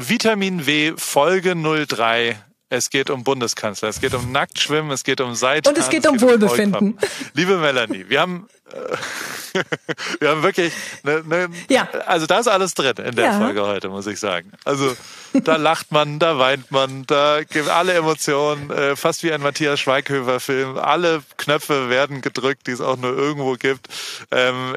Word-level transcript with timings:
Vitamin 0.00 0.64
W 0.64 0.94
Folge 0.96 1.56
03. 1.56 2.38
Es 2.70 2.90
geht 2.90 3.10
um 3.10 3.24
Bundeskanzler, 3.24 3.88
es 3.88 4.00
geht 4.00 4.14
um 4.14 4.30
Nacktschwimmen, 4.30 4.92
es 4.92 5.02
geht 5.02 5.20
um 5.20 5.34
Seite. 5.34 5.68
Und 5.68 5.76
es 5.76 5.88
geht 5.88 6.06
um 6.06 6.18
geht 6.18 6.22
Wohlbefinden. 6.22 6.92
Um 6.92 6.98
Liebe 7.34 7.58
Melanie, 7.58 8.04
wir 8.08 8.20
haben, 8.20 8.46
wir 10.20 10.28
haben 10.28 10.42
wirklich, 10.42 10.72
ne, 11.02 11.22
ne, 11.26 11.48
ja. 11.68 11.88
also 12.06 12.26
da 12.26 12.38
ist 12.38 12.48
alles 12.48 12.74
drin 12.74 12.96
in 12.96 13.16
der 13.16 13.24
ja. 13.24 13.38
Folge 13.38 13.66
heute, 13.66 13.88
muss 13.88 14.06
ich 14.06 14.20
sagen. 14.20 14.52
Also 14.64 14.96
da 15.44 15.56
lacht 15.56 15.92
man, 15.92 16.18
da 16.18 16.38
weint 16.38 16.70
man, 16.70 17.04
da 17.06 17.40
gibt 17.42 17.68
alle 17.68 17.94
Emotionen, 17.94 18.70
äh, 18.70 18.96
fast 18.96 19.22
wie 19.22 19.32
ein 19.32 19.40
Matthias 19.40 19.80
Schweighöfer-Film. 19.80 20.78
Alle 20.78 21.22
Knöpfe 21.36 21.88
werden 21.88 22.20
gedrückt, 22.20 22.66
die 22.66 22.72
es 22.72 22.80
auch 22.80 22.96
nur 22.96 23.16
irgendwo 23.16 23.54
gibt. 23.54 23.88
Ähm, 24.30 24.76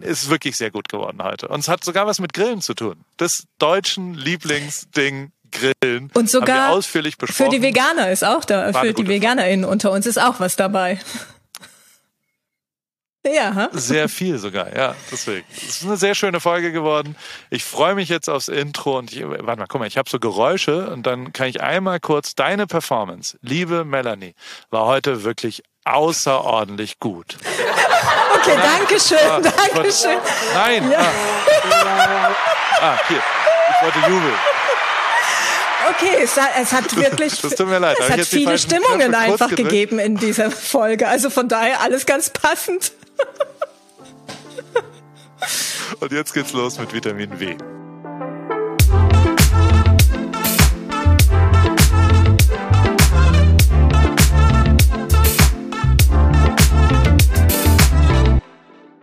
ist 0.00 0.30
wirklich 0.30 0.56
sehr 0.56 0.70
gut 0.70 0.88
geworden 0.88 1.22
heute. 1.22 1.48
Und 1.48 1.60
es 1.60 1.68
hat 1.68 1.84
sogar 1.84 2.06
was 2.06 2.20
mit 2.20 2.32
Grillen 2.32 2.60
zu 2.60 2.74
tun. 2.74 3.04
Das 3.16 3.44
deutschen 3.58 4.14
Lieblingsding 4.14 5.32
Grillen. 5.52 6.10
Und 6.14 6.30
sogar 6.30 6.70
ausführlich 6.70 7.18
besprochen. 7.18 7.50
für 7.50 7.56
die 7.56 7.62
Veganer 7.62 8.10
ist 8.10 8.24
auch 8.24 8.44
da, 8.44 8.72
für 8.72 8.94
die 8.94 9.06
VeganerInnen 9.06 9.66
unter 9.66 9.92
uns 9.92 10.06
ist 10.06 10.18
auch 10.18 10.40
was 10.40 10.56
dabei. 10.56 10.98
Ja. 13.24 13.54
Ha? 13.54 13.68
Sehr 13.72 14.08
viel 14.08 14.38
sogar, 14.38 14.74
ja. 14.76 14.96
Deswegen. 15.10 15.46
Es 15.54 15.76
ist 15.76 15.84
eine 15.84 15.96
sehr 15.96 16.14
schöne 16.14 16.40
Folge 16.40 16.72
geworden. 16.72 17.16
Ich 17.50 17.62
freue 17.62 17.94
mich 17.94 18.08
jetzt 18.08 18.28
aufs 18.28 18.48
Intro 18.48 18.98
und 18.98 19.12
ich, 19.12 19.22
warte 19.22 19.44
mal, 19.44 19.66
guck 19.68 19.80
mal, 19.80 19.86
ich 19.86 19.96
habe 19.96 20.10
so 20.10 20.18
Geräusche 20.18 20.88
und 20.90 21.06
dann 21.06 21.32
kann 21.32 21.46
ich 21.46 21.60
einmal 21.60 22.00
kurz 22.00 22.34
deine 22.34 22.66
Performance, 22.66 23.38
liebe 23.40 23.84
Melanie, 23.84 24.34
war 24.70 24.86
heute 24.86 25.22
wirklich 25.22 25.62
außerordentlich 25.84 26.98
gut. 26.98 27.36
Okay, 28.34 28.58
danke 28.60 28.98
schön, 28.98 29.18
ah, 29.28 29.40
danke 29.40 29.92
schön. 29.92 30.18
Nein. 30.54 30.90
Ja. 30.90 30.98
Ah. 31.70 32.30
ah, 32.80 32.98
hier. 33.06 33.22
Ich 33.70 33.84
wollte 33.84 33.98
jubeln. 34.08 34.34
Okay, 35.90 36.22
es 36.22 36.36
hat, 36.36 36.50
es 36.60 36.72
hat 36.72 36.96
wirklich, 36.96 37.40
das 37.40 37.54
tut 37.54 37.66
mir 37.68 37.78
leid, 37.78 37.96
es 38.00 38.10
hat 38.10 38.20
viele 38.20 38.58
Stimmungen 38.58 39.14
einfach 39.14 39.50
gegeben 39.50 39.98
in 39.98 40.16
dieser 40.16 40.50
Folge. 40.50 41.08
Also 41.08 41.30
von 41.30 41.48
daher 41.48 41.80
alles 41.80 42.06
ganz 42.06 42.30
passend. 42.30 42.92
Und 46.00 46.10
jetzt 46.10 46.34
geht's 46.34 46.52
los 46.52 46.78
mit 46.80 46.92
Vitamin 46.92 47.38
W. 47.38 47.56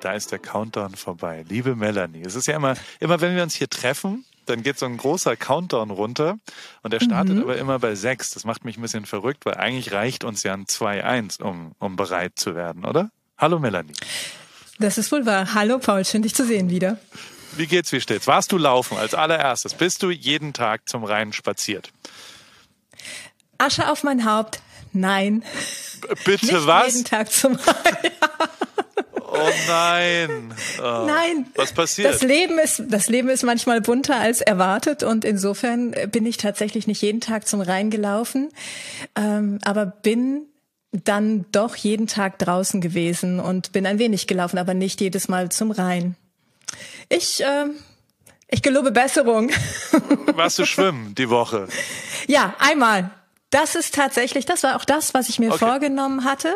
Da 0.02 0.14
ist 0.14 0.32
der 0.32 0.40
Countdown 0.40 0.96
vorbei. 0.96 1.46
Liebe 1.48 1.76
Melanie, 1.76 2.24
es 2.26 2.36
ist 2.36 2.48
ja 2.48 2.56
immer, 2.56 2.76
immer 3.00 3.22
wenn 3.22 3.36
wir 3.36 3.44
uns 3.44 3.56
hier 3.56 3.70
treffen, 3.70 4.26
dann 4.46 4.64
geht 4.64 4.78
so 4.80 4.86
ein 4.86 4.98
großer 4.98 5.38
Countdown 5.38 5.92
runter 5.92 6.38
und 6.84 6.92
der 6.92 7.00
startet 7.00 7.36
mhm. 7.36 7.44
aber 7.44 7.58
immer 7.58 7.80
bei 7.80 7.96
sechs. 7.96 8.32
Das 8.32 8.44
macht 8.44 8.66
mich 8.66 8.78
ein 8.78 8.82
bisschen 8.82 9.06
verrückt, 9.06 9.46
weil 9.46 9.56
eigentlich 9.56 9.94
reicht 9.94 10.24
uns 10.24 10.44
ja 10.44 10.54
ein 10.54 10.66
2-1, 10.66 11.42
um, 11.42 11.74
um 11.80 11.96
bereit 11.96 12.34
zu 12.36 12.56
werden, 12.56 12.86
oder? 12.86 13.10
Hallo 13.40 13.58
Melanie. 13.58 13.94
Das 14.80 14.98
ist 14.98 15.14
wohl 15.14 15.26
wahr. 15.26 15.54
Hallo 15.54 15.80
Paul, 15.80 16.04
schön 16.04 16.22
dich 16.22 16.36
zu 16.36 16.46
sehen 16.46 16.70
wieder. 16.70 16.98
Wie 17.56 17.68
geht's, 17.68 17.92
wie 17.94 18.02
steht's? 18.02 18.28
Warst 18.28 18.52
du 18.52 18.58
laufen 18.58 18.98
als 18.98 19.14
allererstes? 19.14 19.74
Bist 19.74 20.04
du 20.04 20.12
jeden 20.12 20.52
Tag 20.52 20.90
zum 20.90 21.06
Rhein 21.06 21.32
spaziert? 21.32 21.90
Asche 23.58 23.90
auf 23.90 24.04
mein 24.04 24.26
Haupt. 24.26 24.62
Nein. 24.92 25.44
Bitte 26.26 26.48
Nicht 26.48 26.68
was? 26.68 26.94
Jeden 26.94 27.06
Tag 27.06 27.32
zum 27.32 27.56
Rhein. 27.56 28.12
Oh 29.32 29.50
nein. 29.68 30.54
Oh. 30.80 31.06
Nein. 31.06 31.46
Was 31.56 31.72
passiert? 31.72 32.12
Das 32.12 32.24
Leben 32.24 32.58
ist, 32.58 32.84
das 32.88 33.10
Leben 33.10 33.30
ist 33.30 33.44
manchmal 33.44 33.80
bunter 33.80 34.16
als 34.16 34.42
erwartet 34.42 35.04
und 35.04 35.24
insofern 35.24 35.92
bin 36.12 36.26
ich 36.26 36.38
tatsächlich 36.38 36.88
nicht 36.88 37.02
jeden 37.04 37.22
Tag 37.22 37.48
zum 37.48 37.62
Rhein 37.62 37.92
gelaufen, 37.92 38.50
ähm, 39.16 39.60
aber 39.64 39.86
bin 39.86 40.48
dann 40.92 41.46
doch 41.52 41.76
jeden 41.76 42.08
Tag 42.08 42.40
draußen 42.40 42.82
gewesen 42.82 43.40
und 43.40 43.72
bin 43.72 43.86
ein 43.86 44.00
wenig 44.00 44.28
gelaufen, 44.28 44.58
aber 44.58 44.74
nicht 44.74 45.02
jedes 45.02 45.28
Mal 45.28 45.50
zum 45.50 45.72
Rhein. 45.72 46.16
Ich, 47.10 47.44
äh, 47.44 47.66
ich 48.48 48.62
gelobe 48.62 48.92
Besserung. 48.92 49.52
Warst 50.34 50.60
du 50.60 50.66
schwimmen 50.66 51.14
die 51.16 51.30
Woche? 51.30 51.68
Ja, 52.28 52.56
einmal. 52.60 53.12
Das 53.52 53.74
ist 53.74 53.96
tatsächlich, 53.96 54.46
das 54.46 54.62
war 54.62 54.76
auch 54.76 54.86
das, 54.86 55.14
was 55.16 55.28
ich 55.28 55.40
mir 55.40 55.50
okay. 55.50 55.66
vorgenommen 55.66 56.24
hatte. 56.24 56.56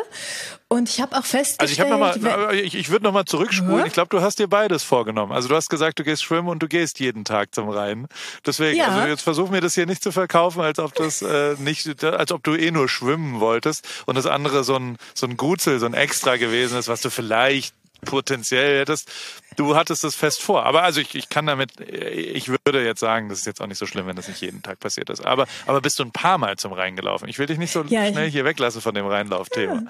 Und 0.68 0.88
ich 0.88 1.00
habe 1.00 1.16
auch 1.16 1.24
festgestellt. 1.24 1.60
Also 1.60 1.72
ich 1.72 1.80
habe 1.80 1.90
noch 1.90 1.98
mal, 1.98 2.54
ich, 2.54 2.74
ich 2.74 2.88
würde 2.88 3.04
noch 3.04 3.12
mal 3.12 3.24
zurückspulen. 3.24 3.78
Ja. 3.78 3.86
Ich 3.86 3.92
glaube, 3.92 4.08
du 4.10 4.20
hast 4.20 4.38
dir 4.38 4.48
beides 4.48 4.84
vorgenommen. 4.84 5.32
Also 5.32 5.48
du 5.48 5.56
hast 5.56 5.68
gesagt, 5.68 5.98
du 5.98 6.04
gehst 6.04 6.22
schwimmen 6.22 6.48
und 6.48 6.62
du 6.62 6.68
gehst 6.68 7.00
jeden 7.00 7.24
Tag 7.24 7.54
zum 7.54 7.68
Rhein. 7.68 8.06
Deswegen, 8.46 8.78
ja. 8.78 8.88
also 8.88 9.08
jetzt 9.08 9.22
versuch 9.22 9.50
mir 9.50 9.60
das 9.60 9.74
hier 9.74 9.86
nicht 9.86 10.02
zu 10.02 10.12
verkaufen, 10.12 10.60
als 10.62 10.78
ob 10.78 10.94
das 10.94 11.22
äh, 11.22 11.54
nicht, 11.58 12.04
als 12.04 12.32
ob 12.32 12.42
du 12.44 12.54
eh 12.54 12.70
nur 12.70 12.88
schwimmen 12.88 13.40
wolltest 13.40 13.86
und 14.06 14.16
das 14.16 14.26
andere 14.26 14.62
so 14.64 14.76
ein 14.76 14.96
so 15.14 15.26
ein 15.26 15.36
Gutzel, 15.36 15.80
so 15.80 15.86
ein 15.86 15.94
Extra 15.94 16.36
gewesen 16.36 16.78
ist, 16.78 16.88
was 16.88 17.00
du 17.00 17.10
vielleicht 17.10 17.74
potenziell 18.04 18.80
hättest. 18.80 19.10
Du 19.56 19.76
hattest 19.76 20.04
es 20.04 20.14
fest 20.14 20.42
vor. 20.42 20.64
Aber 20.64 20.82
also 20.82 21.00
ich, 21.00 21.14
ich 21.14 21.28
kann 21.28 21.46
damit, 21.46 21.80
ich 21.80 22.48
würde 22.48 22.84
jetzt 22.84 23.00
sagen, 23.00 23.28
das 23.28 23.40
ist 23.40 23.46
jetzt 23.46 23.60
auch 23.60 23.66
nicht 23.66 23.78
so 23.78 23.86
schlimm, 23.86 24.06
wenn 24.06 24.16
das 24.16 24.28
nicht 24.28 24.40
jeden 24.40 24.62
Tag 24.62 24.80
passiert 24.80 25.10
ist. 25.10 25.24
Aber, 25.24 25.46
aber 25.66 25.80
bist 25.80 25.98
du 25.98 26.04
ein 26.04 26.12
paar 26.12 26.38
Mal 26.38 26.56
zum 26.56 26.72
Rhein 26.72 26.96
gelaufen? 26.96 27.28
Ich 27.28 27.38
will 27.38 27.46
dich 27.46 27.58
nicht 27.58 27.72
so 27.72 27.84
ja, 27.84 28.06
schnell 28.06 28.30
hier 28.30 28.44
weglassen 28.44 28.80
von 28.80 28.94
dem 28.94 29.06
Rheinlauf-Thema. 29.06 29.84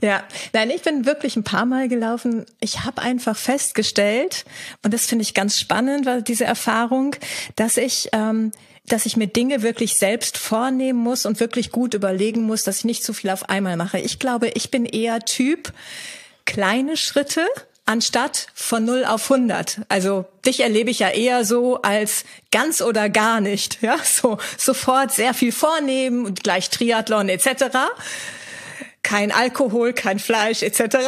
Ja. 0.00 0.08
ja, 0.08 0.24
nein, 0.52 0.70
ich 0.70 0.82
bin 0.82 1.06
wirklich 1.06 1.36
ein 1.36 1.44
paar 1.44 1.66
Mal 1.66 1.88
gelaufen. 1.88 2.46
Ich 2.60 2.84
habe 2.84 3.02
einfach 3.02 3.36
festgestellt, 3.36 4.44
und 4.82 4.92
das 4.94 5.06
finde 5.06 5.22
ich 5.22 5.34
ganz 5.34 5.58
spannend, 5.58 6.06
weil 6.06 6.22
diese 6.22 6.44
Erfahrung, 6.44 7.16
dass 7.56 7.76
ich 7.76 8.08
ähm, 8.12 8.52
dass 8.88 9.06
ich 9.06 9.16
mir 9.16 9.28
Dinge 9.28 9.62
wirklich 9.62 9.94
selbst 9.94 10.36
vornehmen 10.38 10.98
muss 10.98 11.24
und 11.24 11.40
wirklich 11.40 11.70
gut 11.70 11.94
überlegen 11.94 12.42
muss, 12.42 12.64
dass 12.64 12.78
ich 12.78 12.84
nicht 12.84 13.04
zu 13.04 13.12
viel 13.12 13.30
auf 13.30 13.48
einmal 13.48 13.76
mache. 13.76 13.98
Ich 13.98 14.18
glaube, 14.18 14.48
ich 14.48 14.70
bin 14.70 14.84
eher 14.84 15.20
Typ, 15.20 15.72
kleine 16.44 16.96
Schritte 16.96 17.46
anstatt 17.84 18.46
von 18.54 18.84
0 18.84 19.04
auf 19.04 19.30
100. 19.30 19.80
Also 19.88 20.24
dich 20.46 20.60
erlebe 20.60 20.90
ich 20.90 21.00
ja 21.00 21.08
eher 21.08 21.44
so 21.44 21.82
als 21.82 22.24
ganz 22.50 22.80
oder 22.80 23.08
gar 23.08 23.40
nicht. 23.40 23.82
Ja, 23.82 23.96
so 24.04 24.38
sofort 24.56 25.12
sehr 25.12 25.34
viel 25.34 25.52
vornehmen 25.52 26.26
und 26.26 26.42
gleich 26.42 26.70
Triathlon 26.70 27.28
etc. 27.28 27.76
Kein 29.02 29.32
Alkohol, 29.32 29.92
kein 29.92 30.18
Fleisch 30.18 30.62
etc. 30.62 30.98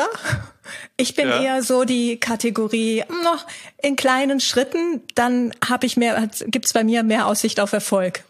Ich 0.96 1.14
bin 1.14 1.28
ja. 1.28 1.42
eher 1.42 1.62
so 1.62 1.84
die 1.84 2.18
Kategorie 2.18 3.04
noch 3.22 3.46
in 3.82 3.96
kleinen 3.96 4.40
Schritten, 4.40 5.02
dann 5.14 5.52
habe 5.68 5.86
ich 5.86 5.96
mehr, 5.96 6.28
gibt's 6.46 6.72
bei 6.72 6.84
mir 6.84 7.02
mehr 7.02 7.26
Aussicht 7.26 7.60
auf 7.60 7.72
Erfolg. 7.72 8.24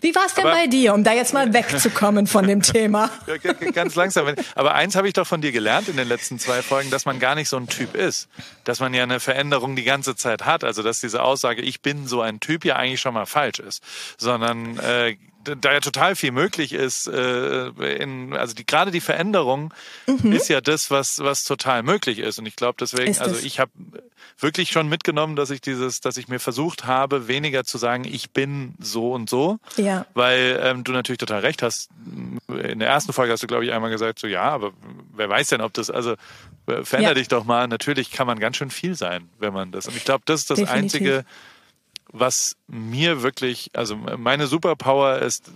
Wie 0.00 0.14
war 0.14 0.26
es 0.26 0.34
denn 0.34 0.46
aber, 0.46 0.54
bei 0.54 0.66
dir, 0.66 0.94
um 0.94 1.04
da 1.04 1.12
jetzt 1.12 1.34
mal 1.34 1.52
wegzukommen 1.52 2.26
von 2.26 2.46
dem 2.46 2.62
Thema? 2.62 3.10
Ganz 3.72 3.94
langsam. 3.94 4.34
Aber 4.54 4.74
eins 4.74 4.96
habe 4.96 5.06
ich 5.06 5.14
doch 5.14 5.26
von 5.26 5.40
dir 5.40 5.52
gelernt 5.52 5.88
in 5.88 5.96
den 5.96 6.08
letzten 6.08 6.38
zwei 6.38 6.62
Folgen, 6.62 6.90
dass 6.90 7.04
man 7.04 7.18
gar 7.18 7.34
nicht 7.34 7.48
so 7.48 7.56
ein 7.56 7.68
Typ 7.68 7.94
ist. 7.94 8.28
Dass 8.64 8.80
man 8.80 8.94
ja 8.94 9.02
eine 9.02 9.20
Veränderung 9.20 9.76
die 9.76 9.84
ganze 9.84 10.16
Zeit 10.16 10.44
hat. 10.44 10.64
Also 10.64 10.82
dass 10.82 11.00
diese 11.00 11.22
Aussage, 11.22 11.62
ich 11.62 11.80
bin 11.80 12.06
so 12.06 12.20
ein 12.20 12.40
Typ, 12.40 12.64
ja 12.64 12.76
eigentlich 12.76 13.00
schon 13.00 13.14
mal 13.14 13.26
falsch 13.26 13.58
ist. 13.58 13.82
Sondern 14.18 14.78
äh, 14.78 15.16
da 15.44 15.72
ja 15.72 15.80
total 15.80 16.16
viel 16.16 16.32
möglich 16.32 16.72
ist, 16.72 17.06
äh, 17.06 17.68
in, 17.68 18.32
also 18.32 18.54
die, 18.54 18.66
gerade 18.66 18.90
die 18.90 19.00
Veränderung 19.00 19.72
mhm. 20.06 20.32
ist 20.32 20.48
ja 20.48 20.60
das, 20.60 20.90
was, 20.90 21.18
was 21.20 21.44
total 21.44 21.82
möglich 21.82 22.18
ist. 22.18 22.38
Und 22.38 22.46
ich 22.46 22.56
glaube 22.56 22.76
deswegen, 22.80 23.16
also 23.18 23.36
ich 23.44 23.60
habe 23.60 23.70
wirklich 24.38 24.70
schon 24.70 24.88
mitgenommen, 24.88 25.36
dass 25.36 25.50
ich 25.50 25.60
dieses, 25.60 26.00
dass 26.00 26.16
ich 26.16 26.28
mir 26.28 26.40
versucht 26.40 26.86
habe, 26.86 27.28
weniger 27.28 27.64
zu 27.64 27.78
sagen, 27.78 28.04
ich 28.04 28.30
bin 28.30 28.74
so 28.80 29.12
und 29.12 29.28
so. 29.28 29.58
Ja. 29.76 30.06
Weil 30.14 30.60
ähm, 30.62 30.84
du 30.84 30.92
natürlich 30.92 31.18
total 31.18 31.40
recht 31.40 31.62
hast. 31.62 31.90
In 32.48 32.78
der 32.78 32.88
ersten 32.88 33.12
Folge 33.12 33.32
hast 33.32 33.42
du, 33.42 33.46
glaube 33.46 33.64
ich, 33.64 33.72
einmal 33.72 33.90
gesagt, 33.90 34.18
so 34.18 34.26
ja, 34.26 34.42
aber 34.42 34.72
wer 35.14 35.28
weiß 35.28 35.48
denn, 35.48 35.60
ob 35.60 35.72
das, 35.74 35.90
also 35.90 36.14
äh, 36.66 36.82
veränder 36.82 37.10
ja. 37.10 37.14
dich 37.14 37.28
doch 37.28 37.44
mal. 37.44 37.68
Natürlich 37.68 38.10
kann 38.10 38.26
man 38.26 38.38
ganz 38.38 38.56
schön 38.56 38.70
viel 38.70 38.94
sein, 38.94 39.28
wenn 39.38 39.52
man 39.52 39.70
das. 39.70 39.86
Und 39.86 39.96
ich 39.96 40.04
glaube, 40.04 40.22
das 40.26 40.40
ist 40.40 40.50
das 40.50 40.58
Definitiv. 40.58 40.82
einzige 40.82 41.24
was 42.16 42.56
mir 42.68 43.22
wirklich, 43.22 43.70
also 43.74 43.96
meine 43.96 44.46
Superpower 44.46 45.18
ist, 45.18 45.50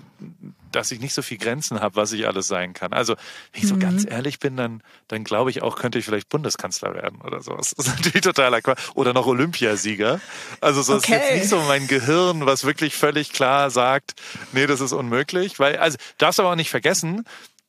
dass 0.73 0.91
ich 0.91 0.99
nicht 0.99 1.15
so 1.15 1.23
viel 1.23 1.39
Grenzen 1.39 1.81
habe, 1.81 1.95
was 1.95 2.11
ich 2.11 2.27
alles 2.27 2.49
sein 2.49 2.73
kann. 2.73 2.93
Also, 2.93 3.15
wenn 3.53 3.63
ich 3.63 3.69
so 3.69 3.77
mhm. 3.77 3.81
ganz 3.81 4.05
ehrlich 4.05 4.41
bin, 4.41 4.57
dann, 4.57 4.83
dann 5.07 5.23
glaube 5.23 5.51
ich 5.51 5.63
auch, 5.63 5.77
könnte 5.77 6.01
ich 6.01 6.05
vielleicht 6.05 6.29
Bundeskanzler 6.29 6.95
werden 6.95 7.21
oder 7.21 7.43
so. 7.43 7.55
Das 7.55 7.73
ist 7.73 7.87
natürlich 7.97 8.23
totaler 8.23 8.61
Quatsch. 8.61 8.91
Oder 8.95 9.13
noch 9.13 9.27
Olympiasieger. 9.27 10.21
Also, 10.61 10.83
so 10.83 10.97
okay. 10.97 11.13
ist 11.13 11.21
jetzt 11.21 11.35
nicht 11.35 11.49
so 11.49 11.61
mein 11.61 11.87
Gehirn, 11.87 12.45
was 12.45 12.65
wirklich 12.65 12.97
völlig 12.97 13.33
klar 13.33 13.71
sagt, 13.71 14.15
nee, 14.53 14.67
das 14.67 14.81
ist 14.81 14.93
unmöglich. 14.93 15.61
Weil, 15.61 15.77
also, 15.77 15.97
darfst 16.19 16.41
aber 16.41 16.51
auch 16.51 16.57
nicht 16.57 16.71
vergessen, 16.71 17.25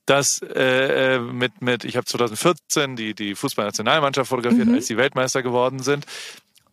dass 0.08 0.42
äh, 0.42 1.16
äh 1.16 1.20
mit 1.20 1.62
mit 1.62 1.84
ich 1.86 1.96
habe 1.96 2.06
2014 2.08 2.96
die 2.96 3.14
die 3.14 3.36
Fußballnationalmannschaft 3.36 4.30
fotografiert, 4.30 4.68
mhm. 4.68 4.74
als 4.74 4.88
die 4.88 4.98
Weltmeister 4.98 5.44
geworden 5.44 5.84
sind. 5.84 6.08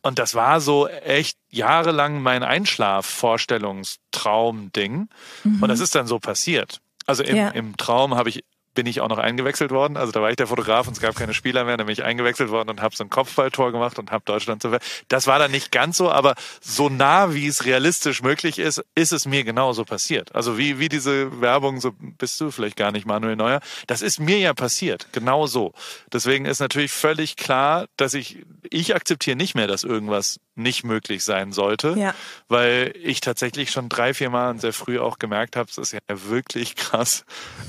Und 0.06 0.18
das 0.20 0.36
war 0.36 0.60
so 0.60 0.86
echt 0.86 1.36
jahrelang 1.50 2.22
mein 2.22 2.44
Einschlafvorstellungstraum-Ding. 2.44 5.08
Mhm. 5.42 5.62
Und 5.62 5.68
das 5.68 5.80
ist 5.80 5.96
dann 5.96 6.06
so 6.06 6.20
passiert. 6.20 6.80
Also 7.06 7.24
im, 7.24 7.34
ja. 7.34 7.48
im 7.48 7.76
Traum 7.76 8.14
habe 8.14 8.28
ich 8.28 8.44
bin 8.76 8.86
ich 8.86 9.00
auch 9.00 9.08
noch 9.08 9.18
eingewechselt 9.18 9.72
worden. 9.72 9.96
Also 9.96 10.12
da 10.12 10.22
war 10.22 10.30
ich 10.30 10.36
der 10.36 10.46
Fotograf 10.46 10.86
und 10.86 10.92
es 10.92 11.00
gab 11.00 11.16
keine 11.16 11.34
Spieler 11.34 11.64
mehr. 11.64 11.76
Dann 11.76 11.86
bin 11.86 11.92
ich 11.94 12.04
eingewechselt 12.04 12.50
worden 12.50 12.68
und 12.68 12.80
habe 12.80 12.94
so 12.94 13.02
ein 13.02 13.10
Kopfballtor 13.10 13.72
gemacht 13.72 13.98
und 13.98 14.12
habe 14.12 14.22
Deutschland 14.24 14.62
zu 14.62 14.70
Das 15.08 15.26
war 15.26 15.40
dann 15.40 15.50
nicht 15.50 15.72
ganz 15.72 15.96
so, 15.96 16.12
aber 16.12 16.36
so 16.60 16.88
nah, 16.88 17.34
wie 17.34 17.48
es 17.48 17.64
realistisch 17.64 18.22
möglich 18.22 18.60
ist, 18.60 18.84
ist 18.94 19.12
es 19.12 19.26
mir 19.26 19.42
genauso 19.42 19.84
passiert. 19.84 20.32
Also 20.34 20.58
wie, 20.58 20.78
wie 20.78 20.88
diese 20.88 21.40
Werbung, 21.40 21.80
so 21.80 21.92
bist 21.98 22.40
du 22.40 22.52
vielleicht 22.52 22.76
gar 22.76 22.92
nicht 22.92 23.06
Manuel 23.06 23.34
Neuer. 23.34 23.60
Das 23.88 24.02
ist 24.02 24.20
mir 24.20 24.38
ja 24.38 24.54
passiert. 24.54 25.08
Genau 25.10 25.46
so. 25.46 25.72
Deswegen 26.12 26.44
ist 26.44 26.60
natürlich 26.60 26.92
völlig 26.92 27.36
klar, 27.36 27.86
dass 27.96 28.14
ich, 28.14 28.44
ich 28.70 28.94
akzeptiere 28.94 29.36
nicht 29.36 29.54
mehr, 29.54 29.66
dass 29.66 29.82
irgendwas 29.82 30.38
nicht 30.56 30.84
möglich 30.84 31.22
sein 31.22 31.52
sollte, 31.52 31.94
ja. 31.96 32.14
weil 32.48 32.94
ich 33.02 33.20
tatsächlich 33.20 33.70
schon 33.70 33.88
drei, 33.88 34.14
vier 34.14 34.30
Mal 34.30 34.58
sehr 34.58 34.72
früh 34.72 34.98
auch 34.98 35.18
gemerkt 35.18 35.54
habe, 35.54 35.68
es 35.70 35.76
ist 35.76 35.92
ja 35.92 36.00
wirklich 36.08 36.76
krass, 36.76 37.24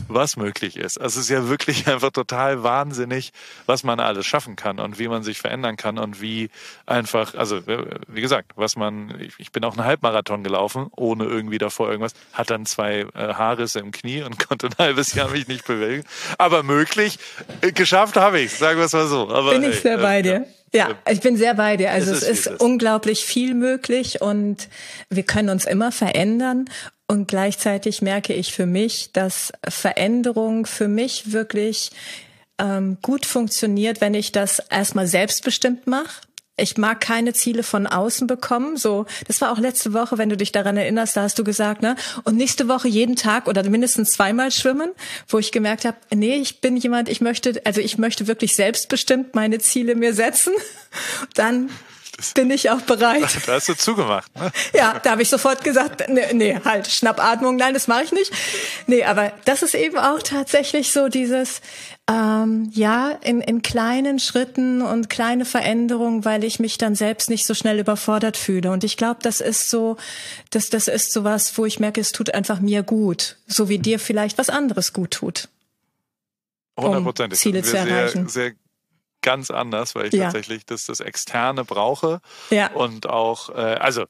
was 0.07 0.38
möglich 0.38 0.77
ist. 0.77 0.96
Also 0.99 1.19
es 1.19 1.25
ist 1.25 1.29
ja 1.29 1.47
wirklich 1.47 1.88
einfach 1.91 2.11
total 2.11 2.63
wahnsinnig, 2.63 3.31
was 3.65 3.83
man 3.83 3.99
alles 3.99 4.25
schaffen 4.25 4.55
kann 4.55 4.79
und 4.79 4.99
wie 4.99 5.07
man 5.07 5.23
sich 5.23 5.39
verändern 5.39 5.77
kann 5.77 5.97
und 5.97 6.21
wie 6.21 6.49
einfach, 6.85 7.33
also 7.35 7.61
wie 8.07 8.21
gesagt, 8.21 8.51
was 8.55 8.75
man, 8.75 9.17
ich 9.38 9.51
bin 9.51 9.63
auch 9.63 9.77
einen 9.77 9.85
Halbmarathon 9.85 10.44
gelaufen, 10.44 10.88
ohne 10.95 11.25
irgendwie 11.25 11.57
davor 11.57 11.89
irgendwas, 11.89 12.13
hat 12.33 12.49
dann 12.49 12.65
zwei 12.65 13.07
äh, 13.13 13.33
Haarrisse 13.33 13.79
im 13.79 13.91
Knie 13.91 14.23
und 14.23 14.39
konnte 14.47 14.67
ein 14.67 14.75
halbes 14.77 15.13
Jahr 15.13 15.29
mich 15.29 15.47
nicht 15.47 15.65
bewegen. 15.65 16.03
Aber 16.38 16.63
möglich, 16.63 17.17
äh, 17.61 17.71
geschafft 17.71 18.17
habe 18.17 18.39
ich 18.39 18.57
sagen 18.57 18.79
wir 18.79 18.85
es 18.85 18.94
mal 18.94 19.07
so. 19.07 19.29
Aber, 19.29 19.51
bin 19.51 19.63
ich 19.63 19.81
sehr 19.81 19.97
ey, 19.97 20.01
bei 20.01 20.21
dir. 20.21 20.31
Ja, 20.31 20.56
ich 21.09 21.21
bin 21.21 21.37
sehr 21.37 21.53
bei 21.53 21.77
dir. 21.77 21.91
Also 21.91 22.11
es 22.11 22.23
ist, 22.23 22.29
es 22.29 22.47
ist 22.47 22.61
unglaublich 22.61 23.25
viel 23.25 23.53
möglich 23.53 24.21
und 24.21 24.67
wir 25.09 25.23
können 25.23 25.49
uns 25.49 25.65
immer 25.65 25.91
verändern. 25.91 26.65
Und 27.07 27.27
gleichzeitig 27.29 28.01
merke 28.01 28.33
ich 28.33 28.53
für 28.53 28.65
mich, 28.65 29.13
dass 29.13 29.53
Veränderung 29.67 30.65
für 30.65 30.89
mich 30.89 31.31
wirklich 31.31 31.91
ähm, 32.59 32.97
gut 33.01 33.25
funktioniert, 33.25 34.01
wenn 34.01 34.13
ich 34.13 34.33
das 34.33 34.59
erstmal 34.59 35.07
selbstbestimmt 35.07 35.87
mache 35.87 36.26
ich 36.57 36.77
mag 36.77 37.00
keine 37.00 37.33
Ziele 37.33 37.62
von 37.62 37.86
außen 37.86 38.25
bekommen. 38.25 38.77
So, 38.77 39.06
das 39.27 39.42
war 39.42 39.51
auch 39.51 39.59
letzte 39.59 39.94
Woche, 39.94 40.18
wenn 40.18 40.30
du 40.30 40.36
dich 40.36 40.51
daran 40.51 40.75
erinnerst, 40.75 41.15
da 41.15 41.21
hast 41.21 41.38
du 41.38 41.44
gesagt, 41.44 41.83
ne? 41.83 41.95
Und 42.24 42.36
nächste 42.36 42.68
Woche 42.68 42.88
jeden 42.88 43.15
Tag 43.15 43.48
oder 43.48 43.63
mindestens 43.69 44.12
zweimal 44.12 44.51
schwimmen, 44.51 44.92
wo 45.27 45.38
ich 45.38 45.51
gemerkt 45.51 45.86
habe, 45.86 45.98
nee, 46.13 46.36
ich 46.36 46.59
bin 46.59 46.75
jemand, 46.75 47.09
ich 47.09 47.21
möchte, 47.21 47.62
also 47.63 47.80
ich 47.80 47.98
möchte 48.00 48.27
wirklich 48.27 48.56
selbstbestimmt 48.56 49.36
meine 49.36 49.59
Ziele 49.59 49.95
mir 49.95 50.13
setzen. 50.13 50.54
Dann 51.36 51.69
bin 52.33 52.51
ich 52.51 52.69
auch 52.69 52.81
bereit. 52.81 53.37
Da 53.45 53.53
hast 53.53 53.69
du 53.69 53.75
zugemacht. 53.75 54.33
Ne? 54.35 54.51
Ja, 54.73 54.99
da 55.01 55.11
habe 55.11 55.21
ich 55.21 55.29
sofort 55.29 55.63
gesagt, 55.63 56.03
nee, 56.09 56.33
nee, 56.33 56.59
halt, 56.65 56.87
Schnappatmung, 56.87 57.55
nein, 57.55 57.73
das 57.73 57.87
mache 57.87 58.03
ich 58.03 58.11
nicht. 58.11 58.31
Nee, 58.87 59.03
aber 59.03 59.31
das 59.45 59.63
ist 59.63 59.75
eben 59.75 59.97
auch 59.97 60.21
tatsächlich 60.21 60.91
so 60.91 61.07
dieses, 61.07 61.61
ähm, 62.09 62.69
ja, 62.73 63.11
in, 63.21 63.41
in 63.41 63.61
kleinen 63.61 64.19
Schritten 64.19 64.81
und 64.81 65.09
kleine 65.09 65.45
Veränderungen, 65.45 66.25
weil 66.25 66.43
ich 66.43 66.59
mich 66.59 66.77
dann 66.77 66.95
selbst 66.95 67.29
nicht 67.29 67.45
so 67.45 67.53
schnell 67.53 67.79
überfordert 67.79 68.37
fühle. 68.37 68.71
Und 68.71 68.83
ich 68.83 68.97
glaube, 68.97 69.19
das 69.21 69.39
ist 69.39 69.69
so, 69.69 69.97
das, 70.49 70.69
das 70.69 70.87
ist 70.87 71.11
so 71.11 71.23
was, 71.23 71.57
wo 71.57 71.65
ich 71.65 71.79
merke, 71.79 72.01
es 72.01 72.11
tut 72.11 72.33
einfach 72.33 72.59
mir 72.59 72.83
gut, 72.83 73.37
so 73.47 73.69
wie 73.69 73.79
dir 73.79 73.99
vielleicht 73.99 74.37
was 74.37 74.49
anderes 74.49 74.93
gut 74.93 75.11
tut. 75.11 75.49
Um 76.75 77.11
Ziele 77.31 77.63
zu 77.63 77.77
erreichen. 77.77 78.27
Sehr, 78.29 78.43
sehr 78.43 78.55
ganz 79.27 79.51
anders, 79.51 79.94
weil 79.94 80.06
ich 80.06 80.13
ja. 80.13 80.25
tatsächlich 80.25 80.65
das, 80.65 80.85
das 80.85 81.01
Externe 81.01 81.65
brauche. 81.65 82.21
Ja. 82.50 82.71
Und 82.71 83.09
auch, 83.09 83.50
äh, 83.50 83.53
also 83.56 84.06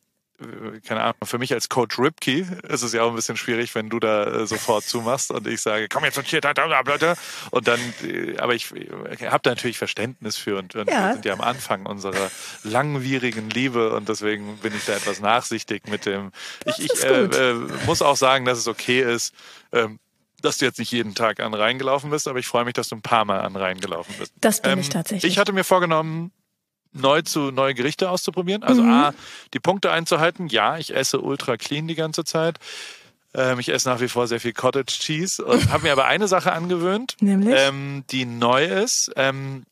keine 0.85 1.01
Ahnung, 1.01 1.15
für 1.23 1.39
mich 1.39 1.51
als 1.51 1.67
Coach 1.67 1.97
Ripkey 1.97 2.45
ist 2.69 2.83
es 2.83 2.93
ja 2.93 3.01
auch 3.01 3.09
ein 3.09 3.15
bisschen 3.15 3.37
schwierig, 3.37 3.73
wenn 3.73 3.89
du 3.89 3.99
da 3.99 4.23
äh, 4.25 4.45
sofort 4.45 4.83
zumachst 4.83 5.31
und 5.31 5.47
ich 5.47 5.61
sage, 5.61 5.87
komm 5.89 6.03
jetzt 6.03 6.19
und 6.19 6.27
hier, 6.27 6.41
da, 6.41 6.53
da, 6.53 6.83
da, 6.83 7.15
und 7.49 7.67
dann, 7.67 7.79
äh, 8.03 8.37
aber 8.37 8.53
ich, 8.53 8.71
ich 8.71 9.21
habe 9.23 9.39
da 9.41 9.49
natürlich 9.49 9.79
Verständnis 9.79 10.37
für 10.37 10.59
und, 10.59 10.75
und 10.75 10.91
ja. 10.91 11.07
wir 11.07 11.13
sind 11.13 11.25
ja 11.25 11.33
am 11.33 11.41
Anfang 11.41 11.87
unserer 11.87 12.29
langwierigen 12.63 13.49
Liebe 13.49 13.95
und 13.95 14.09
deswegen 14.09 14.57
bin 14.57 14.75
ich 14.75 14.85
da 14.85 14.93
etwas 14.93 15.19
nachsichtig 15.21 15.87
mit 15.87 16.05
dem. 16.05 16.31
Ich, 16.65 16.85
ich 16.85 17.03
äh, 17.03 17.23
äh, 17.23 17.53
muss 17.87 18.03
auch 18.03 18.17
sagen, 18.17 18.45
dass 18.45 18.59
es 18.59 18.67
okay 18.67 19.01
ist, 19.01 19.33
ähm, 19.71 19.97
dass 20.41 20.57
du 20.57 20.65
jetzt 20.65 20.79
nicht 20.79 20.91
jeden 20.91 21.15
Tag 21.15 21.39
an 21.39 21.53
Rhein 21.53 21.79
gelaufen 21.79 22.09
bist, 22.09 22.27
aber 22.27 22.39
ich 22.39 22.47
freue 22.47 22.65
mich, 22.65 22.73
dass 22.73 22.89
du 22.89 22.95
ein 22.95 23.01
paar 23.01 23.25
Mal 23.25 23.41
an 23.41 23.55
Rhein 23.55 23.79
gelaufen 23.79 24.13
bist. 24.19 24.33
Das 24.39 24.61
bin 24.61 24.73
ähm, 24.73 24.79
ich 24.79 24.89
tatsächlich. 24.89 25.31
Ich 25.31 25.39
hatte 25.39 25.53
mir 25.53 25.63
vorgenommen, 25.63 26.31
neu 26.93 27.21
zu 27.21 27.51
neue 27.51 27.73
Gerichte 27.73 28.09
auszuprobieren. 28.09 28.63
Also 28.63 28.83
mhm. 28.83 28.91
A, 28.91 29.13
die 29.53 29.59
Punkte 29.59 29.91
einzuhalten. 29.91 30.47
Ja, 30.47 30.77
ich 30.77 30.95
esse 30.95 31.21
ultra 31.21 31.57
clean 31.57 31.87
die 31.87 31.95
ganze 31.95 32.23
Zeit. 32.23 32.59
Ähm, 33.33 33.59
ich 33.59 33.69
esse 33.69 33.89
nach 33.89 33.99
wie 33.99 34.07
vor 34.07 34.27
sehr 34.27 34.39
viel 34.39 34.53
Cottage 34.53 34.93
Cheese 34.99 35.43
und 35.43 35.69
habe 35.71 35.83
mir 35.83 35.91
aber 35.91 36.05
eine 36.05 36.27
Sache 36.27 36.51
angewöhnt, 36.51 37.15
Nämlich? 37.19 37.55
Ähm, 37.57 38.03
die 38.09 38.25
neu 38.25 38.65
ist. 38.65 39.11
Ähm, 39.15 39.63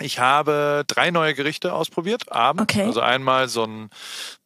ich 0.00 0.18
habe 0.18 0.84
drei 0.86 1.10
neue 1.10 1.34
Gerichte 1.34 1.72
ausprobiert 1.72 2.30
abends. 2.30 2.74
Okay. 2.74 2.84
Also 2.84 3.00
einmal 3.00 3.48
so 3.48 3.64
ein 3.64 3.90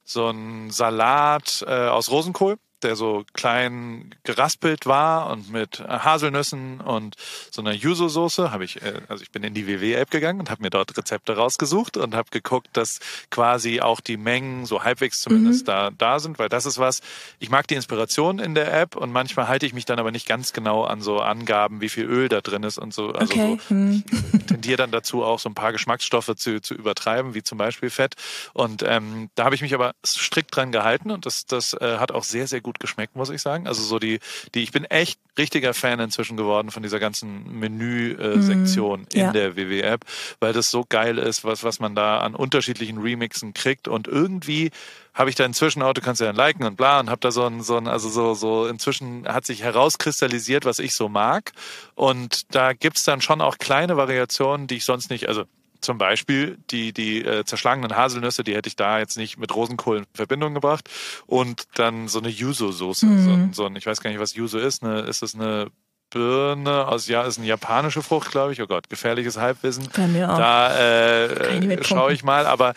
so 0.04 0.28
ein 0.28 0.70
Salat 0.70 1.64
äh, 1.66 1.86
aus 1.86 2.10
Rosenkohl 2.10 2.56
der 2.84 2.96
so 2.96 3.24
klein 3.32 4.14
geraspelt 4.24 4.86
war 4.86 5.30
und 5.30 5.50
mit 5.50 5.80
Haselnüssen 5.80 6.80
und 6.80 7.16
so 7.50 7.62
einer 7.62 7.72
Yuzu-Soße 7.72 8.50
habe 8.50 8.64
ich, 8.64 8.82
äh, 8.82 9.00
also 9.08 9.22
ich 9.22 9.30
bin 9.30 9.42
in 9.42 9.54
die 9.54 9.66
WW-App 9.66 10.10
gegangen 10.10 10.40
und 10.40 10.50
habe 10.50 10.62
mir 10.62 10.70
dort 10.70 10.96
Rezepte 10.96 11.36
rausgesucht 11.36 11.96
und 11.96 12.14
habe 12.14 12.30
geguckt, 12.30 12.68
dass 12.72 13.00
quasi 13.30 13.80
auch 13.80 14.00
die 14.00 14.16
Mengen 14.16 14.66
so 14.66 14.84
halbwegs 14.84 15.20
zumindest 15.20 15.62
mhm. 15.62 15.66
da, 15.66 15.90
da 15.90 16.18
sind, 16.18 16.38
weil 16.38 16.48
das 16.48 16.66
ist 16.66 16.78
was, 16.78 17.00
ich 17.38 17.50
mag 17.50 17.66
die 17.68 17.74
Inspiration 17.74 18.38
in 18.38 18.54
der 18.54 18.72
App 18.72 18.96
und 18.96 19.12
manchmal 19.12 19.48
halte 19.48 19.66
ich 19.66 19.72
mich 19.72 19.84
dann 19.84 19.98
aber 19.98 20.10
nicht 20.10 20.26
ganz 20.26 20.52
genau 20.52 20.84
an 20.84 21.00
so 21.00 21.20
Angaben, 21.20 21.80
wie 21.80 21.88
viel 21.88 22.04
Öl 22.04 22.28
da 22.28 22.40
drin 22.40 22.62
ist 22.62 22.78
und 22.78 22.94
so. 22.94 23.10
Also 23.10 23.32
okay. 23.32 23.58
so, 23.68 23.74
mhm. 23.74 24.04
ich 24.32 24.46
tendiere 24.46 24.76
dann 24.76 24.90
dazu 24.90 25.24
auch 25.24 25.38
so 25.38 25.48
ein 25.48 25.54
paar 25.54 25.72
Geschmacksstoffe 25.72 26.34
zu, 26.36 26.60
zu 26.60 26.74
übertreiben, 26.74 27.34
wie 27.34 27.42
zum 27.42 27.58
Beispiel 27.58 27.90
Fett. 27.90 28.14
Und 28.52 28.82
ähm, 28.86 29.30
da 29.34 29.44
habe 29.44 29.54
ich 29.54 29.62
mich 29.62 29.74
aber 29.74 29.94
strikt 30.04 30.54
dran 30.54 30.72
gehalten 30.72 31.10
und 31.10 31.26
das, 31.26 31.46
das 31.46 31.74
äh, 31.74 31.98
hat 31.98 32.12
auch 32.12 32.24
sehr, 32.24 32.46
sehr 32.46 32.60
gut 32.60 32.69
gut 32.70 32.78
geschmeckt, 32.78 33.16
muss 33.16 33.30
ich 33.30 33.42
sagen. 33.42 33.66
Also 33.66 33.82
so 33.82 33.98
die, 33.98 34.20
die, 34.54 34.62
ich 34.62 34.70
bin 34.70 34.84
echt 34.84 35.18
richtiger 35.36 35.74
Fan 35.74 35.98
inzwischen 35.98 36.36
geworden 36.36 36.70
von 36.70 36.84
dieser 36.84 37.00
ganzen 37.00 37.58
Menü-Sektion 37.58 39.00
äh, 39.00 39.02
mhm. 39.02 39.08
in 39.12 39.20
ja. 39.20 39.32
der 39.32 39.56
WW-App, 39.56 40.04
weil 40.38 40.52
das 40.52 40.70
so 40.70 40.84
geil 40.88 41.18
ist, 41.18 41.44
was, 41.44 41.64
was 41.64 41.80
man 41.80 41.96
da 41.96 42.18
an 42.18 42.36
unterschiedlichen 42.36 42.98
Remixen 42.98 43.54
kriegt 43.54 43.88
und 43.88 44.06
irgendwie 44.06 44.70
habe 45.14 45.30
ich 45.30 45.36
da 45.36 45.44
inzwischen 45.44 45.82
auch, 45.82 45.94
du 45.94 46.00
kannst 46.00 46.20
ja 46.20 46.28
dann 46.28 46.36
liken 46.36 46.64
und 46.64 46.76
bla 46.76 47.00
und 47.00 47.10
habe 47.10 47.20
da 47.20 47.32
so 47.32 47.44
ein, 47.44 47.62
so 47.62 47.76
ein, 47.76 47.88
also 47.88 48.08
so, 48.08 48.34
so 48.34 48.68
inzwischen 48.68 49.26
hat 49.26 49.44
sich 49.44 49.64
herauskristallisiert, 49.64 50.64
was 50.64 50.78
ich 50.78 50.94
so 50.94 51.08
mag 51.08 51.50
und 51.96 52.54
da 52.54 52.72
gibt's 52.72 53.02
dann 53.02 53.20
schon 53.20 53.40
auch 53.40 53.58
kleine 53.58 53.96
Variationen, 53.96 54.68
die 54.68 54.76
ich 54.76 54.84
sonst 54.84 55.10
nicht, 55.10 55.28
also 55.28 55.44
zum 55.80 55.98
Beispiel 55.98 56.58
die, 56.70 56.92
die 56.92 57.24
äh, 57.24 57.44
zerschlagenen 57.44 57.96
Haselnüsse, 57.96 58.44
die 58.44 58.54
hätte 58.54 58.68
ich 58.68 58.76
da 58.76 58.98
jetzt 58.98 59.16
nicht 59.16 59.38
mit 59.38 59.54
Rosenkohl 59.54 59.98
in 59.98 60.06
Verbindung 60.14 60.54
gebracht. 60.54 60.88
Und 61.26 61.64
dann 61.74 62.08
so 62.08 62.18
eine 62.18 62.28
Yuzu-Soße. 62.28 63.06
Mhm. 63.06 63.52
So, 63.52 63.62
so 63.62 63.66
ein, 63.66 63.76
ich 63.76 63.86
weiß 63.86 64.00
gar 64.00 64.10
nicht, 64.10 64.20
was 64.20 64.34
Yuzu 64.34 64.58
ist. 64.58 64.82
Ne, 64.82 65.00
ist 65.00 65.22
es 65.22 65.34
eine 65.34 65.70
Birne 66.10 66.88
aus 66.88 67.06
ja 67.06 67.22
ist 67.22 67.38
eine 67.38 67.46
japanische 67.46 68.02
Frucht, 68.02 68.30
glaube 68.30 68.52
ich. 68.52 68.60
Oh 68.60 68.66
Gott, 68.66 68.90
gefährliches 68.90 69.36
Halbwissen. 69.36 69.88
Bei 69.94 70.06
mir 70.06 70.32
auch. 70.32 70.38
Da 70.38 70.76
äh, 70.76 71.84
schaue 71.84 72.12
ich 72.12 72.24
mal. 72.24 72.46
Aber 72.46 72.74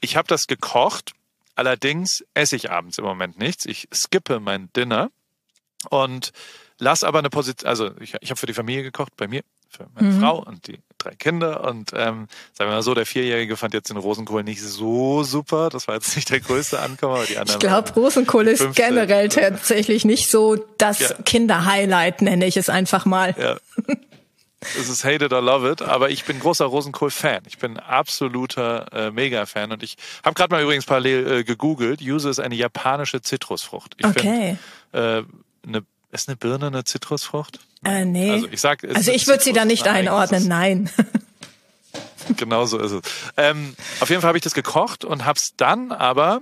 ich 0.00 0.16
habe 0.16 0.28
das 0.28 0.46
gekocht. 0.46 1.12
Allerdings 1.54 2.24
esse 2.34 2.54
ich 2.54 2.70
abends 2.70 2.98
im 2.98 3.04
Moment 3.04 3.38
nichts. 3.38 3.66
Ich 3.66 3.88
skippe 3.92 4.38
mein 4.38 4.72
Dinner 4.74 5.10
und 5.90 6.32
lass 6.78 7.02
aber 7.02 7.18
eine 7.18 7.30
Position. 7.30 7.68
Also 7.68 7.90
ich, 8.00 8.14
ich 8.20 8.30
habe 8.30 8.38
für 8.38 8.46
die 8.46 8.54
Familie 8.54 8.82
gekocht 8.82 9.16
bei 9.16 9.26
mir 9.26 9.42
für 9.68 9.88
meine 9.94 10.08
mhm. 10.08 10.20
Frau 10.20 10.38
und 10.38 10.66
die 10.66 10.78
drei 10.98 11.14
Kinder. 11.14 11.64
Und 11.64 11.92
ähm, 11.94 12.28
sagen 12.52 12.70
wir 12.70 12.76
mal 12.76 12.82
so, 12.82 12.94
der 12.94 13.06
Vierjährige 13.06 13.56
fand 13.56 13.74
jetzt 13.74 13.90
den 13.90 13.96
Rosenkohl 13.96 14.44
nicht 14.44 14.62
so 14.62 15.22
super. 15.22 15.68
Das 15.70 15.88
war 15.88 15.94
jetzt 15.94 16.14
nicht 16.16 16.30
der 16.30 16.40
größte 16.40 16.78
Ankommen, 16.80 17.14
aber 17.14 17.24
die 17.24 17.38
anderen. 17.38 17.60
Ich 17.60 17.66
glaube, 17.66 17.92
Rosenkohl 17.92 18.48
ist 18.48 18.62
15. 18.62 18.86
generell 18.86 19.28
tatsächlich 19.28 20.04
nicht 20.04 20.30
so 20.30 20.56
das 20.78 21.00
ja. 21.00 21.14
Kinderhighlight, 21.24 22.22
nenne 22.22 22.46
ich 22.46 22.56
es 22.56 22.68
einfach 22.68 23.04
mal. 23.06 23.34
Ja. 23.38 23.56
Es 24.60 24.88
ist 24.88 25.04
hate 25.04 25.24
it 25.24 25.32
or 25.32 25.40
love 25.40 25.70
it, 25.70 25.82
aber 25.82 26.10
ich 26.10 26.24
bin 26.24 26.40
großer 26.40 26.64
Rosenkohl-Fan. 26.64 27.42
Ich 27.46 27.58
bin 27.58 27.78
absoluter 27.78 28.92
äh, 28.92 29.10
Mega-Fan 29.12 29.70
und 29.70 29.84
ich 29.84 29.96
habe 30.24 30.34
gerade 30.34 30.52
mal 30.52 30.62
übrigens 30.62 30.84
parallel 30.84 31.30
äh, 31.30 31.44
gegoogelt. 31.44 32.00
Yuzu 32.00 32.28
ist 32.28 32.40
eine 32.40 32.56
japanische 32.56 33.22
Zitrusfrucht. 33.22 33.94
Ich 33.98 34.04
okay. 34.04 34.58
Find, 34.92 35.04
äh, 35.04 35.22
eine 35.64 35.84
ist 36.10 36.28
eine 36.28 36.36
Birne 36.36 36.68
eine 36.68 36.84
Zitrusfrucht? 36.84 37.60
Äh, 37.84 38.04
nee. 38.04 38.30
Also 38.30 38.48
ich 38.50 38.60
sag, 38.60 38.84
also 38.84 39.12
ich 39.12 39.26
würde 39.26 39.42
sie 39.42 39.52
da 39.52 39.64
nicht 39.64 39.86
einordnen, 39.86 40.48
nein. 40.48 40.90
genau 42.36 42.66
so 42.66 42.78
ist 42.78 42.92
es. 42.92 43.02
Ähm, 43.36 43.74
auf 44.00 44.10
jeden 44.10 44.20
Fall 44.20 44.28
habe 44.28 44.38
ich 44.38 44.44
das 44.44 44.54
gekocht 44.54 45.04
und 45.04 45.24
habe 45.24 45.38
es 45.38 45.54
dann 45.56 45.92
aber, 45.92 46.40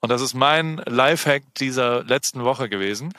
und 0.00 0.10
das 0.10 0.22
ist 0.22 0.34
mein 0.34 0.80
Lifehack 0.86 1.42
dieser 1.56 2.04
letzten 2.04 2.44
Woche 2.44 2.68
gewesen, 2.68 3.12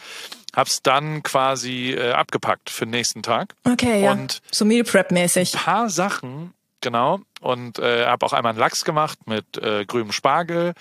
habe 0.55 0.67
es 0.69 0.81
dann 0.81 1.23
quasi 1.23 1.91
äh, 1.91 2.11
abgepackt 2.11 2.69
für 2.69 2.85
den 2.85 2.91
nächsten 2.91 3.23
Tag. 3.23 3.55
Okay, 3.63 4.03
ja. 4.03 4.11
Und 4.11 4.41
so 4.51 4.65
Meal 4.65 4.83
Prep 4.83 5.11
mäßig. 5.11 5.53
Ein 5.53 5.59
paar 5.59 5.89
Sachen 5.89 6.53
genau. 6.81 7.19
Und 7.39 7.79
äh, 7.79 8.05
habe 8.05 8.25
auch 8.25 8.33
einmal 8.33 8.51
einen 8.51 8.59
Lachs 8.59 8.85
gemacht 8.85 9.19
mit 9.25 9.57
äh, 9.57 9.85
grünem 9.85 10.11
Spargel. 10.11 10.73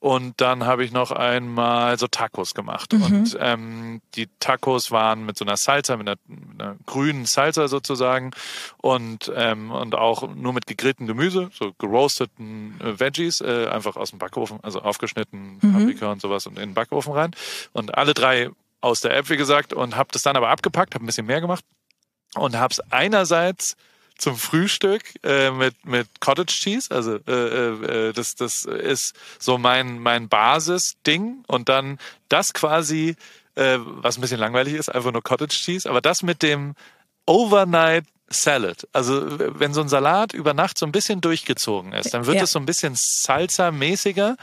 Und 0.00 0.40
dann 0.40 0.64
habe 0.64 0.84
ich 0.84 0.90
noch 0.90 1.12
einmal 1.12 1.98
so 1.98 2.08
Tacos 2.08 2.54
gemacht. 2.54 2.92
Mhm. 2.92 3.02
Und 3.02 3.36
ähm, 3.40 4.00
die 4.14 4.28
Tacos 4.40 4.90
waren 4.90 5.24
mit 5.26 5.36
so 5.36 5.44
einer 5.44 5.56
Salsa, 5.56 5.96
mit 5.96 6.08
einer, 6.08 6.18
mit 6.26 6.60
einer 6.60 6.76
grünen 6.86 7.26
Salsa 7.26 7.68
sozusagen. 7.68 8.32
Und, 8.78 9.30
ähm, 9.34 9.70
und 9.70 9.94
auch 9.94 10.28
nur 10.34 10.52
mit 10.52 10.66
gegrilltem 10.66 11.06
Gemüse, 11.06 11.50
so 11.52 11.72
geroasteten 11.78 12.80
äh, 12.80 12.98
Veggies, 12.98 13.40
äh, 13.40 13.68
einfach 13.68 13.96
aus 13.96 14.10
dem 14.10 14.18
Backofen, 14.18 14.58
also 14.62 14.80
aufgeschnitten, 14.80 15.58
mhm. 15.60 15.72
Paprika 15.72 16.10
und 16.10 16.20
sowas 16.20 16.46
und 16.46 16.58
in 16.58 16.70
den 16.70 16.74
Backofen 16.74 17.12
rein. 17.12 17.30
Und 17.72 17.96
alle 17.96 18.14
drei 18.14 18.50
aus 18.80 19.00
der 19.00 19.16
App, 19.16 19.28
wie 19.30 19.36
gesagt, 19.36 19.72
und 19.72 19.96
habe 19.96 20.08
das 20.12 20.22
dann 20.22 20.36
aber 20.36 20.48
abgepackt, 20.48 20.94
habe 20.94 21.04
ein 21.04 21.06
bisschen 21.06 21.26
mehr 21.26 21.40
gemacht 21.40 21.64
und 22.34 22.56
habe 22.56 22.72
es 22.72 22.80
einerseits 22.90 23.76
zum 24.18 24.36
Frühstück 24.36 25.02
äh, 25.22 25.50
mit 25.50 25.74
mit 25.86 26.20
Cottage 26.20 26.52
Cheese, 26.52 26.94
also 26.94 27.18
äh, 27.26 28.08
äh, 28.08 28.12
das 28.12 28.34
das 28.34 28.64
ist 28.64 29.14
so 29.38 29.58
mein 29.58 29.98
mein 30.00 30.28
Basisding 30.28 31.44
und 31.46 31.68
dann 31.68 31.98
das 32.28 32.52
quasi 32.52 33.16
äh, 33.54 33.78
was 33.80 34.18
ein 34.18 34.20
bisschen 34.20 34.40
langweilig 34.40 34.74
ist, 34.74 34.88
einfach 34.88 35.12
nur 35.12 35.22
Cottage 35.22 35.54
Cheese, 35.54 35.88
aber 35.88 36.00
das 36.00 36.22
mit 36.22 36.42
dem 36.42 36.74
Overnight 37.26 38.04
Salad. 38.30 38.86
Also 38.92 39.22
wenn 39.58 39.72
so 39.72 39.80
ein 39.80 39.88
Salat 39.88 40.34
über 40.34 40.52
Nacht 40.52 40.78
so 40.78 40.86
ein 40.86 40.92
bisschen 40.92 41.20
durchgezogen 41.20 41.92
ist, 41.92 42.12
dann 42.12 42.26
wird 42.26 42.36
ja. 42.36 42.42
es 42.42 42.52
so 42.52 42.58
ein 42.58 42.66
bisschen 42.66 42.94
Salsa-mäßiger 42.94 44.36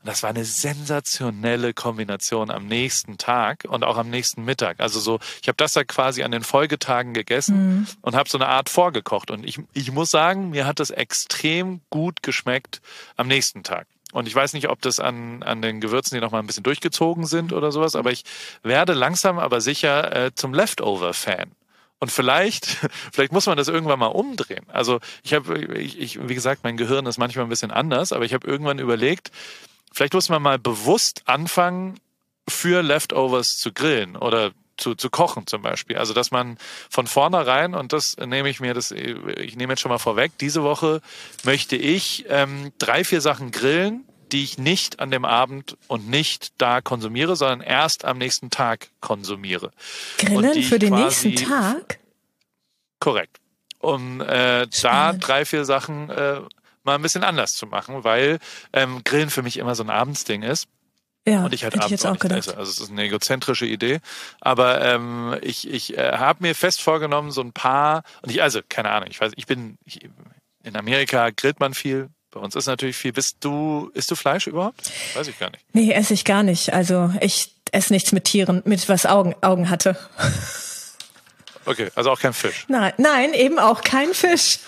und 0.00 0.08
das 0.08 0.22
war 0.22 0.30
eine 0.30 0.44
sensationelle 0.44 1.74
Kombination 1.74 2.50
am 2.50 2.66
nächsten 2.66 3.18
Tag 3.18 3.64
und 3.68 3.82
auch 3.84 3.96
am 3.96 4.10
nächsten 4.10 4.44
Mittag. 4.44 4.78
Also 4.80 5.00
so, 5.00 5.18
ich 5.42 5.48
habe 5.48 5.56
das 5.56 5.72
da 5.72 5.84
quasi 5.84 6.22
an 6.22 6.30
den 6.30 6.42
Folgetagen 6.42 7.14
gegessen 7.14 7.78
mhm. 7.78 7.86
und 8.02 8.14
habe 8.14 8.28
so 8.28 8.38
eine 8.38 8.48
Art 8.48 8.68
vorgekocht. 8.68 9.30
Und 9.30 9.44
ich, 9.44 9.60
ich 9.72 9.90
muss 9.90 10.10
sagen, 10.10 10.50
mir 10.50 10.66
hat 10.66 10.78
das 10.78 10.90
extrem 10.90 11.80
gut 11.90 12.22
geschmeckt 12.22 12.80
am 13.16 13.26
nächsten 13.26 13.64
Tag. 13.64 13.86
Und 14.12 14.26
ich 14.26 14.34
weiß 14.34 14.54
nicht, 14.54 14.68
ob 14.68 14.80
das 14.80 15.00
an, 15.00 15.42
an 15.42 15.60
den 15.60 15.80
Gewürzen, 15.80 16.14
die 16.14 16.20
noch 16.20 16.30
mal 16.30 16.38
ein 16.38 16.46
bisschen 16.46 16.62
durchgezogen 16.62 17.26
sind 17.26 17.52
oder 17.52 17.72
sowas, 17.72 17.94
aber 17.94 18.10
ich 18.10 18.24
werde 18.62 18.94
langsam 18.94 19.38
aber 19.38 19.60
sicher 19.60 20.26
äh, 20.26 20.34
zum 20.34 20.54
Leftover-Fan. 20.54 21.52
Und 21.98 22.12
vielleicht, 22.12 22.66
vielleicht 23.12 23.32
muss 23.32 23.46
man 23.46 23.58
das 23.58 23.68
irgendwann 23.68 23.98
mal 23.98 24.06
umdrehen. 24.06 24.64
Also 24.68 25.00
ich 25.22 25.34
habe, 25.34 25.58
ich, 25.74 25.98
ich, 25.98 26.28
wie 26.28 26.34
gesagt, 26.34 26.64
mein 26.64 26.76
Gehirn 26.76 27.06
ist 27.06 27.18
manchmal 27.18 27.44
ein 27.44 27.50
bisschen 27.50 27.70
anders, 27.70 28.12
aber 28.12 28.24
ich 28.24 28.32
habe 28.32 28.46
irgendwann 28.46 28.78
überlegt, 28.78 29.30
Vielleicht 29.92 30.14
muss 30.14 30.28
man 30.28 30.42
mal 30.42 30.58
bewusst 30.58 31.22
anfangen, 31.26 31.98
für 32.48 32.82
Leftovers 32.82 33.56
zu 33.58 33.72
grillen 33.72 34.16
oder 34.16 34.52
zu, 34.76 34.94
zu 34.94 35.10
kochen 35.10 35.46
zum 35.46 35.62
Beispiel. 35.62 35.96
Also 35.96 36.14
dass 36.14 36.30
man 36.30 36.56
von 36.88 37.06
vornherein, 37.06 37.74
und 37.74 37.92
das 37.92 38.16
nehme 38.16 38.48
ich 38.48 38.60
mir, 38.60 38.74
das, 38.74 38.90
ich 38.90 39.56
nehme 39.56 39.72
jetzt 39.72 39.80
schon 39.80 39.90
mal 39.90 39.98
vorweg, 39.98 40.32
diese 40.38 40.62
Woche 40.62 41.02
möchte 41.44 41.76
ich 41.76 42.26
ähm, 42.28 42.72
drei, 42.78 43.04
vier 43.04 43.20
Sachen 43.20 43.50
grillen, 43.50 44.04
die 44.32 44.44
ich 44.44 44.58
nicht 44.58 45.00
an 45.00 45.10
dem 45.10 45.24
Abend 45.24 45.76
und 45.88 46.08
nicht 46.08 46.52
da 46.58 46.80
konsumiere, 46.80 47.34
sondern 47.34 47.60
erst 47.60 48.04
am 48.04 48.18
nächsten 48.18 48.50
Tag 48.50 48.88
konsumiere. 49.00 49.72
Grillen 50.18 50.62
für 50.62 50.78
den 50.78 50.94
nächsten 50.94 51.34
Tag? 51.36 51.98
Korrekt. 53.00 53.38
Um 53.80 54.20
äh, 54.20 54.66
da 54.82 55.12
drei, 55.12 55.44
vier 55.44 55.64
Sachen 55.64 56.10
äh, 56.10 56.40
mal 56.88 56.94
ein 56.94 57.02
bisschen 57.02 57.24
anders 57.24 57.54
zu 57.54 57.66
machen, 57.66 58.04
weil 58.04 58.38
ähm, 58.72 59.02
Grillen 59.04 59.30
für 59.30 59.42
mich 59.42 59.58
immer 59.58 59.74
so 59.74 59.82
ein 59.82 59.90
Abendsding 59.90 60.42
ist. 60.42 60.66
Ja, 61.26 61.44
und 61.44 61.52
ich 61.52 61.62
halt 61.62 61.74
abends 61.74 62.02
ich 62.02 62.08
auch, 62.08 62.14
auch 62.14 62.18
gedacht. 62.18 62.38
Esse. 62.38 62.56
Also 62.56 62.70
es 62.70 62.80
ist 62.80 62.90
eine 62.90 63.02
egozentrische 63.02 63.66
Idee. 63.66 64.00
Aber 64.40 64.80
ähm, 64.82 65.36
ich, 65.42 65.68
ich 65.68 65.98
äh, 65.98 66.12
habe 66.12 66.42
mir 66.42 66.54
fest 66.54 66.80
vorgenommen, 66.80 67.30
so 67.30 67.42
ein 67.42 67.52
paar, 67.52 68.02
und 68.22 68.30
ich, 68.30 68.42
also, 68.42 68.60
keine 68.66 68.90
Ahnung, 68.90 69.10
ich 69.10 69.20
weiß, 69.20 69.32
ich 69.36 69.46
bin, 69.46 69.76
ich, 69.84 70.00
in 70.64 70.76
Amerika 70.76 71.28
grillt 71.30 71.60
man 71.60 71.74
viel, 71.74 72.08
bei 72.30 72.40
uns 72.40 72.54
ist 72.54 72.66
natürlich 72.66 72.96
viel. 72.96 73.12
Bist 73.12 73.38
du, 73.40 73.90
isst 73.94 74.10
du 74.10 74.14
Fleisch 74.14 74.46
überhaupt? 74.46 74.90
Weiß 75.14 75.28
ich 75.28 75.38
gar 75.38 75.50
nicht. 75.50 75.64
Nee, 75.72 75.92
esse 75.92 76.14
ich 76.14 76.24
gar 76.24 76.42
nicht. 76.42 76.72
Also 76.72 77.12
ich 77.20 77.54
esse 77.72 77.92
nichts 77.92 78.12
mit 78.12 78.24
Tieren, 78.24 78.62
mit 78.64 78.88
was 78.88 79.06
Augen, 79.06 79.34
Augen 79.42 79.70
hatte. 79.70 79.98
Okay, 81.64 81.90
also 81.94 82.10
auch 82.10 82.18
kein 82.18 82.32
Fisch. 82.32 82.64
Nein, 82.68 82.94
nein, 82.96 83.34
eben 83.34 83.58
auch 83.58 83.82
kein 83.82 84.14
Fisch. 84.14 84.60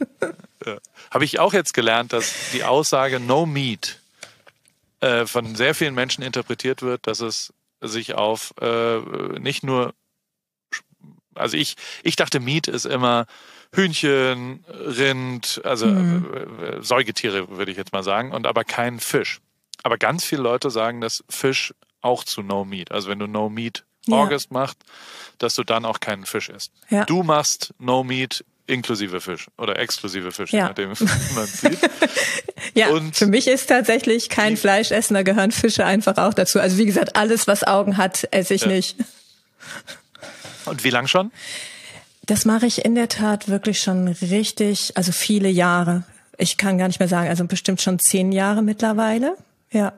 ja 0.64 0.78
habe 1.10 1.24
ich 1.24 1.38
auch 1.38 1.52
jetzt 1.52 1.74
gelernt, 1.74 2.12
dass 2.12 2.50
die 2.52 2.64
Aussage 2.64 3.20
No 3.20 3.46
Meat 3.46 4.00
äh, 5.00 5.26
von 5.26 5.54
sehr 5.54 5.74
vielen 5.74 5.94
Menschen 5.94 6.22
interpretiert 6.22 6.82
wird, 6.82 7.06
dass 7.06 7.20
es 7.20 7.52
sich 7.80 8.14
auf 8.14 8.54
äh, 8.60 8.98
nicht 9.38 9.64
nur, 9.64 9.94
also 11.34 11.56
ich, 11.56 11.76
ich 12.02 12.16
dachte, 12.16 12.40
Meat 12.40 12.68
ist 12.68 12.84
immer 12.84 13.26
Hühnchen, 13.72 14.64
Rind, 14.68 15.60
also 15.64 15.86
mhm. 15.86 16.26
äh, 16.60 16.82
Säugetiere 16.82 17.56
würde 17.56 17.70
ich 17.70 17.78
jetzt 17.78 17.92
mal 17.92 18.02
sagen, 18.02 18.32
und 18.32 18.46
aber 18.46 18.64
kein 18.64 19.00
Fisch. 19.00 19.40
Aber 19.82 19.96
ganz 19.96 20.24
viele 20.24 20.42
Leute 20.42 20.70
sagen, 20.70 21.00
dass 21.00 21.24
Fisch 21.30 21.74
auch 22.02 22.24
zu 22.24 22.42
No 22.42 22.64
Meat, 22.64 22.92
also 22.92 23.08
wenn 23.08 23.18
du 23.18 23.26
No 23.26 23.48
Meat 23.48 23.84
August 24.10 24.50
ja. 24.50 24.58
machst, 24.58 24.78
dass 25.38 25.54
du 25.54 25.62
dann 25.62 25.84
auch 25.84 26.00
keinen 26.00 26.26
Fisch 26.26 26.48
isst. 26.48 26.72
Ja. 26.88 27.04
Du 27.04 27.22
machst 27.22 27.74
No 27.78 28.02
Meat 28.02 28.44
Inklusive 28.70 29.20
Fisch 29.20 29.48
oder 29.58 29.78
exklusive 29.78 30.32
Fisch, 30.32 30.52
ja. 30.52 30.68
nachdem 30.68 30.88
man 31.34 31.46
sieht. 31.46 31.78
ja, 32.74 32.88
und 32.88 33.16
für 33.16 33.26
mich 33.26 33.46
ist 33.46 33.68
tatsächlich 33.68 34.28
kein 34.28 34.56
Fleischessen, 34.56 35.14
da 35.14 35.22
gehören 35.22 35.50
Fische 35.50 35.84
einfach 35.84 36.16
auch 36.16 36.34
dazu. 36.34 36.60
Also 36.60 36.78
wie 36.78 36.86
gesagt, 36.86 37.16
alles, 37.16 37.46
was 37.46 37.64
Augen 37.64 37.96
hat, 37.96 38.28
esse 38.30 38.54
ich 38.54 38.62
ja. 38.62 38.68
nicht. 38.68 38.96
Und 40.66 40.84
wie 40.84 40.90
lang 40.90 41.06
schon? 41.06 41.32
Das 42.26 42.44
mache 42.44 42.66
ich 42.66 42.84
in 42.84 42.94
der 42.94 43.08
Tat 43.08 43.48
wirklich 43.48 43.80
schon 43.80 44.06
richtig, 44.08 44.96
also 44.96 45.10
viele 45.10 45.48
Jahre. 45.48 46.04
Ich 46.38 46.56
kann 46.56 46.78
gar 46.78 46.86
nicht 46.86 47.00
mehr 47.00 47.08
sagen, 47.08 47.28
also 47.28 47.44
bestimmt 47.44 47.82
schon 47.82 47.98
zehn 47.98 48.30
Jahre 48.30 48.62
mittlerweile. 48.62 49.36
Ja. 49.72 49.94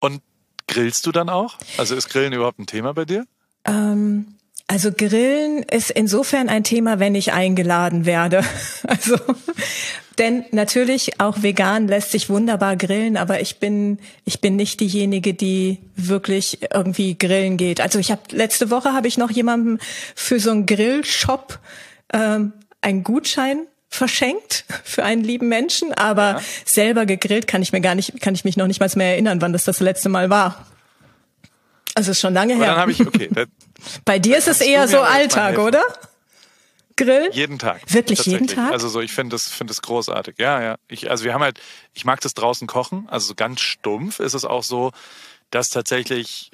Und 0.00 0.20
grillst 0.66 1.06
du 1.06 1.12
dann 1.12 1.28
auch? 1.28 1.58
Also 1.78 1.94
ist 1.94 2.10
Grillen 2.10 2.32
überhaupt 2.32 2.58
ein 2.58 2.66
Thema 2.66 2.92
bei 2.92 3.04
dir? 3.04 3.24
Ähm, 3.64 4.34
also 4.72 4.90
Grillen 4.90 5.64
ist 5.64 5.90
insofern 5.90 6.48
ein 6.48 6.64
Thema, 6.64 6.98
wenn 6.98 7.14
ich 7.14 7.34
eingeladen 7.34 8.06
werde. 8.06 8.42
Also 8.88 9.16
denn 10.18 10.44
natürlich 10.50 11.20
auch 11.20 11.42
vegan 11.42 11.88
lässt 11.88 12.10
sich 12.10 12.28
wunderbar 12.28 12.76
grillen, 12.76 13.16
aber 13.16 13.40
ich 13.40 13.58
bin 13.58 13.98
ich 14.24 14.40
bin 14.40 14.56
nicht 14.56 14.80
diejenige, 14.80 15.34
die 15.34 15.78
wirklich 15.94 16.60
irgendwie 16.72 17.18
grillen 17.18 17.58
geht. 17.58 17.82
Also 17.82 17.98
ich 17.98 18.10
habe 18.10 18.22
letzte 18.30 18.70
Woche 18.70 18.94
habe 18.94 19.08
ich 19.08 19.18
noch 19.18 19.30
jemandem 19.30 19.78
für 20.14 20.40
so 20.40 20.50
einen 20.50 20.64
Grillshop 20.64 21.58
ähm, 22.12 22.52
einen 22.80 23.04
Gutschein 23.04 23.66
verschenkt 23.90 24.64
für 24.84 25.04
einen 25.04 25.22
lieben 25.22 25.48
Menschen, 25.48 25.92
aber 25.92 26.22
ja. 26.22 26.42
selber 26.64 27.04
gegrillt 27.04 27.46
kann 27.46 27.60
ich 27.60 27.72
mir 27.72 27.82
gar 27.82 27.94
nicht, 27.94 28.22
kann 28.22 28.34
ich 28.34 28.44
mich 28.44 28.56
noch 28.56 28.66
nicht 28.66 28.80
mal 28.80 28.90
mehr 28.96 29.12
erinnern, 29.12 29.42
wann 29.42 29.52
das 29.52 29.64
das 29.64 29.80
letzte 29.80 30.08
Mal 30.08 30.30
war. 30.30 30.66
Also 31.94 32.12
ist 32.12 32.20
schon 32.20 32.32
lange 32.32 32.54
her. 32.54 32.72
Aber 32.72 32.72
dann 32.72 32.80
habe 32.80 32.92
ich 32.92 33.00
okay, 33.06 33.28
Bei 34.04 34.18
dir 34.18 34.38
ist 34.38 34.48
es 34.48 34.60
eher 34.60 34.88
so 34.88 35.00
Alltag, 35.00 35.58
oder? 35.58 35.82
Grill? 36.96 37.30
Jeden 37.32 37.58
Tag. 37.58 37.80
Wirklich 37.92 38.24
jeden 38.26 38.46
Tag? 38.46 38.72
Also 38.72 38.88
so, 38.88 39.00
ich 39.00 39.12
finde 39.12 39.34
das, 39.34 39.48
finde 39.48 39.70
das 39.70 39.82
großartig. 39.82 40.36
Ja, 40.38 40.60
ja. 40.62 40.76
Ich, 40.88 41.10
also 41.10 41.24
wir 41.24 41.34
haben 41.34 41.42
halt, 41.42 41.60
ich 41.94 42.04
mag 42.04 42.20
das 42.20 42.34
draußen 42.34 42.66
kochen. 42.66 43.08
Also 43.08 43.28
so 43.28 43.34
ganz 43.34 43.60
stumpf 43.60 44.20
ist 44.20 44.34
es 44.34 44.44
auch 44.44 44.62
so, 44.62 44.92
dass 45.50 45.68
tatsächlich 45.68 46.50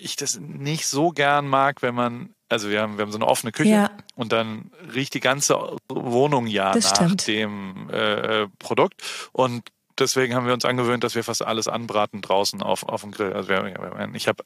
ich 0.00 0.16
das 0.16 0.38
nicht 0.38 0.86
so 0.86 1.10
gern 1.10 1.46
mag, 1.46 1.82
wenn 1.82 1.94
man, 1.94 2.34
also 2.48 2.70
wir 2.70 2.80
haben, 2.80 2.96
wir 2.96 3.02
haben 3.02 3.12
so 3.12 3.18
eine 3.18 3.26
offene 3.26 3.52
Küche 3.52 3.70
ja. 3.70 3.90
und 4.14 4.32
dann 4.32 4.70
riecht 4.94 5.14
die 5.14 5.20
ganze 5.20 5.76
Wohnung 5.88 6.46
ja 6.46 6.72
das 6.72 6.84
nach 6.84 6.96
stimmt. 6.96 7.26
dem 7.26 7.90
äh, 7.90 8.46
Produkt 8.58 9.02
und 9.32 9.64
deswegen 9.98 10.34
haben 10.34 10.46
wir 10.46 10.54
uns 10.54 10.64
angewöhnt, 10.64 11.04
dass 11.04 11.14
wir 11.14 11.24
fast 11.24 11.44
alles 11.44 11.68
anbraten 11.68 12.22
draußen 12.22 12.62
auf, 12.62 12.82
auf 12.84 13.02
dem 13.02 13.10
Grill. 13.10 13.32
Also 13.32 13.48
wir, 13.48 14.10
ich 14.14 14.28
habe 14.28 14.44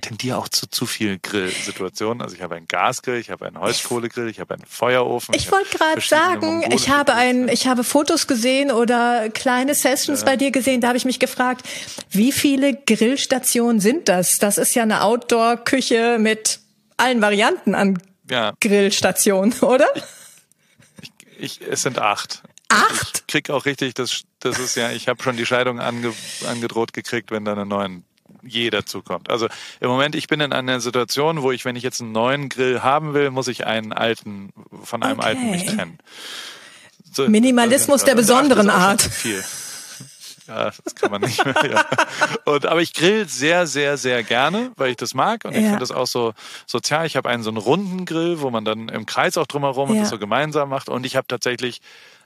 tendiere 0.00 0.38
auch 0.38 0.48
zu 0.48 0.68
zu 0.68 0.86
viel 0.86 1.18
Grillsituationen. 1.18 2.22
Also 2.22 2.36
ich 2.36 2.42
habe 2.42 2.54
einen 2.56 2.68
Gasgrill, 2.68 3.18
ich 3.18 3.30
habe 3.30 3.46
einen 3.46 3.58
Holzkohlegrill, 3.58 4.28
ich 4.28 4.40
habe 4.40 4.54
einen 4.54 4.64
Feuerofen. 4.66 5.34
Ich, 5.34 5.46
ich 5.46 5.52
wollte 5.52 5.76
gerade 5.76 6.00
sagen, 6.00 6.64
ich 6.72 6.88
habe 6.88 7.14
ein, 7.14 7.48
ich 7.48 7.66
habe 7.66 7.84
Fotos 7.84 8.26
gesehen 8.26 8.70
oder 8.70 9.28
kleine 9.30 9.74
Sessions 9.74 10.20
ja. 10.20 10.26
bei 10.26 10.36
dir 10.36 10.50
gesehen. 10.50 10.80
Da 10.80 10.88
habe 10.88 10.98
ich 10.98 11.04
mich 11.04 11.20
gefragt, 11.20 11.66
wie 12.10 12.32
viele 12.32 12.74
Grillstationen 12.74 13.80
sind 13.80 14.08
das? 14.08 14.38
Das 14.38 14.58
ist 14.58 14.74
ja 14.74 14.82
eine 14.82 15.02
Outdoor-Küche 15.02 16.18
mit 16.18 16.60
allen 16.96 17.20
Varianten 17.20 17.74
an 17.74 17.98
ja. 18.30 18.52
Grillstationen, 18.60 19.52
oder? 19.60 19.86
Ich, 21.00 21.12
ich, 21.38 21.68
es 21.68 21.82
sind 21.82 21.98
acht. 21.98 22.42
Acht? 22.68 23.20
Ich 23.20 23.26
krieg 23.26 23.50
auch 23.50 23.64
richtig, 23.64 23.94
das, 23.94 24.22
das 24.40 24.58
ist 24.58 24.76
ja, 24.76 24.90
ich 24.90 25.08
habe 25.08 25.22
schon 25.22 25.36
die 25.36 25.46
Scheidung 25.46 25.80
ange, 25.80 26.12
angedroht 26.48 26.92
gekriegt, 26.92 27.30
wenn 27.30 27.44
dann 27.44 27.58
ein 27.58 27.68
neuen 27.68 28.04
je 28.42 28.70
dazukommt. 28.70 29.30
Also 29.30 29.48
im 29.80 29.88
Moment, 29.88 30.14
ich 30.14 30.28
bin 30.28 30.40
in 30.40 30.52
einer 30.52 30.80
Situation, 30.80 31.42
wo 31.42 31.52
ich, 31.52 31.64
wenn 31.64 31.76
ich 31.76 31.82
jetzt 31.82 32.00
einen 32.00 32.12
neuen 32.12 32.48
Grill 32.48 32.82
haben 32.82 33.14
will, 33.14 33.30
muss 33.30 33.48
ich 33.48 33.66
einen 33.66 33.92
alten, 33.92 34.52
von 34.82 35.02
einem 35.02 35.18
okay. 35.18 35.28
alten 35.28 35.50
mich 35.50 35.66
trennen. 35.66 35.98
So, 37.12 37.28
Minimalismus 37.28 38.04
der 38.04 38.14
besonderen 38.14 38.70
Art. 38.70 39.02
Viel. 39.02 39.42
Ja, 40.46 40.70
das 40.84 40.94
kann 40.94 41.10
man 41.10 41.22
nicht 41.22 41.42
mehr. 41.44 41.54
Ja. 41.70 41.86
Und, 42.44 42.66
aber 42.66 42.82
ich 42.82 42.92
grill 42.92 43.26
sehr, 43.28 43.66
sehr, 43.66 43.96
sehr 43.96 44.22
gerne, 44.22 44.72
weil 44.76 44.90
ich 44.90 44.96
das 44.96 45.14
mag. 45.14 45.44
Und 45.44 45.52
ich 45.52 45.62
ja. 45.62 45.68
finde 45.68 45.78
das 45.78 45.90
auch 45.90 46.06
so 46.06 46.34
sozial. 46.66 47.06
Ich 47.06 47.16
habe 47.16 47.30
einen 47.30 47.42
so 47.42 47.50
einen 47.50 47.56
runden 47.56 48.04
Grill, 48.04 48.40
wo 48.40 48.50
man 48.50 48.64
dann 48.64 48.88
im 48.88 49.06
Kreis 49.06 49.38
auch 49.38 49.46
drumherum 49.46 49.88
ja. 49.88 49.94
und 49.94 50.00
das 50.02 50.10
so 50.10 50.18
gemeinsam 50.18 50.68
macht. 50.68 50.88
Und 50.90 51.06
ich 51.06 51.16
habe 51.16 51.26
tatsächlich 51.26 51.80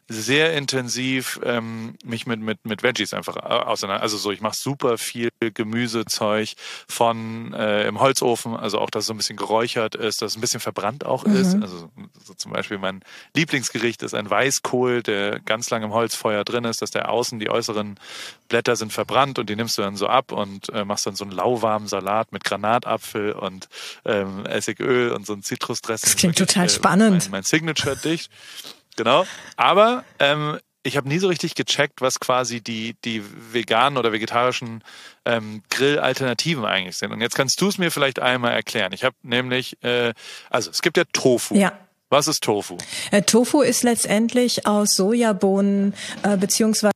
sehr 0.08 0.54
intensiv 0.54 1.38
ähm, 1.44 1.96
mich 2.02 2.26
mit, 2.26 2.40
mit, 2.40 2.64
mit 2.64 2.82
Veggies 2.82 3.12
einfach 3.12 3.36
auseinander. 3.36 4.02
Also 4.02 4.16
so, 4.16 4.30
ich 4.30 4.40
mache 4.40 4.56
super 4.56 4.96
viel 4.96 5.28
Gemüsezeug 5.38 6.54
von 6.88 7.52
äh, 7.52 7.86
im 7.86 8.00
Holzofen, 8.00 8.56
also 8.56 8.78
auch, 8.78 8.88
dass 8.88 9.02
es 9.02 9.06
so 9.08 9.14
ein 9.14 9.18
bisschen 9.18 9.36
geräuchert 9.36 9.94
ist, 9.94 10.22
dass 10.22 10.32
es 10.32 10.38
ein 10.38 10.40
bisschen 10.40 10.60
verbrannt 10.60 11.04
auch 11.04 11.26
mhm. 11.26 11.36
ist. 11.36 11.54
Also 11.60 11.90
so 12.24 12.32
zum 12.34 12.52
Beispiel 12.52 12.78
mein 12.78 13.02
Lieblingsgericht 13.36 14.02
ist 14.02 14.14
ein 14.14 14.30
Weißkohl, 14.30 15.02
der 15.02 15.40
ganz 15.40 15.68
lang 15.68 15.82
im 15.82 15.92
Holzfeuer 15.92 16.42
drin 16.42 16.64
ist, 16.64 16.80
dass 16.80 16.90
der 16.90 17.10
außen, 17.10 17.38
die 17.38 17.50
äußeren 17.50 18.00
Blätter 18.48 18.76
sind 18.76 18.94
verbrannt 18.94 19.38
und 19.38 19.50
die 19.50 19.56
nimmst 19.56 19.76
du 19.76 19.82
dann 19.82 19.96
so 19.96 20.06
ab 20.06 20.32
und 20.32 20.70
äh, 20.70 20.86
machst 20.86 21.06
dann 21.06 21.16
so 21.16 21.24
einen 21.24 21.32
lauwarmen 21.32 21.86
Salat 21.86 22.32
mit 22.32 22.44
Granatapfel 22.44 23.32
und 23.32 23.68
ähm, 24.06 24.46
Essigöl 24.46 25.12
und 25.12 25.26
so 25.26 25.34
ein 25.34 25.42
Zitrusdressing. 25.42 26.08
Das 26.08 26.16
klingt 26.16 26.38
total 26.38 26.64
äh, 26.64 26.70
spannend. 26.70 27.24
Mein, 27.24 27.30
mein 27.30 27.42
Signature-Dicht. 27.42 28.30
Genau. 28.98 29.26
Aber 29.56 30.04
ähm, 30.18 30.58
ich 30.82 30.96
habe 30.96 31.08
nie 31.08 31.18
so 31.18 31.28
richtig 31.28 31.54
gecheckt, 31.54 32.00
was 32.00 32.18
quasi 32.18 32.60
die, 32.60 32.96
die 33.04 33.22
veganen 33.52 33.96
oder 33.96 34.12
vegetarischen 34.12 34.82
ähm, 35.24 35.62
Grill-Alternativen 35.70 36.64
eigentlich 36.64 36.96
sind. 36.96 37.12
Und 37.12 37.20
jetzt 37.20 37.36
kannst 37.36 37.60
du 37.60 37.68
es 37.68 37.78
mir 37.78 37.92
vielleicht 37.92 38.18
einmal 38.18 38.52
erklären. 38.52 38.92
Ich 38.92 39.04
habe 39.04 39.14
nämlich, 39.22 39.82
äh, 39.84 40.14
also 40.50 40.70
es 40.70 40.82
gibt 40.82 40.96
ja 40.96 41.04
Tofu. 41.12 41.54
Ja. 41.54 41.72
Was 42.10 42.26
ist 42.26 42.42
Tofu? 42.42 42.78
Äh, 43.10 43.22
Tofu 43.22 43.60
ist 43.60 43.84
letztendlich 43.84 44.66
aus 44.66 44.96
Sojabohnen 44.96 45.94
äh, 46.22 46.36
beziehungsweise 46.36 46.92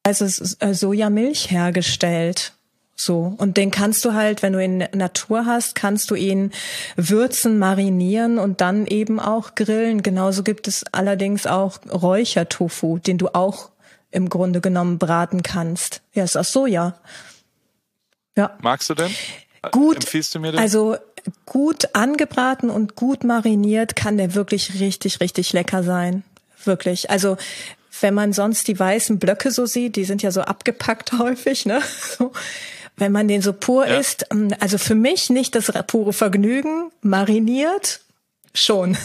äh, 0.59 0.75
Sojamilch 0.75 1.51
hergestellt. 1.51 2.55
So. 2.95 3.35
Und 3.39 3.57
den 3.57 3.71
kannst 3.71 4.05
du 4.05 4.13
halt, 4.15 4.43
wenn 4.43 4.53
du 4.53 4.63
ihn 4.63 4.85
Natur 4.93 5.47
hast, 5.47 5.75
kannst 5.75 6.11
du 6.11 6.15
ihn 6.15 6.53
würzen, 6.97 7.59
marinieren 7.59 8.39
und 8.39 8.61
dann 8.61 8.87
eben 8.87 9.19
auch 9.19 9.55
grillen. 9.55 10.03
Genauso 10.03 10.43
gibt 10.43 10.69
es 10.69 10.85
allerdings 10.93 11.47
auch 11.47 11.79
Räuchertofu, 11.91 12.99
den 12.99 13.19
du 13.19 13.35
auch 13.35 13.71
im 14.11 14.29
Grunde 14.29 14.61
genommen 14.61 14.99
braten 14.99 15.43
kannst. 15.43 16.03
Ja, 16.13 16.25
ist 16.25 16.37
aus 16.37 16.53
Soja. 16.53 16.95
Ja. 18.37 18.57
Magst 18.61 18.91
du 18.91 18.95
denn? 18.95 19.15
Gut. 19.71 19.97
Empfiehlst 19.97 20.35
du 20.35 20.41
mir 20.41 20.53
den? 20.53 20.61
Also 20.61 20.97
gut 21.47 21.95
angebraten 21.95 22.71
und 22.71 22.97
gut 22.97 23.25
mariniert 23.25 23.97
kann 23.97 24.17
der 24.17 24.35
wirklich 24.35 24.81
richtig, 24.81 25.21
richtig 25.21 25.53
lecker 25.53 25.83
sein. 25.83 26.25
Wirklich. 26.65 27.11
Also 27.11 27.37
wenn 28.01 28.15
man 28.15 28.33
sonst 28.33 28.69
die 28.69 28.79
weißen 28.79 29.19
Blöcke 29.19 29.51
so 29.51 29.67
sieht, 29.67 29.97
die 29.97 30.05
sind 30.05 30.23
ja 30.23 30.31
so 30.31 30.43
abgepackt 30.43 31.13
häufig, 31.19 31.67
ne? 31.67 31.81
So 32.19 32.33
wenn 33.03 33.13
man 33.13 33.29
den 33.29 33.43
so 33.43 33.53
pur 33.53 33.87
ja. 33.87 33.99
isst, 33.99 34.27
ähm, 34.31 34.55
also 34.61 34.79
für 34.79 34.95
mich 34.95 35.29
nicht 35.29 35.55
das 35.55 35.71
pure 35.87 36.13
Vergnügen, 36.13 36.91
mariniert 37.03 38.01
schon. 38.55 38.97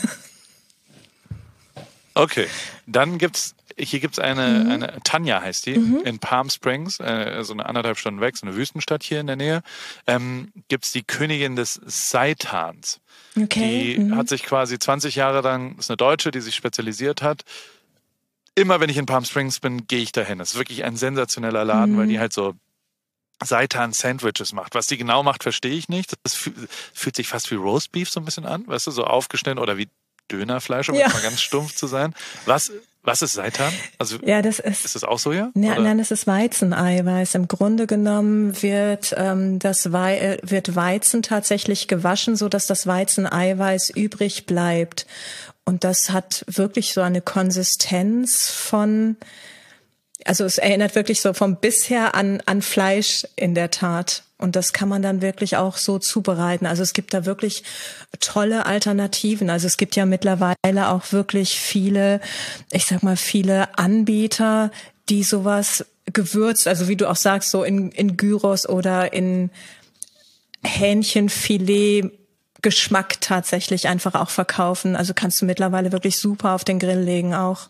Okay, 2.13 2.48
dann 2.88 3.20
gibt's 3.20 3.54
hier 3.77 4.00
gibt's 4.00 4.18
eine, 4.18 4.63
mhm. 4.63 4.72
eine 4.72 5.00
Tanja 5.04 5.42
heißt 5.42 5.68
die 5.68 5.77
mhm. 5.77 6.01
in 6.04 6.18
Palm 6.18 6.50
Springs, 6.50 7.00
äh, 7.00 7.44
so 7.44 7.54
eine 7.54 7.68
anderthalb 7.68 8.00
Stunden 8.00 8.22
weg, 8.22 8.36
so 8.36 8.48
eine 8.48 8.56
Wüstenstadt 8.56 9.04
hier 9.04 9.20
in 9.20 9.27
der 9.27 9.36
Nähe. 9.36 9.62
Ähm, 10.08 10.51
gibt's 10.68 10.92
die 10.92 11.04
Königin 11.04 11.56
des 11.56 11.80
Seitans. 11.86 13.00
Okay. 13.39 13.96
Die 13.96 14.00
mhm. 14.00 14.16
hat 14.16 14.30
sich 14.30 14.44
quasi 14.44 14.80
20 14.80 15.16
Jahre 15.16 15.42
lang, 15.42 15.77
ist 15.77 15.92
eine 15.92 15.98
Deutsche, 15.98 16.32
die 16.32 16.42
sich 16.42 16.56
spezialisiert 16.56 17.22
hat. 17.22 17.44
Immer 18.56 18.80
wenn 18.80 18.89
ich 18.89 18.98
in 18.98 19.06
Palm 19.06 19.24
Springs 19.24 19.60
bin, 19.60 19.86
gehe 19.86 20.01
ich 20.01 20.12
dahin. 20.12 20.39
Das 20.39 20.54
ist 20.54 20.58
wirklich 20.58 20.84
ein 20.84 20.98
sensationeller 20.98 21.63
Laden, 21.63 21.98
weil 21.98 22.06
mhm. 22.06 22.10
die 22.10 22.20
halt 22.20 22.34
so 22.34 22.56
Seitan-Sandwiches 23.44 24.53
macht. 24.53 24.75
Was 24.75 24.88
die 24.88 24.98
genau 24.98 25.24
macht, 25.24 25.44
verstehe 25.44 25.75
ich 25.75 25.89
nicht. 25.89 26.13
Das 26.24 26.36
fühlt 26.36 27.15
sich 27.15 27.27
fast 27.27 27.51
wie 27.51 27.56
Roastbeef 27.56 28.10
so 28.10 28.20
ein 28.20 28.25
bisschen 28.25 28.46
an, 28.46 28.67
weißt 28.67 28.88
du, 28.88 28.91
so 28.91 29.03
aufgeschnitten 29.03 29.60
oder 29.60 29.77
wie 29.77 29.89
Dönerfleisch, 30.32 30.89
um 30.89 30.96
ja. 30.96 31.08
mal 31.08 31.22
ganz 31.22 31.41
stumpf 31.41 31.75
zu 31.75 31.88
sein. 31.88 32.13
Was, 32.46 32.72
was 33.03 33.22
ist 33.22 33.34
Seitan? 33.34 33.72
Also 33.98 34.17
ja, 34.25 34.41
das 34.41 34.60
ist. 34.60 34.84
Ist 34.84 34.96
das 34.96 35.03
auch 35.06 35.20
Soja? 35.20 35.51
Ja, 35.56 35.79
nein, 35.79 36.00
es 36.00 36.12
ist 36.12 36.27
Weizeneiweiß. 36.27 37.36
Im 37.36 37.48
Grunde 37.48 37.88
genommen 37.88 38.62
wird 38.62 39.13
ähm, 39.15 39.60
das 39.60 39.94
Wei 39.94 40.17
äh, 40.17 40.38
wird 40.41 40.75
Weizen 40.75 41.22
tatsächlich 41.24 41.88
gewaschen, 41.88 42.36
so 42.36 42.50
dass 42.50 42.67
das 42.67 42.86
Weizeneiweiß 42.86 43.91
übrig 43.91 44.46
bleibt. 44.46 45.08
Und 45.63 45.84
das 45.84 46.10
hat 46.10 46.44
wirklich 46.48 46.94
so 46.94 47.01
eine 47.01 47.22
Konsistenz 47.22 48.50
von 48.50 49.15
also 50.25 50.45
es 50.45 50.57
erinnert 50.57 50.95
wirklich 50.95 51.21
so 51.21 51.33
vom 51.33 51.57
bisher 51.57 52.15
an, 52.15 52.41
an 52.45 52.62
Fleisch 52.62 53.25
in 53.36 53.55
der 53.55 53.71
Tat. 53.71 54.24
Und 54.39 54.55
das 54.55 54.71
kann 54.71 54.88
man 54.88 55.01
dann 55.01 55.21
wirklich 55.21 55.57
auch 55.57 55.77
so 55.77 55.97
zubereiten. 55.97 56.67
Also 56.67 56.83
es 56.83 56.93
gibt 56.93 57.13
da 57.13 57.25
wirklich 57.25 57.63
tolle 58.19 58.65
Alternativen. 58.65 59.49
Also 59.49 59.65
es 59.65 59.77
gibt 59.77 59.95
ja 59.95 60.06
mittlerweile 60.06 60.89
auch 60.89 61.12
wirklich 61.12 61.60
viele, 61.60 62.21
ich 62.71 62.86
sag 62.86 63.01
mal, 63.01 63.17
viele 63.17 63.77
Anbieter, 63.77 64.71
die 65.10 65.23
sowas 65.23 65.86
gewürzt, 66.13 66.67
also 66.67 66.88
wie 66.88 66.95
du 66.95 67.10
auch 67.10 67.15
sagst, 67.15 67.49
so 67.51 67.63
in, 67.63 67.91
in 67.91 68.15
Gyros 68.15 68.69
oder 68.69 69.12
in 69.13 69.49
Hähnchenfilet 70.63 72.12
Geschmack 72.62 73.21
tatsächlich 73.21 73.88
einfach 73.88 74.15
auch 74.15 74.30
verkaufen. 74.30 74.95
Also 74.95 75.13
kannst 75.13 75.41
du 75.41 75.45
mittlerweile 75.45 75.91
wirklich 75.91 76.17
super 76.17 76.53
auf 76.53 76.63
den 76.63 76.80
Grill 76.80 76.99
legen 76.99 77.34
auch. 77.34 77.69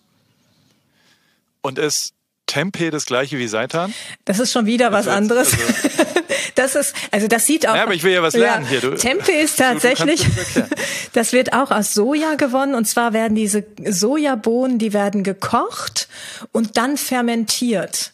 Und 1.61 1.77
es 1.77 2.13
Tempeh 2.47 2.89
das 2.89 3.05
gleiche 3.05 3.37
wie 3.37 3.47
Seitan? 3.47 3.93
Das 4.25 4.39
ist 4.39 4.51
schon 4.51 4.65
wieder 4.65 4.91
was 4.91 5.07
anderes. 5.07 5.53
Also 5.53 6.21
das 6.55 6.75
ist, 6.75 6.95
also 7.11 7.27
das 7.27 7.45
sieht 7.45 7.67
auch. 7.67 7.75
Ja, 7.75 7.83
aber 7.83 7.93
ich 7.93 8.03
will 8.03 8.13
ja 8.13 8.23
was 8.23 8.33
lernen 8.33 8.65
ja, 8.65 8.69
hier. 8.71 8.81
Du, 8.81 8.95
Tempeh 8.95 9.39
ist 9.39 9.59
tatsächlich, 9.59 10.23
du, 10.23 10.61
du 10.61 10.67
das 11.13 11.33
wird 11.33 11.53
auch 11.53 11.71
aus 11.71 11.93
Soja 11.93 12.35
gewonnen 12.35 12.73
und 12.73 12.85
zwar 12.85 13.13
werden 13.13 13.35
diese 13.35 13.65
Sojabohnen, 13.85 14.79
die 14.79 14.93
werden 14.93 15.23
gekocht 15.23 16.07
und 16.51 16.77
dann 16.77 16.97
fermentiert. 16.97 18.13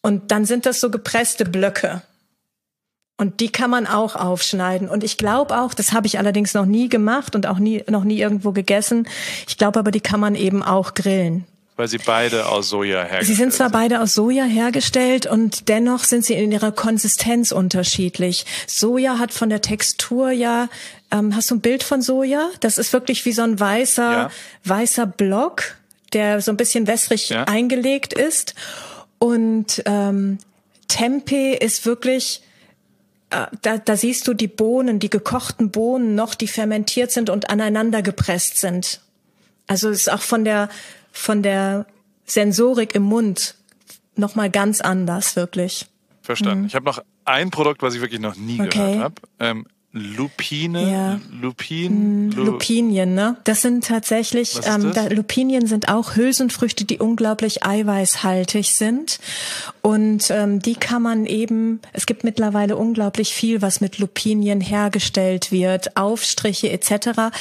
Und 0.00 0.30
dann 0.30 0.44
sind 0.44 0.64
das 0.64 0.80
so 0.80 0.90
gepresste 0.90 1.44
Blöcke. 1.44 2.02
Und 3.20 3.40
die 3.40 3.50
kann 3.50 3.68
man 3.68 3.86
auch 3.88 4.14
aufschneiden. 4.14 4.88
Und 4.88 5.02
ich 5.02 5.18
glaube 5.18 5.58
auch, 5.58 5.74
das 5.74 5.92
habe 5.92 6.06
ich 6.06 6.18
allerdings 6.18 6.54
noch 6.54 6.66
nie 6.66 6.88
gemacht 6.88 7.34
und 7.34 7.46
auch 7.48 7.58
nie, 7.58 7.82
noch 7.88 8.04
nie 8.04 8.20
irgendwo 8.20 8.52
gegessen. 8.52 9.08
Ich 9.48 9.58
glaube 9.58 9.80
aber, 9.80 9.90
die 9.90 10.00
kann 10.00 10.20
man 10.20 10.36
eben 10.36 10.62
auch 10.62 10.94
grillen. 10.94 11.44
Weil 11.78 11.86
sie 11.86 11.98
beide 11.98 12.48
aus 12.48 12.70
Soja 12.70 13.04
hergestellt 13.04 13.26
sind. 13.26 13.36
Sie 13.36 13.40
sind 13.40 13.52
zwar 13.52 13.70
beide 13.70 14.00
aus 14.00 14.12
Soja 14.12 14.42
hergestellt 14.42 15.26
und 15.26 15.68
dennoch 15.68 16.02
sind 16.02 16.24
sie 16.24 16.34
in 16.34 16.50
ihrer 16.50 16.72
Konsistenz 16.72 17.52
unterschiedlich. 17.52 18.46
Soja 18.66 19.20
hat 19.20 19.32
von 19.32 19.48
der 19.48 19.60
Textur 19.60 20.32
ja, 20.32 20.68
ähm, 21.12 21.36
hast 21.36 21.52
du 21.52 21.54
ein 21.54 21.60
Bild 21.60 21.84
von 21.84 22.02
Soja? 22.02 22.50
Das 22.58 22.78
ist 22.78 22.92
wirklich 22.92 23.24
wie 23.26 23.32
so 23.32 23.42
ein 23.42 23.60
weißer, 23.60 24.10
ja. 24.12 24.30
weißer 24.64 25.06
Block, 25.06 25.76
der 26.12 26.40
so 26.40 26.50
ein 26.50 26.56
bisschen 26.56 26.88
wässrig 26.88 27.28
ja. 27.28 27.44
eingelegt 27.44 28.12
ist. 28.12 28.56
Und 29.20 29.80
ähm, 29.86 30.38
Tempeh 30.88 31.54
ist 31.54 31.86
wirklich, 31.86 32.42
äh, 33.30 33.46
da, 33.62 33.78
da 33.78 33.96
siehst 33.96 34.26
du 34.26 34.34
die 34.34 34.48
Bohnen, 34.48 34.98
die 34.98 35.10
gekochten 35.10 35.70
Bohnen 35.70 36.16
noch, 36.16 36.34
die 36.34 36.48
fermentiert 36.48 37.12
sind 37.12 37.30
und 37.30 37.50
aneinander 37.50 38.02
gepresst 38.02 38.58
sind. 38.58 39.00
Also 39.68 39.90
es 39.90 39.98
ist 39.98 40.12
auch 40.12 40.22
von 40.22 40.44
der 40.44 40.70
von 41.18 41.42
der 41.42 41.86
Sensorik 42.24 42.94
im 42.94 43.02
Mund 43.02 43.56
noch 44.16 44.34
mal 44.34 44.50
ganz 44.50 44.80
anders, 44.80 45.36
wirklich. 45.36 45.86
Verstanden. 46.22 46.62
Mhm. 46.62 46.66
Ich 46.66 46.74
habe 46.74 46.84
noch 46.84 47.02
ein 47.24 47.50
Produkt, 47.50 47.82
was 47.82 47.94
ich 47.94 48.00
wirklich 48.00 48.20
noch 48.20 48.36
nie 48.36 48.60
okay. 48.60 48.68
gehört 48.70 48.98
habe. 48.98 49.14
Ähm, 49.38 49.66
Lupine, 49.92 50.92
ja. 50.92 51.20
Lupin, 51.40 52.28
mm, 52.28 52.30
Lu 52.32 52.44
Lupinien, 52.44 53.14
ne? 53.14 53.38
Das 53.44 53.62
sind 53.62 53.86
tatsächlich, 53.86 54.60
ähm, 54.66 54.92
da, 54.92 55.06
Lupinien 55.06 55.66
sind 55.66 55.88
auch 55.88 56.14
Hülsenfrüchte, 56.14 56.84
die 56.84 56.98
unglaublich 56.98 57.64
eiweißhaltig 57.64 58.76
sind. 58.76 59.18
Und 59.80 60.30
ähm, 60.30 60.60
die 60.60 60.74
kann 60.74 61.00
man 61.00 61.24
eben, 61.24 61.80
es 61.94 62.04
gibt 62.04 62.22
mittlerweile 62.22 62.76
unglaublich 62.76 63.32
viel, 63.32 63.62
was 63.62 63.80
mit 63.80 63.98
Lupinien 63.98 64.60
hergestellt 64.60 65.50
wird, 65.52 65.96
Aufstriche 65.96 66.70
etc. 66.70 67.34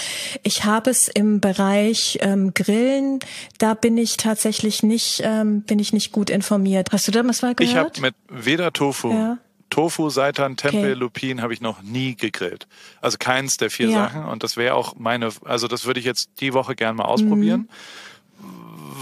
Ich 0.43 0.63
habe 0.63 0.89
es 0.89 1.09
im 1.09 1.41
Bereich 1.41 2.17
ähm, 2.21 2.53
Grillen, 2.53 3.19
da 3.57 3.73
bin 3.73 3.97
ich 3.97 4.15
tatsächlich 4.15 4.83
nicht, 4.83 5.21
ähm, 5.25 5.63
bin 5.63 5.79
ich 5.79 5.91
nicht 5.91 6.13
gut 6.13 6.29
informiert. 6.29 6.93
Hast 6.93 7.09
du 7.09 7.11
da 7.11 7.27
was 7.27 7.41
gehört? 7.41 7.59
Ich 7.59 7.75
habe 7.75 7.99
mit 7.99 8.15
weder 8.29 8.71
Tofu 8.71 9.11
ja 9.11 9.37
Tofu, 9.69 10.09
Seitan, 10.09 10.57
Tempeh, 10.57 10.79
okay. 10.79 10.93
Lupin 10.93 11.41
habe 11.41 11.53
ich 11.53 11.61
noch 11.61 11.81
nie 11.81 12.15
gegrillt. 12.15 12.67
Also 13.01 13.17
keins 13.17 13.57
der 13.57 13.69
vier 13.69 13.89
ja. 13.89 14.03
Sachen. 14.03 14.25
Und 14.25 14.43
das 14.43 14.57
wäre 14.57 14.75
auch 14.75 14.95
meine, 14.95 15.29
also 15.45 15.67
das 15.67 15.85
würde 15.85 15.99
ich 15.99 16.05
jetzt 16.05 16.29
die 16.39 16.53
Woche 16.53 16.75
gern 16.75 16.95
mal 16.95 17.05
ausprobieren. 17.05 17.61
Mhm. 17.61 18.47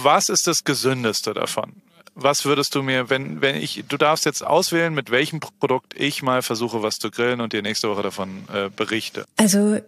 Was 0.04 0.30
ist 0.30 0.48
das 0.48 0.64
Gesündeste 0.64 1.34
davon? 1.34 1.74
Was 2.16 2.46
würdest 2.46 2.76
du 2.76 2.82
mir, 2.82 3.10
wenn, 3.10 3.42
wenn 3.42 3.56
ich, 3.56 3.84
du 3.88 3.98
darfst 3.98 4.26
jetzt 4.26 4.46
auswählen, 4.46 4.94
mit 4.94 5.12
welchem 5.12 5.42
Produkt 5.42 5.94
ich 5.98 6.24
mal 6.24 6.42
versuche, 6.42 6.82
was 6.82 6.98
zu 6.98 7.12
grillen 7.12 7.42
und 7.42 7.52
dir 7.52 7.62
nächste 7.62 7.90
Woche 7.90 8.04
davon 8.04 8.44
äh, 8.54 8.70
berichte. 8.70 9.26
Also 9.36 9.80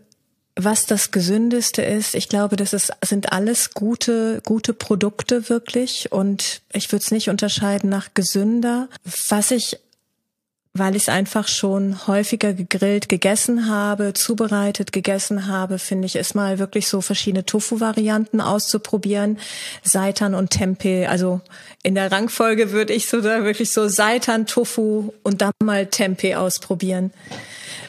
was 0.58 0.88
das 0.88 1.12
gesündeste 1.12 1.84
ist. 1.84 2.16
Ich 2.16 2.30
glaube, 2.30 2.56
das 2.56 2.74
ist, 2.74 2.92
sind 3.06 3.32
alles 3.32 3.74
gute, 3.74 4.42
gute 4.44 4.74
Produkte 4.74 5.50
wirklich. 5.50 6.12
Und 6.12 6.62
ich 6.74 6.92
würde 6.92 7.04
es 7.04 7.12
nicht 7.12 7.30
unterscheiden 7.30 7.90
nach 7.90 8.14
gesünder. 8.14 8.90
Was 9.30 9.52
ich 9.52 9.78
weil 10.80 10.96
ich 10.96 11.04
es 11.04 11.10
einfach 11.10 11.48
schon 11.48 12.08
häufiger 12.08 12.54
gegrillt 12.54 13.10
gegessen 13.10 13.70
habe, 13.70 14.14
zubereitet 14.14 14.92
gegessen 14.92 15.48
habe, 15.48 15.80
finde 15.80 16.06
ich 16.06 16.16
es 16.16 16.34
mal 16.34 16.60
wirklich 16.60 16.88
so 16.88 17.02
verschiedene 17.02 17.46
Tofu-Varianten 17.46 18.42
auszuprobieren. 18.42 19.40
Seitan 19.84 20.34
und 20.34 20.50
Tempeh, 20.52 21.08
also 21.08 21.42
in 21.84 21.96
der 21.96 22.12
Rangfolge 22.12 22.72
würde 22.72 22.94
ich 22.94 23.08
so 23.08 23.22
da 23.22 23.44
wirklich 23.44 23.72
so 23.72 23.88
Seitan, 23.88 24.46
Tofu 24.46 25.14
und 25.24 25.42
dann 25.42 25.54
mal 25.64 25.88
Tempeh 25.88 26.36
ausprobieren. 26.36 27.12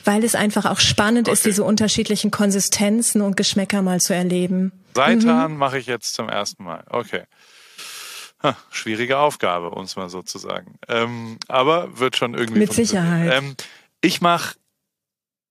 Weil 0.05 0.25
es 0.25 0.35
einfach 0.35 0.65
auch 0.65 0.81
spannend 0.81 1.29
okay. 1.29 1.35
ist, 1.35 1.45
diese 1.45 1.65
unterschiedlichen 1.65 2.31
Konsistenzen 2.31 3.21
und 3.21 3.37
Geschmäcker 3.37 3.83
mal 3.83 4.01
zu 4.01 4.15
erleben. 4.15 4.73
Seitan 4.95 5.53
mhm. 5.53 5.59
mache 5.59 5.79
ich 5.79 5.87
jetzt 5.87 6.15
zum 6.15 6.29
ersten 6.29 6.65
Mal. 6.65 6.85
Okay. 6.89 7.23
Ha, 8.43 8.57
schwierige 8.71 9.19
Aufgabe, 9.19 9.71
uns 9.71 9.97
mal 9.97 10.09
sozusagen. 10.09 10.79
Ähm, 10.87 11.39
aber 11.49 11.99
wird 11.99 12.17
schon 12.17 12.35
irgendwie. 12.35 12.61
Mit 12.61 12.73
Sicherheit. 12.73 13.33
Ähm, 13.33 13.57
ich 14.01 14.21
mache. 14.21 14.57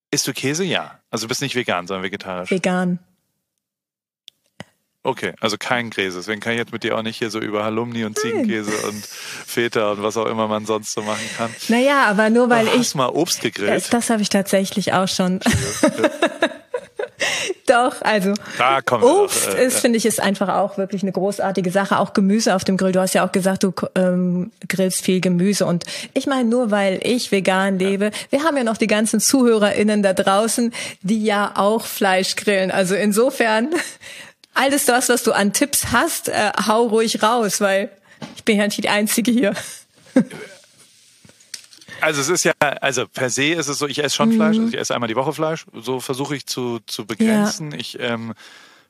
Isst 0.09 0.27
du 0.27 0.33
Käse? 0.33 0.63
Ja. 0.63 0.99
Also 1.09 1.25
du 1.25 1.29
bist 1.29 1.41
nicht 1.41 1.55
vegan, 1.55 1.85
sondern 1.85 2.03
vegetarisch. 2.03 2.49
Vegan. 2.49 2.99
Okay, 5.03 5.33
also 5.39 5.57
kein 5.57 5.89
Käse. 5.89 6.17
Deswegen 6.17 6.41
kann 6.41 6.51
ich 6.53 6.59
jetzt 6.59 6.73
mit 6.73 6.83
dir 6.83 6.97
auch 6.97 7.01
nicht 7.01 7.17
hier 7.17 7.29
so 7.29 7.39
über 7.39 7.63
Halumni 7.63 8.03
und 8.03 8.17
Ziegenkäse 8.19 8.75
und 8.87 9.05
Feta 9.05 9.91
und 9.91 10.03
was 10.03 10.17
auch 10.17 10.25
immer 10.25 10.49
man 10.49 10.65
sonst 10.65 10.91
so 10.91 11.01
machen 11.01 11.29
kann. 11.37 11.49
Naja, 11.69 12.07
aber 12.07 12.29
nur 12.29 12.49
weil 12.49 12.67
oh, 12.67 12.71
ich. 12.73 12.79
Hast 12.79 12.95
mal 12.95 13.07
Obst 13.07 13.41
gegrillt? 13.41 13.71
Das, 13.71 13.89
das 13.89 14.09
habe 14.09 14.21
ich 14.21 14.27
tatsächlich 14.27 14.93
auch 14.93 15.07
schon. 15.07 15.39
Doch, 17.67 18.01
also 18.01 18.33
da 18.57 18.79
Obst 19.01 19.49
äh, 19.49 19.67
ist, 19.67 19.79
finde 19.79 19.97
ich, 19.97 20.05
ist 20.05 20.21
einfach 20.21 20.47
auch 20.47 20.77
wirklich 20.77 21.03
eine 21.03 21.11
großartige 21.11 21.69
Sache. 21.69 21.99
Auch 21.99 22.13
Gemüse 22.13 22.55
auf 22.55 22.63
dem 22.63 22.77
Grill. 22.77 22.93
Du 22.93 23.01
hast 23.01 23.13
ja 23.13 23.27
auch 23.27 23.33
gesagt, 23.33 23.63
du 23.63 23.73
ähm, 23.95 24.51
grillst 24.69 25.03
viel 25.03 25.19
Gemüse. 25.19 25.65
Und 25.65 25.83
ich 26.13 26.27
meine, 26.27 26.47
nur 26.47 26.71
weil 26.71 27.01
ich 27.03 27.29
vegan 27.33 27.77
lebe, 27.77 28.05
ja. 28.05 28.11
wir 28.29 28.43
haben 28.43 28.55
ja 28.55 28.63
noch 28.63 28.77
die 28.77 28.87
ganzen 28.87 29.19
ZuhörerInnen 29.19 30.01
da 30.01 30.13
draußen, 30.13 30.73
die 31.01 31.25
ja 31.25 31.51
auch 31.55 31.85
Fleisch 31.85 32.37
grillen. 32.37 32.71
Also 32.71 32.95
insofern, 32.95 33.69
alles 34.53 34.85
das, 34.85 35.09
was 35.09 35.23
du 35.23 35.33
an 35.33 35.51
Tipps 35.51 35.91
hast, 35.91 36.29
äh, 36.29 36.51
hau 36.67 36.87
ruhig 36.87 37.21
raus, 37.21 37.59
weil 37.59 37.89
ich 38.37 38.45
bin 38.45 38.57
ja 38.57 38.65
nicht 38.65 38.81
die 38.81 38.89
Einzige 38.89 39.31
hier. 39.31 39.53
Also 42.01 42.21
es 42.21 42.29
ist 42.29 42.43
ja, 42.43 42.53
also 42.59 43.07
per 43.07 43.29
se 43.29 43.47
ist 43.47 43.67
es 43.67 43.79
so, 43.79 43.87
ich 43.87 44.03
esse 44.03 44.15
schon 44.15 44.29
mhm. 44.29 44.35
Fleisch, 44.35 44.57
also 44.57 44.69
ich 44.69 44.77
esse 44.77 44.93
einmal 44.93 45.07
die 45.07 45.15
Woche 45.15 45.33
Fleisch, 45.33 45.65
so 45.73 45.99
versuche 45.99 46.35
ich 46.35 46.45
zu, 46.45 46.79
zu 46.85 47.05
begrenzen. 47.05 47.71
Ja. 47.71 47.77
Ich 47.77 47.99
ähm, 47.99 48.33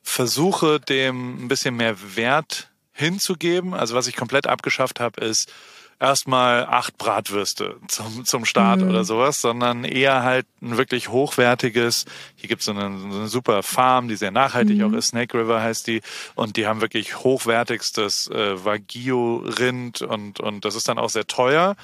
versuche 0.04 0.80
dem 0.80 1.46
ein 1.46 1.48
bisschen 1.48 1.76
mehr 1.76 1.96
Wert 2.15 2.70
hinzugeben. 2.93 3.74
Also 3.74 3.96
was 3.96 4.08
ich 4.08 4.15
komplett 4.15 4.48
abgeschafft 4.48 5.00
habe, 5.00 5.22
ist 5.22 5.52
erstmal 6.00 6.65
acht 6.65 6.98
Bratwürste 6.98 7.78
zum, 7.88 8.24
zum 8.26 8.46
Start 8.46 8.82
mhm. 8.82 8.89
oder 8.89 9.04
sowas, 9.04 9.41
sondern 9.41 9.84
eher 9.84 10.24
halt 10.24 10.46
ein 10.62 10.78
wirklich 10.78 11.10
hochwertiges, 11.10 12.06
hier 12.36 12.50
gibt's 12.50 12.65
so 12.65 12.72
eine, 12.72 12.98
so 13.00 13.06
eine 13.06 13.28
super 13.28 13.63
Farm, 13.63 14.08
die 14.08 14.15
sehr 14.15 14.32
nachhaltig 14.32 14.78
mhm. 14.78 14.84
auch 14.84 14.98
ist, 14.98 15.08
Snake 15.08 15.38
River 15.38 15.62
heißt 15.62 15.88
die, 15.88 16.02
und 16.36 16.56
die 16.56 16.67
haben 16.67 16.82
wirklich 16.82 17.17
hochwertigstes 17.17 18.30
äh, 18.30 18.63
Wagyu-Rind 18.63 20.04
und, 20.04 20.39
und 20.39 20.65
das 20.65 20.76
ist 20.76 20.88
dann 20.88 21.00
auch 21.00 21.10
sehr 21.10 21.26
teuer 21.28 21.76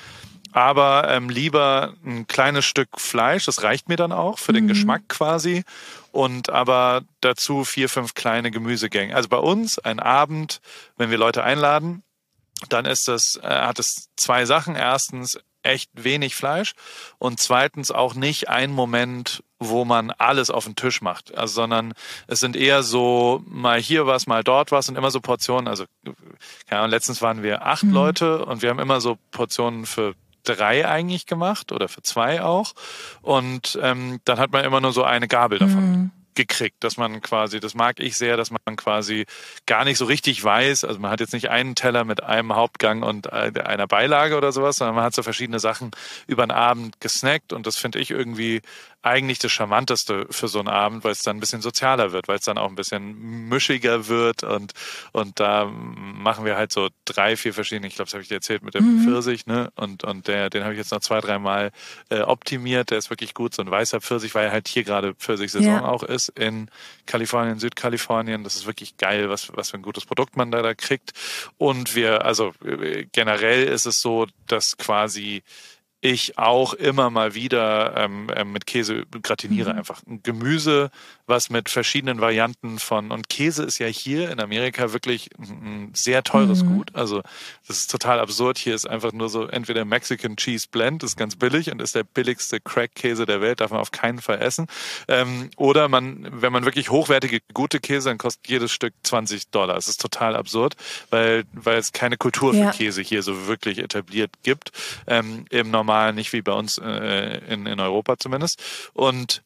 aber 0.54 1.10
ähm, 1.10 1.30
lieber 1.30 1.96
ein 2.06 2.28
kleines 2.28 2.66
Stück 2.66 3.00
Fleisch, 3.00 3.46
das 3.46 3.64
reicht 3.64 3.90
mir 3.90 3.96
dann 3.96 4.12
auch 4.12 4.40
für 4.40 4.54
den 4.54 4.66
mhm. 4.66 4.70
Geschmack 4.70 5.04
quasi. 5.10 5.64
Und 6.12 6.50
aber 6.50 7.02
dazu 7.22 7.64
vier, 7.64 7.90
fünf 7.90 8.14
kleine 8.14 8.52
Gemüsegänge. 8.52 9.16
Also 9.16 9.30
bei 9.30 9.38
uns 9.38 9.80
ein 9.80 10.00
Abend, 10.00 10.62
wenn 10.96 11.10
wir 11.10 11.18
Leute 11.18 11.44
einladen, 11.44 12.04
dann 12.70 12.86
ist 12.86 13.08
das, 13.08 13.40
äh, 13.42 13.48
hat 13.48 13.80
es 13.80 14.10
zwei 14.16 14.46
Sachen. 14.46 14.76
Erstens 14.76 15.40
echt 15.64 15.90
wenig 15.96 16.36
Fleisch 16.36 16.74
und 17.18 17.40
zweitens 17.40 17.90
auch 17.90 18.16
nicht 18.16 18.50
ein 18.50 18.72
Moment, 18.72 19.44
wo 19.60 19.86
man 19.86 20.12
alles 20.12 20.50
auf 20.50 20.66
den 20.66 20.76
Tisch 20.76 21.02
macht, 21.02 21.34
also, 21.36 21.54
sondern 21.54 21.94
es 22.28 22.42
sind 22.42 22.58
eher 22.58 22.84
so 22.84 23.42
mal 23.48 23.80
hier 23.80 24.06
was, 24.06 24.28
mal 24.28 24.44
dort 24.44 24.72
was 24.72 24.90
und 24.90 24.98
immer 24.98 25.10
so 25.10 25.22
Portionen. 25.22 25.70
Also 25.70 25.86
keine 26.68 26.82
Ahnung, 26.82 26.92
letztens 26.92 27.22
waren 27.22 27.44
wir 27.44 27.66
acht 27.66 27.84
mhm. 27.84 27.94
Leute 27.94 28.46
und 28.46 28.62
wir 28.62 28.70
haben 28.70 28.80
immer 28.80 29.00
so 29.00 29.18
Portionen 29.32 29.86
für 29.86 30.16
drei 30.44 30.88
eigentlich 30.88 31.26
gemacht 31.26 31.72
oder 31.72 31.88
für 31.88 32.02
zwei 32.02 32.42
auch. 32.42 32.74
Und 33.22 33.78
ähm, 33.82 34.20
dann 34.26 34.40
hat 34.40 34.52
man 34.52 34.66
immer 34.66 34.82
nur 34.82 34.94
so 34.94 35.04
eine 35.04 35.28
Gabel 35.28 35.60
davon. 35.60 35.92
Mhm 35.92 36.12
gekriegt, 36.36 36.84
dass 36.84 36.98
man 36.98 37.22
quasi, 37.22 37.60
das 37.60 37.76
mag 37.76 38.00
ich 38.00 38.18
sehr, 38.18 38.38
dass 38.38 38.52
man 38.52 38.76
quasi 38.76 39.26
gar 39.66 39.86
nicht 39.86 39.98
so 39.98 40.06
richtig 40.06 40.44
weiß, 40.44 40.84
also 40.84 41.00
man 41.00 41.12
hat 41.12 41.20
jetzt 41.20 41.34
nicht 41.34 41.50
einen 41.50 41.76
Teller 41.76 42.06
mit 42.06 42.24
einem 42.24 42.56
Hauptgang 42.56 43.04
und 43.04 43.32
einer 43.32 43.88
Beilage 43.88 44.38
oder 44.38 44.52
sowas, 44.52 44.78
sondern 44.78 44.96
man 44.96 45.06
hat 45.06 45.14
so 45.14 45.24
verschiedene 45.24 45.60
Sachen 45.60 45.92
über 46.28 46.46
den 46.46 46.52
Abend 46.52 47.00
gesnackt 47.00 47.54
und 47.54 47.68
das 47.68 47.78
finde 47.78 48.00
ich 48.00 48.12
irgendwie 48.12 48.62
eigentlich 49.04 49.40
das 49.40 49.52
Charmanteste 49.52 50.28
für 50.30 50.48
so 50.48 50.60
einen 50.60 50.70
Abend, 50.70 51.04
weil 51.04 51.12
es 51.12 51.22
dann 51.22 51.38
ein 51.38 51.40
bisschen 51.40 51.62
sozialer 51.62 52.14
wird, 52.14 52.28
weil 52.28 52.38
es 52.38 52.46
dann 52.46 52.58
auch 52.58 52.70
ein 52.70 52.76
bisschen 52.76 53.50
mischiger 53.50 54.08
wird 54.08 54.44
und, 54.44 54.74
und 55.12 55.40
da 55.40 55.66
machen 55.66 56.46
wir 56.46 56.56
halt 56.56 56.72
so 56.72 56.90
drei, 57.06 57.36
vier 57.36 57.54
verschiedene, 57.54 57.88
ich 57.88 57.96
glaube, 57.96 58.08
das 58.08 58.14
habe 58.14 58.24
ich 58.24 58.30
dir 58.30 58.36
erzählt 58.36 58.64
mit 58.64 58.74
dem 58.74 59.02
mhm. 59.02 59.04
Pfirsich, 59.04 59.46
ne? 59.46 59.72
Und, 59.76 60.04
und 60.04 60.28
der, 60.28 60.50
den 60.50 60.64
habe 60.64 60.74
ich 60.74 60.78
jetzt 60.78 60.92
noch 60.92 61.02
zwei, 61.02 61.20
dreimal 61.20 61.72
äh, 62.10 62.22
optimiert, 62.22 62.92
der 62.92 62.98
ist 62.98 63.10
wirklich 63.10 63.34
gut, 63.34 63.54
so 63.54 63.62
ein 63.62 63.70
weißer 63.70 64.00
Pfirsich, 64.00 64.34
weil 64.36 64.46
er 64.46 64.52
halt 64.52 64.68
hier 64.70 64.84
gerade 64.86 65.14
Pfirsich-Saison 65.16 65.74
ja. 65.74 65.86
auch 65.86 66.04
ist 66.04 66.30
in 66.30 66.70
Kalifornien, 67.06 67.60
Südkalifornien. 67.60 68.44
Das 68.44 68.56
ist 68.56 68.66
wirklich 68.66 68.98
geil, 68.98 69.30
was, 69.30 69.52
was 69.56 69.72
für 69.72 69.78
ein 69.78 69.84
gutes 69.84 70.06
Produkt 70.06 70.38
man 70.38 70.52
da, 70.52 70.62
da 70.62 70.74
kriegt. 70.74 71.12
Und 71.58 71.96
wir, 71.96 72.26
also 72.26 72.54
äh, 72.66 73.06
generell 73.12 73.64
ist 73.64 73.86
es 73.86 74.02
so, 74.02 74.28
dass 74.48 74.78
quasi 74.78 75.44
ich 76.04 76.38
auch 76.38 76.74
immer 76.74 77.10
mal 77.10 77.34
wieder 77.34 77.96
ähm, 77.96 78.30
ähm 78.36 78.52
mit 78.52 78.66
Käse 78.66 79.06
gratiniere. 79.22 79.72
Mhm. 79.72 79.80
Einfach 79.80 80.02
ein 80.06 80.22
Gemüse, 80.22 80.92
was 81.28 81.50
mit 81.50 81.70
verschiedenen 81.70 82.20
Varianten 82.20 82.78
von, 82.78 83.12
und 83.12 83.30
Käse 83.30 83.64
ist 83.64 83.80
ja 83.80 83.88
hier 83.88 84.30
in 84.30 84.42
Amerika 84.42 84.92
wirklich 84.92 85.30
ein 85.40 85.92
sehr 85.94 86.22
teures 86.24 86.64
mhm. 86.64 86.74
Gut. 86.74 86.92
Also 86.94 87.22
das 87.68 87.78
ist 87.78 87.92
total 87.92 88.20
absurd. 88.20 88.58
Hier 88.58 88.76
ist 88.76 88.86
einfach 88.86 89.14
nur 89.14 89.30
so 89.30 89.48
entweder 89.48 89.86
Mexican 89.86 90.36
Cheese 90.36 90.68
Blend, 90.70 91.04
ist 91.04 91.16
ganz 91.16 91.38
billig 91.38 91.72
und 91.72 91.82
ist 91.82 91.96
der 91.96 92.04
billigste 92.04 92.60
Crack-Käse 92.60 93.26
der 93.26 93.40
Welt, 93.40 93.62
darf 93.62 93.72
man 93.72 93.80
auf 93.80 93.92
keinen 93.92 94.20
Fall 94.20 94.42
essen. 94.42 94.68
Ähm, 95.08 95.52
oder 95.56 95.88
man, 95.88 96.28
wenn 96.30 96.52
man 96.52 96.66
wirklich 96.66 96.90
hochwertige, 96.90 97.40
gute 97.54 97.80
Käse, 97.80 98.10
dann 98.10 98.18
kostet 98.18 98.50
jedes 98.50 98.74
Stück 98.74 98.94
20 99.04 99.52
Dollar. 99.52 99.78
Es 99.78 99.88
ist 99.88 100.02
total 100.02 100.36
absurd, 100.36 100.76
weil, 101.12 101.46
weil 101.54 101.78
es 101.78 101.94
keine 101.94 102.18
Kultur 102.18 102.54
für 102.54 102.72
Käse 102.72 103.02
hier 103.02 103.24
so 103.24 103.48
wirklich 103.48 103.78
etabliert 103.78 104.32
gibt. 104.44 104.74
Ähm, 105.08 105.46
Im 105.50 105.72
Normalen 105.72 105.93
nicht 106.12 106.34
wie 106.34 106.42
bei 106.42 106.54
uns 106.54 106.78
äh, 106.78 107.40
in, 107.48 107.66
in 107.66 107.80
Europa 107.80 108.18
zumindest. 108.18 108.62
Und 108.94 109.44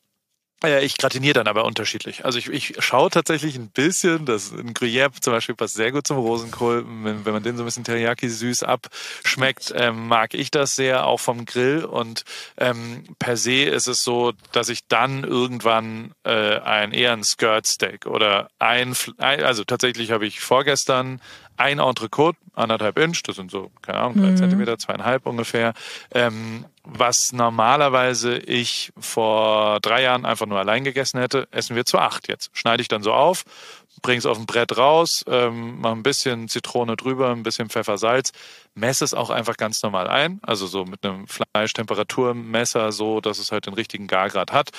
ja, 0.63 0.79
ich 0.79 0.97
gratiniere 0.97 1.35
dann 1.35 1.47
aber 1.47 1.65
unterschiedlich. 1.65 2.25
Also 2.25 2.39
ich, 2.39 2.47
ich 2.49 2.75
schaue 2.79 3.11
tatsächlich 3.11 3.55
ein 3.57 3.69
bisschen, 3.69 4.25
das 4.25 4.51
ein 4.51 4.73
Gruyère 4.73 5.11
zum 5.21 5.31
Beispiel 5.31 5.53
passt 5.53 5.75
sehr 5.75 5.91
gut 5.91 6.07
zum 6.07 6.17
Rosenkohl. 6.17 6.83
Wenn, 6.87 7.25
wenn 7.25 7.33
man 7.33 7.43
den 7.43 7.57
so 7.57 7.63
ein 7.63 7.65
bisschen 7.65 7.83
Teriyaki 7.83 8.27
süß 8.27 8.63
abschmeckt, 8.63 9.71
ähm, 9.75 10.07
mag 10.07 10.33
ich 10.33 10.49
das 10.49 10.75
sehr, 10.75 11.05
auch 11.05 11.19
vom 11.19 11.45
Grill. 11.45 11.85
Und 11.85 12.23
ähm, 12.57 13.03
per 13.19 13.37
se 13.37 13.65
ist 13.65 13.85
es 13.85 14.03
so, 14.03 14.33
dass 14.51 14.69
ich 14.69 14.87
dann 14.87 15.23
irgendwann 15.23 16.13
äh, 16.23 16.57
ein 16.57 16.91
eher 16.91 17.13
ein 17.13 17.23
Skirt 17.23 17.67
Steak 17.67 18.07
oder 18.07 18.49
ein, 18.57 18.95
also 19.19 19.63
tatsächlich 19.63 20.09
habe 20.09 20.25
ich 20.25 20.39
vorgestern 20.39 21.21
ein 21.57 21.79
Entrecote, 21.79 22.37
anderthalb 22.53 22.97
Inch, 22.97 23.21
das 23.23 23.35
sind 23.35 23.51
so, 23.51 23.71
keine 23.81 23.99
Ahnung, 23.99 24.21
drei 24.21 24.31
mhm. 24.31 24.37
Zentimeter, 24.37 24.77
zweieinhalb 24.77 25.25
ungefähr, 25.25 25.73
ähm, 26.11 26.65
was 26.83 27.33
normalerweise 27.33 28.37
ich 28.37 28.93
vor 28.97 29.79
drei 29.81 30.03
Jahren 30.03 30.25
einfach 30.25 30.45
nur 30.45 30.59
allein 30.59 30.83
gegessen 30.83 31.19
hätte, 31.19 31.47
essen 31.51 31.75
wir 31.75 31.85
zu 31.85 31.99
acht 31.99 32.27
jetzt. 32.27 32.49
Schneide 32.53 32.81
ich 32.81 32.87
dann 32.87 33.03
so 33.03 33.13
auf, 33.13 33.43
bringe 34.01 34.19
es 34.19 34.25
auf 34.25 34.37
ein 34.37 34.45
Brett 34.45 34.77
raus, 34.77 35.23
ähm, 35.27 35.79
mache 35.79 35.93
ein 35.93 36.03
bisschen 36.03 36.47
Zitrone 36.47 36.95
drüber, 36.95 37.31
ein 37.31 37.43
bisschen 37.43 37.69
Pfeffer, 37.69 37.97
Salz, 37.97 38.31
messe 38.75 39.03
es 39.03 39.13
auch 39.13 39.29
einfach 39.29 39.57
ganz 39.57 39.81
normal 39.83 40.07
ein, 40.07 40.39
also 40.43 40.67
so 40.67 40.85
mit 40.85 41.05
einem 41.05 41.25
Fleischtemperaturmesser, 41.27 42.91
so 42.91 43.21
dass 43.21 43.39
es 43.39 43.51
halt 43.51 43.65
den 43.65 43.73
richtigen 43.73 44.07
Gargrad 44.07 44.51
hat. 44.51 44.69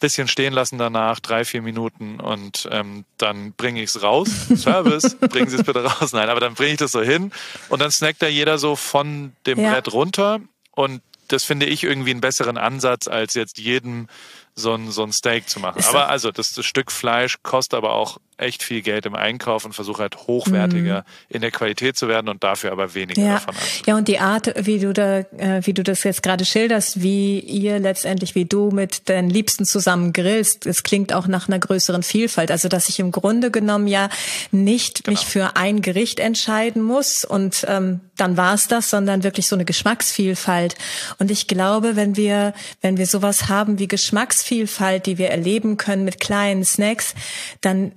Bisschen 0.00 0.28
stehen 0.28 0.52
lassen 0.52 0.78
danach, 0.78 1.20
drei, 1.20 1.44
vier 1.44 1.62
Minuten 1.62 2.20
und 2.20 2.68
ähm, 2.70 3.04
dann 3.18 3.52
bringe 3.52 3.82
ich 3.82 3.90
es 3.90 4.02
raus. 4.02 4.28
Service, 4.56 5.16
bringen 5.18 5.48
Sie 5.48 5.56
es 5.56 5.64
bitte 5.64 5.84
raus. 5.84 6.12
Nein, 6.12 6.28
aber 6.28 6.40
dann 6.40 6.54
bringe 6.54 6.72
ich 6.72 6.78
das 6.78 6.92
so 6.92 7.00
hin 7.00 7.32
und 7.68 7.80
dann 7.80 7.90
snackt 7.90 8.22
da 8.22 8.26
jeder 8.26 8.58
so 8.58 8.76
von 8.76 9.32
dem 9.46 9.60
ja. 9.60 9.72
Brett 9.72 9.92
runter 9.92 10.40
und 10.72 11.00
das 11.28 11.44
finde 11.44 11.66
ich 11.66 11.84
irgendwie 11.84 12.10
einen 12.10 12.20
besseren 12.20 12.58
Ansatz, 12.58 13.08
als 13.08 13.34
jetzt 13.34 13.58
jedem 13.58 14.08
so 14.54 14.74
ein, 14.74 14.90
so 14.90 15.02
ein 15.02 15.12
Steak 15.12 15.48
zu 15.48 15.58
machen. 15.58 15.82
aber 15.84 16.08
also 16.08 16.30
das, 16.30 16.52
das 16.52 16.64
Stück 16.64 16.92
Fleisch 16.92 17.38
kostet 17.42 17.76
aber 17.76 17.92
auch 17.92 18.18
echt 18.36 18.62
viel 18.62 18.82
Geld 18.82 19.06
im 19.06 19.14
Einkauf 19.14 19.64
und 19.64 19.74
versuche 19.74 20.02
halt 20.02 20.16
hochwertiger 20.26 21.00
mhm. 21.00 21.34
in 21.34 21.40
der 21.40 21.50
Qualität 21.50 21.96
zu 21.96 22.08
werden 22.08 22.28
und 22.28 22.42
dafür 22.42 22.72
aber 22.72 22.94
weniger 22.94 23.22
ja. 23.22 23.34
davon 23.34 23.54
anzunehmen. 23.54 23.84
Ja, 23.86 23.96
und 23.96 24.08
die 24.08 24.18
Art, 24.18 24.66
wie 24.66 24.78
du 24.78 24.92
da, 24.92 25.18
äh, 25.18 25.60
wie 25.64 25.72
du 25.72 25.82
das 25.82 26.02
jetzt 26.02 26.22
gerade 26.22 26.44
schilderst, 26.44 27.02
wie 27.02 27.38
ihr 27.40 27.78
letztendlich, 27.78 28.34
wie 28.34 28.44
du 28.44 28.70
mit 28.70 29.08
deinen 29.08 29.30
Liebsten 29.30 29.64
zusammen 29.64 30.12
grillst, 30.12 30.66
es 30.66 30.82
klingt 30.82 31.12
auch 31.12 31.26
nach 31.26 31.48
einer 31.48 31.58
größeren 31.58 32.02
Vielfalt. 32.02 32.50
Also, 32.50 32.68
dass 32.68 32.88
ich 32.88 32.98
im 32.98 33.12
Grunde 33.12 33.50
genommen 33.50 33.86
ja 33.86 34.08
nicht 34.50 35.04
genau. 35.04 35.18
mich 35.18 35.26
für 35.26 35.56
ein 35.56 35.80
Gericht 35.82 36.20
entscheiden 36.20 36.82
muss 36.82 37.24
und 37.24 37.64
ähm, 37.68 38.00
dann 38.16 38.36
war's 38.36 38.68
das, 38.68 38.90
sondern 38.90 39.24
wirklich 39.24 39.48
so 39.48 39.56
eine 39.56 39.64
Geschmacksvielfalt. 39.64 40.76
Und 41.18 41.30
ich 41.30 41.46
glaube, 41.46 41.96
wenn 41.96 42.16
wir, 42.16 42.54
wenn 42.80 42.96
wir 42.96 43.06
sowas 43.06 43.48
haben 43.48 43.78
wie 43.78 43.88
Geschmacksvielfalt, 43.88 45.06
die 45.06 45.18
wir 45.18 45.30
erleben 45.30 45.76
können 45.76 46.04
mit 46.04 46.20
kleinen 46.20 46.64
Snacks, 46.64 47.14
dann 47.60 47.92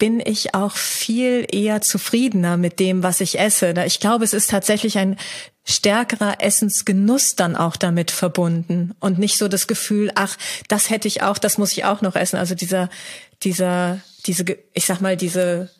bin 0.00 0.18
ich 0.18 0.54
auch 0.54 0.76
viel 0.76 1.46
eher 1.52 1.82
zufriedener 1.82 2.56
mit 2.56 2.80
dem, 2.80 3.04
was 3.04 3.20
ich 3.20 3.38
esse. 3.38 3.74
Ich 3.86 4.00
glaube, 4.00 4.24
es 4.24 4.32
ist 4.32 4.50
tatsächlich 4.50 4.96
ein 4.98 5.16
stärkerer 5.64 6.40
Essensgenuss 6.40 7.36
dann 7.36 7.54
auch 7.54 7.76
damit 7.76 8.10
verbunden 8.10 8.94
und 8.98 9.18
nicht 9.18 9.36
so 9.36 9.46
das 9.46 9.66
Gefühl, 9.66 10.10
ach, 10.14 10.36
das 10.68 10.88
hätte 10.88 11.06
ich 11.06 11.22
auch, 11.22 11.36
das 11.36 11.58
muss 11.58 11.72
ich 11.72 11.84
auch 11.84 12.00
noch 12.00 12.16
essen. 12.16 12.38
Also 12.38 12.54
dieser, 12.54 12.88
dieser, 13.42 14.00
diese, 14.26 14.44
ich 14.72 14.86
sag 14.86 15.02
mal, 15.02 15.18
diese, 15.18 15.70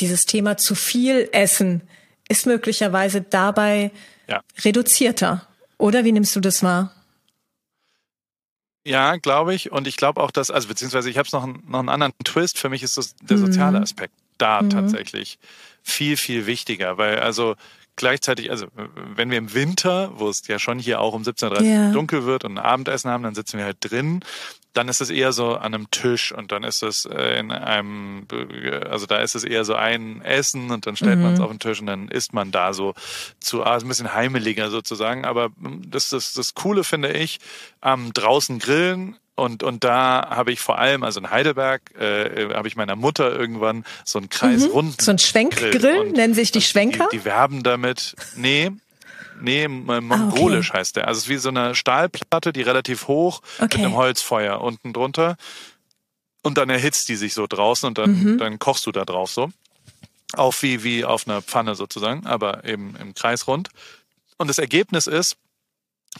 dieses 0.00 0.26
Thema 0.26 0.56
zu 0.56 0.74
viel 0.74 1.28
Essen 1.30 1.82
ist 2.28 2.46
möglicherweise 2.46 3.22
dabei 3.22 3.92
ja. 4.28 4.42
reduzierter. 4.64 5.46
Oder 5.78 6.04
wie 6.04 6.12
nimmst 6.12 6.34
du 6.34 6.40
das 6.40 6.64
wahr? 6.64 6.92
Ja, 8.88 9.16
glaube 9.16 9.54
ich. 9.54 9.70
Und 9.70 9.86
ich 9.86 9.96
glaube 9.96 10.22
auch, 10.22 10.30
dass, 10.30 10.50
also 10.50 10.66
beziehungsweise 10.66 11.10
ich 11.10 11.18
habe 11.18 11.28
noch, 11.32 11.44
einen, 11.44 11.62
noch 11.68 11.80
einen 11.80 11.90
anderen 11.90 12.14
Twist. 12.24 12.58
Für 12.58 12.70
mich 12.70 12.82
ist 12.82 12.96
das 12.96 13.14
der 13.16 13.36
soziale 13.36 13.76
mhm. 13.76 13.82
Aspekt 13.82 14.14
da 14.38 14.62
mhm. 14.62 14.70
tatsächlich 14.70 15.38
viel, 15.82 16.16
viel 16.16 16.46
wichtiger. 16.46 16.96
Weil 16.96 17.18
also 17.18 17.54
gleichzeitig, 17.96 18.50
also 18.50 18.66
wenn 19.14 19.30
wir 19.30 19.36
im 19.36 19.52
Winter, 19.52 20.12
wo 20.14 20.30
es 20.30 20.46
ja 20.48 20.58
schon 20.58 20.78
hier 20.78 21.00
auch 21.00 21.12
um 21.12 21.22
17.30 21.22 21.50
Uhr 21.50 21.62
ja. 21.62 21.92
dunkel 21.92 22.24
wird 22.24 22.44
und 22.44 22.56
ein 22.56 22.64
Abendessen 22.64 23.10
haben, 23.10 23.24
dann 23.24 23.34
sitzen 23.34 23.58
wir 23.58 23.66
halt 23.66 23.76
drin 23.80 24.24
dann 24.74 24.88
ist 24.88 25.00
es 25.00 25.10
eher 25.10 25.32
so 25.32 25.54
an 25.54 25.74
einem 25.74 25.90
Tisch 25.90 26.32
und 26.32 26.52
dann 26.52 26.62
ist 26.62 26.82
es 26.82 27.04
äh, 27.04 27.38
in 27.38 27.50
einem, 27.50 28.26
also 28.88 29.06
da 29.06 29.18
ist 29.18 29.34
es 29.34 29.44
eher 29.44 29.64
so 29.64 29.74
ein 29.74 30.22
Essen 30.22 30.70
und 30.70 30.86
dann 30.86 30.96
stellt 30.96 31.16
mhm. 31.16 31.24
man 31.24 31.34
es 31.34 31.40
auf 31.40 31.50
den 31.50 31.58
Tisch 31.58 31.80
und 31.80 31.86
dann 31.86 32.08
isst 32.08 32.32
man 32.32 32.50
da 32.50 32.72
so 32.72 32.94
zu, 33.40 33.64
ah, 33.64 33.76
ein 33.76 33.88
bisschen 33.88 34.14
heimeliger 34.14 34.70
sozusagen. 34.70 35.24
Aber 35.24 35.50
das, 35.86 36.10
das, 36.10 36.32
das 36.32 36.54
Coole 36.54 36.84
finde 36.84 37.12
ich, 37.12 37.38
am 37.80 38.12
draußen 38.12 38.58
grillen 38.58 39.16
und, 39.38 39.62
und 39.62 39.84
da 39.84 40.30
habe 40.30 40.50
ich 40.50 40.58
vor 40.58 40.78
allem, 40.78 41.04
also 41.04 41.20
in 41.20 41.30
Heidelberg, 41.30 41.80
äh, 41.96 42.52
habe 42.54 42.66
ich 42.66 42.74
meiner 42.74 42.96
Mutter 42.96 43.32
irgendwann 43.32 43.84
so 44.04 44.18
einen 44.18 44.28
kreisrunden. 44.28 44.96
Mhm. 44.98 45.04
So 45.04 45.12
ein 45.12 45.18
Schwenkgrill, 45.20 46.10
nennen 46.10 46.34
sich 46.34 46.50
die 46.50 46.60
Schwenker? 46.60 47.06
Die, 47.12 47.18
die 47.18 47.24
werben 47.24 47.62
damit, 47.62 48.16
nee, 48.34 48.72
Nee, 49.40 49.68
mongolisch 49.68 50.70
ah, 50.70 50.70
okay. 50.70 50.78
heißt 50.78 50.96
der. 50.96 51.08
Also 51.08 51.18
es 51.18 51.24
ist 51.24 51.30
wie 51.30 51.36
so 51.36 51.48
eine 51.48 51.74
Stahlplatte, 51.74 52.52
die 52.52 52.62
relativ 52.62 53.08
hoch 53.08 53.40
okay. 53.56 53.64
mit 53.64 53.74
einem 53.76 53.94
Holzfeuer 53.94 54.60
unten 54.60 54.92
drunter. 54.92 55.36
Und 56.42 56.58
dann 56.58 56.70
erhitzt 56.70 57.08
die 57.08 57.16
sich 57.16 57.34
so 57.34 57.46
draußen 57.46 57.86
und 57.88 57.98
dann, 57.98 58.22
mhm. 58.22 58.38
dann 58.38 58.58
kochst 58.58 58.86
du 58.86 58.92
da 58.92 59.04
drauf 59.04 59.30
so. 59.30 59.50
Auch 60.34 60.54
wie, 60.60 60.84
wie 60.84 61.04
auf 61.04 61.26
einer 61.26 61.42
Pfanne 61.42 61.74
sozusagen, 61.74 62.26
aber 62.26 62.64
eben 62.64 62.96
im 62.96 63.14
Kreis 63.14 63.46
rund. 63.46 63.70
Und 64.36 64.48
das 64.48 64.58
Ergebnis 64.58 65.06
ist, 65.06 65.36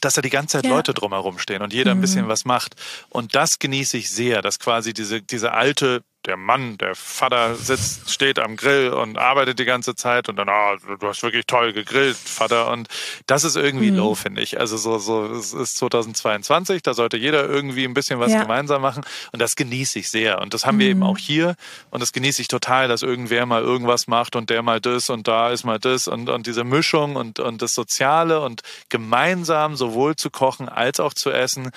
dass 0.01 0.15
da 0.15 0.23
die 0.23 0.31
ganze 0.31 0.59
Zeit 0.59 0.65
ja. 0.65 0.71
Leute 0.71 0.95
drumherum 0.95 1.39
stehen 1.39 1.63
und 1.63 1.73
jeder 1.73 1.95
mhm. 1.95 1.99
ein 1.99 2.03
bisschen 2.03 2.29
was 2.29 2.45
macht. 2.45 2.75
Und 3.09 3.35
das 3.35 3.59
genieße 3.59 3.97
ich 3.97 4.11
sehr, 4.11 4.43
dass 4.43 4.59
quasi 4.59 4.93
diese, 4.93 5.23
diese 5.23 5.53
alte 5.53 6.03
der 6.29 6.37
Mann, 6.37 6.77
der 6.77 6.95
Vater 6.95 7.57
sitzt, 7.57 8.11
steht 8.11 8.39
am 8.39 8.57
Grill 8.57 8.91
und 8.91 9.17
arbeitet 9.17 9.59
die 9.59 9.65
ganze 9.65 9.95
Zeit 9.95 10.29
und 10.29 10.37
dann, 10.37 10.49
ah, 10.49 10.77
du 11.01 11.09
hast 11.09 11.23
wirklich 11.23 11.47
toll 11.47 11.73
gegrillt, 11.73 12.17
Vater. 12.17 12.71
Und 12.71 12.89
das 13.27 13.45
ist 13.45 13.57
irgendwie 13.57 13.91
mhm. 13.91 13.97
low, 13.97 14.15
finde 14.15 14.43
ich. 14.43 14.61
Also 14.61 14.77
so, 14.77 14.99
so, 14.99 15.25
es 15.25 15.55
ist 15.55 15.79
2022, 15.79 16.83
da 16.83 16.93
sollte 16.93 17.17
jeder 17.17 17.49
irgendwie 17.49 17.85
ein 17.85 17.95
bisschen 17.95 18.21
was 18.21 18.31
ja. 18.31 18.43
gemeinsam 18.43 18.83
machen. 18.83 19.05
Und 19.33 19.41
das 19.41 19.57
genieße 19.57 20.01
ich 20.01 20.11
sehr. 20.11 20.43
Und 20.43 20.53
das 20.53 20.67
haben 20.67 20.77
mhm. 20.77 20.81
wir 20.81 20.89
eben 20.89 21.01
mhm. 21.01 21.07
auch 21.07 21.19
hier. 21.19 21.57
Und 21.91 22.03
das 22.03 22.13
genieße 22.13 22.43
ich 22.43 22.49
total, 22.49 22.89
dass 22.89 23.03
irgendwer 23.03 23.47
mal 23.47 23.63
irgendwas 23.63 24.07
macht 24.07 24.37
und 24.37 24.51
der 24.51 24.63
mal 24.63 24.81
das 24.83 25.09
und 25.09 25.27
da 25.27 25.49
ist 25.51 25.65
mal 25.65 25.79
das 25.79 26.09
und, 26.09 26.29
und 26.29 26.47
diese 26.47 26.63
Mischung 26.63 27.17
und, 27.17 27.41
und 27.41 27.63
das 27.63 27.73
Soziale 27.73 28.41
und 28.43 28.61
gemeinsam 28.91 29.77
sowohl 29.77 30.15
zu 30.15 30.29
kochen 30.29 30.69
als 30.69 31.01
auch 31.01 31.15
zu 31.15 31.31
essen 31.31 31.71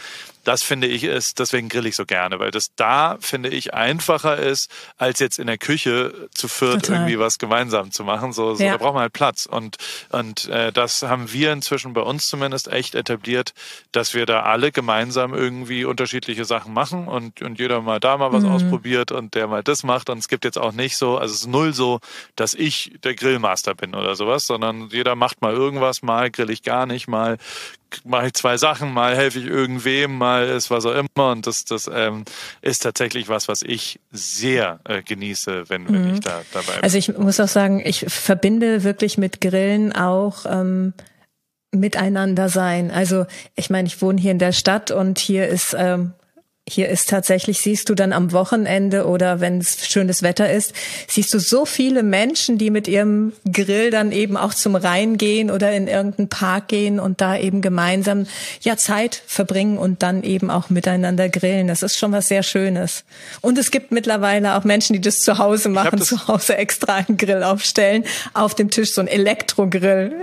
das 0.44 0.64
finde 0.64 0.88
ich 0.88 1.04
ist, 1.04 1.40
deswegen 1.40 1.70
grill 1.70 1.86
ich 1.86 1.96
so 1.96 2.06
gerne, 2.06 2.40
weil 2.40 2.52
das 2.52 2.74
da, 2.76 3.18
finde 3.20 3.50
ich, 3.50 3.74
einfacher 3.74 4.38
ist, 4.38 4.70
als 4.98 5.20
jetzt 5.20 5.40
in 5.40 5.48
der 5.48 5.58
Küche 5.58 6.30
zu 6.34 6.48
viert 6.48 6.86
Total. 6.86 6.96
irgendwie 6.96 7.20
was 7.20 7.38
gemeinsam 7.38 7.92
zu 7.92 8.04
machen. 8.04 8.34
So, 8.34 8.56
so 8.56 8.64
ja. 8.64 8.72
da 8.72 8.78
braucht 8.78 8.94
man 8.94 9.04
halt 9.04 9.14
Platz. 9.14 9.46
Und, 9.46 9.78
und 10.10 10.48
äh, 10.50 10.72
das 10.72 11.04
haben 11.04 11.32
wir 11.32 11.52
inzwischen 11.52 11.94
bei 11.94 12.02
uns 12.02 12.28
zumindest 12.28 12.68
echt 12.68 12.96
etabliert, 12.96 13.54
dass 13.92 14.14
wir 14.14 14.26
da 14.26 14.44
alle 14.44 14.72
gemeinsam 14.72 15.34
irgendwie 15.34 15.86
unterschiedliche 15.86 16.46
Sachen 16.46 16.74
machen 16.74 17.08
und, 17.08 17.42
und 17.42 17.60
jeder 17.60 17.82
mal 17.82 18.00
da 18.00 18.18
mal 18.18 18.32
was 18.32 18.44
mhm. 18.44 18.52
ausprobiert 18.52 19.12
und 19.12 19.36
der 19.36 19.48
mal 19.48 19.64
das 19.64 19.84
macht. 19.84 20.10
Und 20.10 20.18
es 20.18 20.28
gibt 20.28 20.46
jetzt 20.46 20.58
auch 20.58 20.72
nicht 20.72 20.98
so, 20.98 21.18
also 21.18 21.34
es 21.34 21.42
ist 21.42 21.48
null 21.48 21.74
so, 21.74 22.00
dass 22.36 22.54
ich 22.54 22.94
der 23.04 23.16
Grillmaster 23.16 23.76
bin 23.76 23.96
oder 23.96 24.16
sowas, 24.16 24.46
sondern 24.46 24.90
jeder 24.90 25.16
macht 25.16 25.42
mal 25.42 25.54
irgendwas, 25.54 26.02
mal 26.02 26.32
grill 26.32 26.50
ich 26.50 26.64
gar 26.64 26.86
nicht, 26.86 27.08
mal 27.08 27.38
mache 28.04 28.28
ich 28.28 28.34
zwei 28.34 28.58
Sachen, 28.58 28.94
mal 28.94 29.16
helfe 29.16 29.40
ich 29.40 29.46
irgendwem, 29.46 30.18
mal 30.18 30.48
ist 30.48 30.72
was 30.72 30.86
auch 30.86 30.96
immer. 30.96 31.32
Und 31.32 31.48
das, 31.48 31.66
das 31.66 31.90
ähm, 31.94 32.26
ist 32.62 32.80
tatsächlich 32.80 33.30
was, 33.30 33.48
was 33.48 33.62
ich 33.62 34.00
sehr 34.12 34.80
äh, 34.86 35.02
genieße, 35.02 35.70
wenn, 35.70 35.88
wenn 35.88 36.10
mhm. 36.10 36.14
ich 36.16 36.20
da 36.22 36.42
dabei 36.54 36.74
bin. 36.74 36.84
Also 36.84 36.98
ich 36.98 37.18
muss 37.18 37.40
auch 37.40 37.48
sagen, 37.48 37.82
ich 37.84 38.06
verbinde 38.08 38.84
wirklich 38.84 39.18
mit 39.18 39.42
Grillen 39.42 39.94
auch 39.94 40.46
ähm, 40.46 40.94
miteinander 41.72 42.50
sein. 42.50 42.92
Also 42.92 43.26
ich 43.56 43.70
meine, 43.70 43.88
ich 43.88 44.02
wohne 44.02 44.20
hier 44.20 44.32
in 44.32 44.40
der 44.40 44.52
Stadt 44.52 44.92
und 44.92 45.20
hier 45.20 45.48
ist 45.48 45.76
ähm, 45.78 46.14
hier 46.72 46.90
ist 46.90 47.10
tatsächlich, 47.10 47.60
siehst 47.60 47.90
du 47.90 47.96
dann 47.96 48.14
am 48.14 48.32
Wochenende 48.32 49.06
oder 49.06 49.40
wenn 49.40 49.60
es 49.60 49.88
schönes 49.88 50.24
Wetter 50.24 50.52
ist, 50.52 50.74
siehst 51.08 51.34
du 51.34 51.40
so 51.40 51.66
viele 51.66 52.04
Menschen, 52.04 52.58
die 52.58 52.70
mit 52.70 52.88
ihrem 52.88 53.34
Grill 53.52 53.92
dann 53.92 54.12
eben 54.12 54.38
auch 54.38 54.54
zum 54.54 54.76
Rhein 54.76 55.18
gehen 55.18 55.52
oder 55.52 55.72
in 55.74 55.88
irgendeinen 55.88 56.30
Park 56.30 56.70
gehen 56.70 57.00
und 57.00 57.22
da 57.22 57.38
eben 57.38 57.62
gemeinsam 57.62 58.26
ja 58.62 58.78
Zeit 58.78 59.22
verbringen 59.28 59.78
und 59.78 60.02
dann 60.04 60.24
eben 60.24 60.50
auch 60.50 60.70
miteinander 60.70 61.30
grillen. 61.30 61.68
Das 61.68 61.84
ist 61.84 61.98
schon 61.98 62.12
was 62.12 62.28
sehr 62.28 62.44
Schönes. 62.44 63.04
Und 63.42 63.58
es 63.58 63.72
gibt 63.72 63.92
mittlerweile 63.92 64.56
auch 64.56 64.64
Menschen, 64.64 64.94
die 64.94 65.02
das 65.02 65.20
zu 65.20 65.38
Hause 65.38 65.70
machen, 65.70 66.02
zu 66.02 66.28
Hause 66.28 66.58
extra 66.58 66.96
einen 66.96 67.18
Grill 67.18 67.44
aufstellen, 67.44 68.06
auf 68.34 68.56
dem 68.56 68.70
Tisch 68.70 68.94
so 68.94 69.02
ein 69.02 69.08
Elektrogrill. 69.08 70.14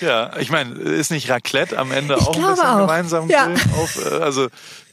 Ja, 0.00 0.36
ich 0.38 0.50
meine, 0.50 0.74
ist 0.74 1.10
nicht 1.10 1.30
Raclette 1.30 1.78
am 1.78 1.92
Ende 1.92 2.16
ich 2.18 2.26
auch 2.26 2.36
ein 2.36 2.42
bisschen 2.42 2.66
auch. 2.66 2.78
gemeinsam 2.80 3.28
ja. 3.28 3.52
auf, 3.76 4.04
äh, 4.04 4.08
also 4.16 4.48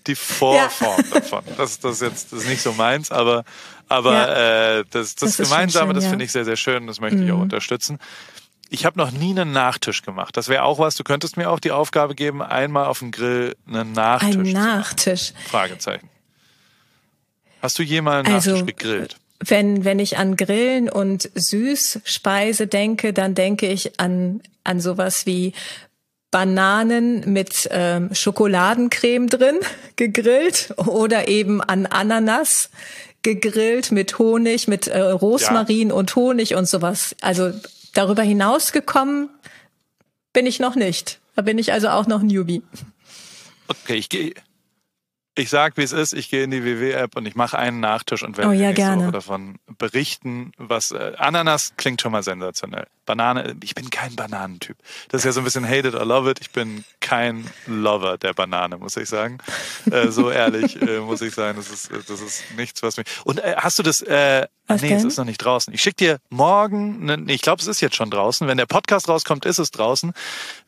die 0.08 0.16
Vorform 0.16 1.04
ja. 1.12 1.20
davon. 1.20 1.44
Das, 1.58 1.80
das 1.80 1.96
ist 1.96 2.02
jetzt 2.02 2.34
das 2.34 2.44
ist 2.44 2.50
nicht 2.50 2.62
so 2.62 2.74
meins, 2.74 3.12
aber 3.12 3.44
aber 3.90 4.14
ja. 4.14 4.80
äh, 4.80 4.86
das, 4.90 5.16
das, 5.16 5.38
das 5.38 5.50
Gemeinsame, 5.50 5.88
schön, 5.88 5.96
das 5.96 6.06
finde 6.08 6.26
ich 6.26 6.32
sehr, 6.32 6.46
sehr 6.46 6.56
schön. 6.56 6.88
Das 6.88 7.00
möchte 7.00 7.18
mhm. 7.18 7.26
ich 7.26 7.32
auch 7.32 7.38
mhm. 7.38 7.44
unterstützen. 7.44 8.00
Ich 8.70 8.86
habe 8.86 8.98
noch 8.98 9.12
nie 9.12 9.32
einen 9.32 9.52
Nachtisch 9.52 10.02
gemacht. 10.02 10.36
Das 10.36 10.48
wäre 10.48 10.64
auch 10.64 10.80
was. 10.80 10.96
Du 10.96 11.04
könntest 11.04 11.38
mir 11.38 11.50
auch 11.50 11.60
die 11.60 11.72
Aufgabe 11.72 12.16
geben, 12.16 12.42
einmal 12.42 12.86
auf 12.86 13.00
dem 13.00 13.12
Grill 13.12 13.56
einen 13.68 13.92
Nachtisch. 13.92 14.36
Ein 14.36 14.52
Nachtisch. 14.52 15.34
Fragezeichen. 15.48 16.10
Hast 17.62 17.78
du 17.78 17.84
jemals 17.84 18.26
einen 18.26 18.36
also, 18.36 18.52
Nachtisch 18.52 18.66
gegrillt? 18.66 19.18
Wenn, 19.40 19.86
wenn 19.86 20.00
ich 20.00 20.18
an 20.18 20.36
Grillen 20.36 20.90
und 20.90 21.30
Süßspeise 21.36 22.68
denke, 22.68 23.14
dann 23.14 23.36
denke 23.36 23.68
ich 23.68 24.00
an, 24.00 24.42
an 24.64 24.80
sowas 24.80 25.26
wie 25.26 25.54
Bananen 26.32 27.32
mit 27.32 27.70
ähm, 27.72 28.14
Schokoladencreme 28.14 29.28
drin 29.28 29.60
gegrillt 29.96 30.74
oder 30.78 31.28
eben 31.28 31.62
an 31.62 31.86
Ananas 31.86 32.70
gegrillt 33.22 33.92
mit 33.92 34.18
Honig, 34.20 34.68
mit 34.68 34.88
äh, 34.88 35.00
Rosmarin 35.00 35.90
ja. 35.90 35.96
und 35.96 36.16
Honig 36.16 36.56
und 36.56 36.68
sowas. 36.68 37.16
Also 37.22 37.52
darüber 37.94 38.24
hinaus 38.24 38.72
gekommen 38.72 39.30
bin 40.34 40.46
ich 40.46 40.60
noch 40.60 40.76
nicht. 40.76 41.20
Da 41.36 41.44
bin 41.44 41.58
ich 41.58 41.72
also 41.72 41.90
auch 41.90 42.08
noch 42.08 42.22
Newbie. 42.22 42.64
Okay, 43.68 43.96
ich 43.96 44.10
gehe 44.10 44.34
ich 45.36 45.50
sag, 45.50 45.78
wie 45.78 45.84
es 45.84 45.92
ist. 45.92 46.14
Ich 46.14 46.30
gehe 46.30 46.44
in 46.44 46.52
die 46.52 46.64
WW-App 46.64 47.16
und 47.16 47.26
ich 47.26 47.36
mache 47.36 47.58
einen 47.58 47.80
Nachtisch 47.80 48.24
und 48.24 48.38
werde 48.38 48.52
oh, 48.52 48.54
ja, 48.54 48.72
gerne. 48.72 49.12
davon 49.12 49.58
berichten, 49.78 50.52
was 50.58 50.92
äh, 50.92 51.14
Ananas 51.18 51.74
klingt 51.76 52.02
schon 52.02 52.12
mal 52.12 52.24
sensationell. 52.24 52.88
Banane, 53.06 53.56
ich 53.64 53.76
bin 53.76 53.90
kein 53.90 54.16
Bananentyp. 54.16 54.78
Das 55.10 55.22
ist 55.22 55.26
ja 55.26 55.32
so 55.32 55.42
ein 55.42 55.44
bisschen 55.44 55.68
hate 55.68 55.88
it 55.88 55.96
or 55.96 56.06
love 56.06 56.30
it. 56.30 56.40
Ich 56.40 56.52
bin 56.52 56.86
kein 57.00 57.50
Lover 57.66 58.18
der 58.18 58.34
Banane, 58.34 58.78
muss 58.78 58.96
ich 58.96 59.10
sagen. 59.10 59.40
Äh, 59.90 60.10
so 60.10 60.30
ehrlich 60.30 60.82
äh, 60.82 61.00
muss 61.00 61.22
ich 61.22 61.34
sagen. 61.34 61.58
Das 61.58 61.70
ist, 61.70 61.90
das 61.92 62.22
ist 62.22 62.44
nichts, 62.56 62.84
was 62.84 62.98
mich. 62.98 63.08
Und 63.26 63.40
äh, 63.40 63.56
hast 63.58 63.80
du 63.80 63.84
das? 63.84 64.02
Äh, 64.02 64.48
was 64.68 64.82
nee, 64.82 64.90
denn? 64.90 64.98
es 65.00 65.04
ist 65.04 65.18
noch 65.18 65.26
nicht 65.26 65.40
draußen. 65.40 65.74
Ich 65.74 65.82
schicke 65.82 65.98
dir 65.98 66.20
morgen. 66.30 67.06
Ne, 67.06 67.18
nee, 67.18 67.34
ich 67.34 67.42
glaube, 67.42 67.62
es 67.62 67.68
ist 67.68 67.82
jetzt 67.82 67.96
schon 67.96 68.10
draußen. 68.10 68.48
Wenn 68.48 68.58
der 68.58 68.66
Podcast 68.66 69.10
rauskommt, 69.10 69.46
ist 69.46 69.60
es 69.60 69.72
draußen. 69.72 70.14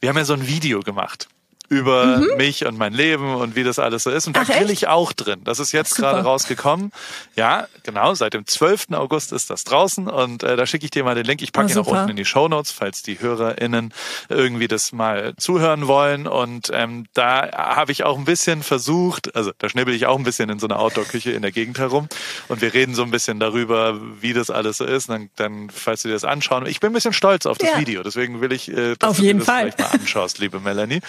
Wir 0.02 0.10
haben 0.10 0.18
ja 0.18 0.26
so 0.26 0.34
ein 0.34 0.48
Video 0.48 0.82
gemacht 0.82 1.30
über 1.70 2.18
mhm. 2.18 2.38
mich 2.38 2.66
und 2.66 2.78
mein 2.78 2.94
Leben 2.94 3.36
und 3.36 3.56
wie 3.56 3.64
das 3.64 3.80
alles 3.80 4.04
so 4.04 4.12
ist. 4.12 4.28
Und 4.28 4.36
da 4.36 4.44
grill 4.44 4.70
ich 4.70 4.88
auch 4.88 5.14
drin. 5.14 5.42
Das 5.44 5.60
ist 5.60 5.72
jetzt 5.72 5.96
gerade 5.96 6.22
rausgekommen. 6.22 6.92
Ja, 7.36 7.68
genau. 7.84 8.14
Seit 8.14 8.34
dem 8.34 8.46
12. 8.46 8.92
August 8.92 9.32
ist 9.32 9.50
das 9.50 9.64
draußen 9.64 10.08
und 10.08 10.44
äh, 10.44 10.56
da 10.56 10.66
schicke 10.66 10.86
ich 10.86 10.92
dir 10.92 11.04
mal 11.04 11.16
den 11.16 11.26
Link. 11.26 11.42
Ich 11.42 11.52
packe 11.52 11.68
oh, 11.68 11.72
ihn 11.72 11.78
auch 11.80 11.88
unten 11.88 12.10
in 12.10 12.16
die 12.16 12.26
Show 12.26 12.48
Notes, 12.48 12.72
falls 12.72 13.02
die 13.02 13.20
HörerInnen 13.20 13.94
irgendwie 14.30 14.68
das 14.68 14.92
mal 14.92 15.34
zuhören 15.38 15.88
wollen. 15.88 16.28
Und 16.28 16.70
ähm, 16.74 17.06
da 17.14 17.52
habe 17.54 17.92
ich 17.92 18.04
auch 18.04 18.18
ein 18.18 18.26
bisschen 18.26 18.64
versucht, 18.64 19.36
also 19.36 19.52
da 19.58 19.70
schnibbel 19.70 19.94
ich 19.94 20.06
auch 20.06 20.18
ein 20.18 20.24
bisschen 20.24 20.50
in 20.50 20.60
so 20.60 20.68
einer 20.68 20.80
Outdoor-Küche 20.80 21.32
in 21.32 21.42
der 21.42 21.52
Gegend 21.52 21.80
herum 21.80 22.08
und 22.48 22.62
wir 22.62 22.74
reden 22.74 22.96
so 22.96 23.04
ein 23.04 23.12
bisschen 23.12 23.40
darüber, 23.40 24.00
wie 24.22 24.34
das 24.34 24.50
alles 24.50 24.78
so 24.78 24.86
ist. 24.86 25.10
Und 25.10 25.16
dann, 25.16 25.30
dann 25.36 25.70
falls 25.70 26.02
du 26.02 26.10
dir 26.10 26.14
das 26.14 26.24
anschauen. 26.24 26.66
Ich 26.66 26.80
bin 26.80 26.92
ein 26.92 26.94
bisschen 26.94 27.14
stolz 27.14 27.46
auf 27.46 27.58
das 27.58 27.72
ja. 27.72 27.80
Video, 27.80 28.04
deswegen 28.04 28.42
will 28.42 28.52
ich, 28.52 28.70
äh, 28.70 28.96
dass 28.96 29.12
auf 29.12 29.18
du 29.18 29.24
jeden 29.24 29.40
dir 29.40 29.46
das 29.46 29.54
Fall. 29.54 29.72
vielleicht 29.72 29.80
mal 29.80 30.00
anschaust, 30.00 30.40
liebe 30.40 30.60
Melanie. 30.60 31.02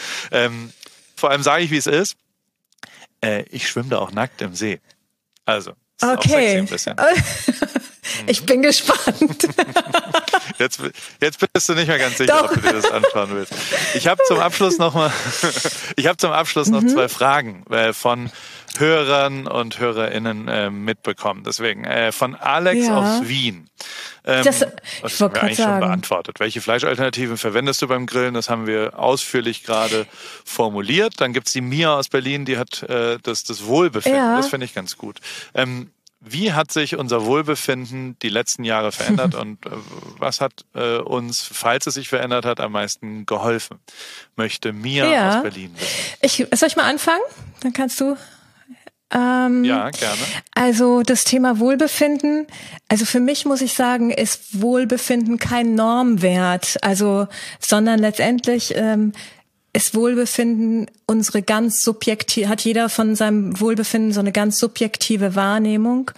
Ähm, 0.47 0.73
vor 1.17 1.31
allem 1.31 1.43
sage 1.43 1.65
ich, 1.65 1.71
wie 1.71 1.77
es 1.77 1.87
ist. 1.87 2.17
Äh, 3.21 3.45
ich 3.51 3.69
schwimme 3.69 3.89
da 3.89 3.99
auch 3.99 4.13
nackt 4.13 4.43
im 4.43 4.55
See. 4.55 4.81
Also, 5.45 5.73
okay. 6.03 6.67
ich 8.27 8.45
bin 8.45 8.63
gespannt. 8.63 9.49
Jetzt, 10.59 10.81
jetzt 11.21 11.53
bist 11.53 11.69
du 11.69 11.75
nicht 11.75 11.89
mehr 11.89 11.99
ganz 11.99 12.17
sicher, 12.17 12.33
Doch. 12.33 12.51
ob 12.51 12.55
du 12.55 12.61
dir 12.61 12.73
das 12.73 12.91
anschauen 12.91 13.31
willst. 13.31 13.53
Ich 13.95 14.07
habe 14.07 14.23
zum 14.27 14.39
Abschluss 14.39 14.79
noch 14.79 14.95
mal, 14.95 15.13
ich 15.97 16.07
habe 16.07 16.17
zum 16.17 16.33
Abschluss 16.33 16.69
noch 16.69 16.81
mhm. 16.81 16.89
zwei 16.89 17.09
Fragen 17.09 17.67
äh, 17.71 17.93
von 17.93 18.31
Hörern 18.81 19.47
und 19.47 19.79
Hörerinnen 19.79 20.49
äh, 20.49 20.71
mitbekommen. 20.71 21.43
Deswegen 21.45 21.85
äh, 21.85 22.13
von 22.13 22.35
Alex 22.35 22.87
ja. 22.87 22.97
aus 22.99 23.29
Wien. 23.29 23.69
Ähm, 24.25 24.45
das, 24.45 24.61
das 24.61 25.21
haben 25.21 25.35
wir 25.35 25.43
eigentlich 25.43 25.57
sagen. 25.59 25.73
schon 25.73 25.81
beantwortet. 25.81 26.41
Welche 26.41 26.61
Fleischalternativen 26.61 27.37
verwendest 27.37 27.83
du 27.83 27.89
beim 27.89 28.07
Grillen? 28.07 28.35
Das 28.35 28.51
haben 28.51 28.67
wir 28.67 28.99
ausführlich 28.99 29.63
gerade 29.63 30.07
formuliert. 30.45 31.21
Dann 31.21 31.33
gibt's 31.33 31.53
die 31.53 31.61
Mia 31.61 31.97
aus 31.97 32.09
Berlin, 32.09 32.45
die 32.45 32.59
hat 32.59 32.83
äh, 32.85 33.19
das, 33.23 33.45
das 33.45 33.67
Wohlbefinden. 33.67 34.21
Ja. 34.21 34.37
Das 34.37 34.49
finde 34.49 34.67
ich 34.67 34.75
ganz 34.75 34.97
gut. 34.97 35.21
Ähm, 35.55 35.91
wie 36.21 36.53
hat 36.53 36.73
sich 36.73 36.97
unser 36.97 37.25
Wohlbefinden 37.25 38.19
die 38.21 38.31
letzten 38.31 38.65
Jahre 38.65 38.91
verändert 38.91 39.35
und 39.41 39.65
äh, 39.67 39.71
was 40.19 40.41
hat 40.41 40.65
äh, 40.75 40.97
uns, 40.99 41.43
falls 41.43 41.87
es 41.87 41.95
sich 41.95 42.09
verändert 42.09 42.45
hat, 42.45 42.61
am 42.61 42.73
meisten 42.73 43.27
geholfen? 43.27 43.79
Möchte 44.35 44.73
Mia 44.73 45.11
ja. 45.11 45.37
aus 45.37 45.43
Berlin 45.43 45.75
wissen. 45.77 46.17
Ich, 46.21 46.59
soll 46.59 46.69
ich 46.69 46.77
mal 46.77 46.91
anfangen? 46.91 47.23
Dann 47.61 47.73
kannst 47.73 48.01
du 48.01 48.17
ähm, 49.13 49.65
ja, 49.65 49.91
gerne. 49.91 50.21
Also 50.55 51.03
das 51.03 51.25
Thema 51.25 51.61
Wohlbefinden, 51.61 52.47
also 52.89 53.05
für 53.05 53.21
mich 53.21 53.45
muss 53.45 53.61
ich 53.61 53.75
sagen, 53.75 54.11
ist 54.11 54.61
Wohlbefinden 54.61 55.39
kein 55.39 55.75
Normwert, 55.75 56.77
also 56.83 57.29
sondern 57.61 58.01
letztendlich 58.01 58.75
ähm, 58.75 59.13
ist 59.73 59.95
Wohlbefinden 59.95 60.91
unsere 61.07 61.43
ganz 61.43 61.83
subjektive, 61.83 62.49
hat 62.49 62.63
jeder 62.63 62.89
von 62.89 63.15
seinem 63.15 63.61
Wohlbefinden 63.61 64.13
so 64.13 64.21
eine 64.21 64.33
ganz 64.33 64.59
subjektive 64.59 65.37
Wahrnehmung. 65.37 66.11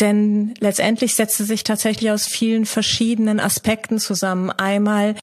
Denn 0.00 0.54
letztendlich 0.60 1.14
setzt 1.14 1.40
es 1.40 1.48
sich 1.48 1.64
tatsächlich 1.64 2.10
aus 2.10 2.26
vielen 2.26 2.66
verschiedenen 2.66 3.40
Aspekten 3.40 3.98
zusammen. 3.98 4.50
Einmal 4.50 5.16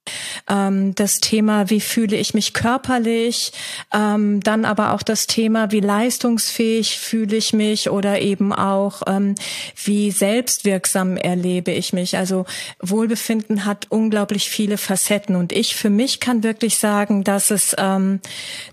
ähm, 0.49 0.95
das 0.95 1.19
Thema, 1.19 1.69
wie 1.69 1.81
fühle 1.81 2.15
ich 2.15 2.33
mich 2.33 2.53
körperlich, 2.53 3.53
ähm, 3.93 4.39
dann 4.41 4.65
aber 4.65 4.93
auch 4.93 5.01
das 5.01 5.27
Thema, 5.27 5.71
wie 5.71 5.79
leistungsfähig 5.79 6.99
fühle 6.99 7.37
ich 7.37 7.53
mich 7.53 7.89
oder 7.89 8.21
eben 8.21 8.53
auch, 8.53 9.01
ähm, 9.07 9.35
wie 9.83 10.11
selbstwirksam 10.11 11.17
erlebe 11.17 11.71
ich 11.71 11.93
mich. 11.93 12.17
Also 12.17 12.45
Wohlbefinden 12.79 13.65
hat 13.65 13.87
unglaublich 13.89 14.49
viele 14.49 14.77
Facetten 14.77 15.35
und 15.35 15.51
ich 15.51 15.75
für 15.75 15.89
mich 15.89 16.19
kann 16.19 16.43
wirklich 16.43 16.77
sagen, 16.77 17.23
dass 17.23 17.51
es, 17.51 17.75
ähm, 17.77 18.19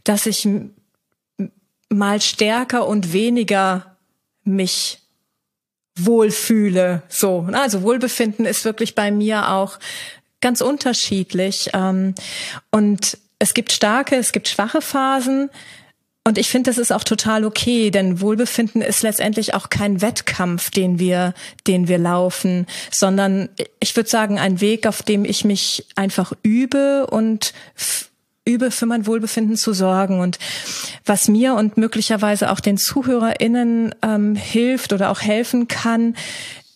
dass 0.04 0.26
ich 0.26 0.46
mal 1.88 2.20
stärker 2.20 2.87
und 2.87 3.12
weniger 3.12 3.96
mich 4.44 4.98
wohlfühle. 6.06 7.02
So, 7.08 7.42
ne? 7.42 7.61
also 7.61 7.82
Wohlbefinden 7.82 8.46
ist 8.46 8.64
wirklich 8.64 8.94
bei 8.94 9.11
mir 9.11 9.50
auch 9.50 9.78
ganz 10.40 10.61
unterschiedlich. 10.61 11.70
Ähm, 11.74 12.14
und 12.70 13.18
es 13.38 13.54
gibt 13.54 13.72
starke, 13.72 14.16
es 14.16 14.32
gibt 14.32 14.48
schwache 14.48 14.80
Phasen. 14.80 15.50
Und 16.24 16.37
ich 16.37 16.50
finde, 16.50 16.68
das 16.68 16.76
ist 16.76 16.92
auch 16.92 17.04
total 17.04 17.44
okay, 17.44 17.90
denn 17.90 18.20
Wohlbefinden 18.20 18.82
ist 18.82 19.02
letztendlich 19.02 19.54
auch 19.54 19.70
kein 19.70 20.02
Wettkampf, 20.02 20.70
den 20.70 20.98
wir, 20.98 21.32
den 21.66 21.88
wir 21.88 21.96
laufen, 21.96 22.66
sondern 22.90 23.48
ich 23.80 23.96
würde 23.96 24.11
sagen, 24.11 24.38
ein 24.38 24.61
Weg, 24.61 24.87
auf 24.87 25.02
dem 25.02 25.24
ich 25.24 25.46
mich 25.46 25.87
einfach 25.96 26.34
übe 26.42 27.06
und 27.06 27.54
übe, 28.48 28.70
für 28.70 28.87
mein 28.87 29.06
Wohlbefinden 29.06 29.56
zu 29.56 29.72
sorgen. 29.72 30.20
Und 30.20 30.38
was 31.04 31.28
mir 31.28 31.54
und 31.54 31.76
möglicherweise 31.76 32.50
auch 32.50 32.61
den 32.61 32.78
ZuhörerInnen 32.78 33.94
ähm, 34.02 34.34
hilft 34.34 34.92
oder 34.92 35.11
auch 35.11 35.20
helfen 35.20 35.68
kann, 35.68 36.14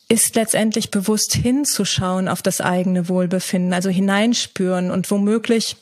ist 0.08 0.34
letztendlich 0.34 0.90
bewusst 0.90 1.34
hinzuschauen 1.34 2.28
auf 2.28 2.42
das 2.42 2.60
eigene 2.60 3.08
Wohlbefinden, 3.08 3.72
also 3.72 3.88
hineinspüren 3.88 4.90
und 4.90 5.10
womöglich 5.10 5.76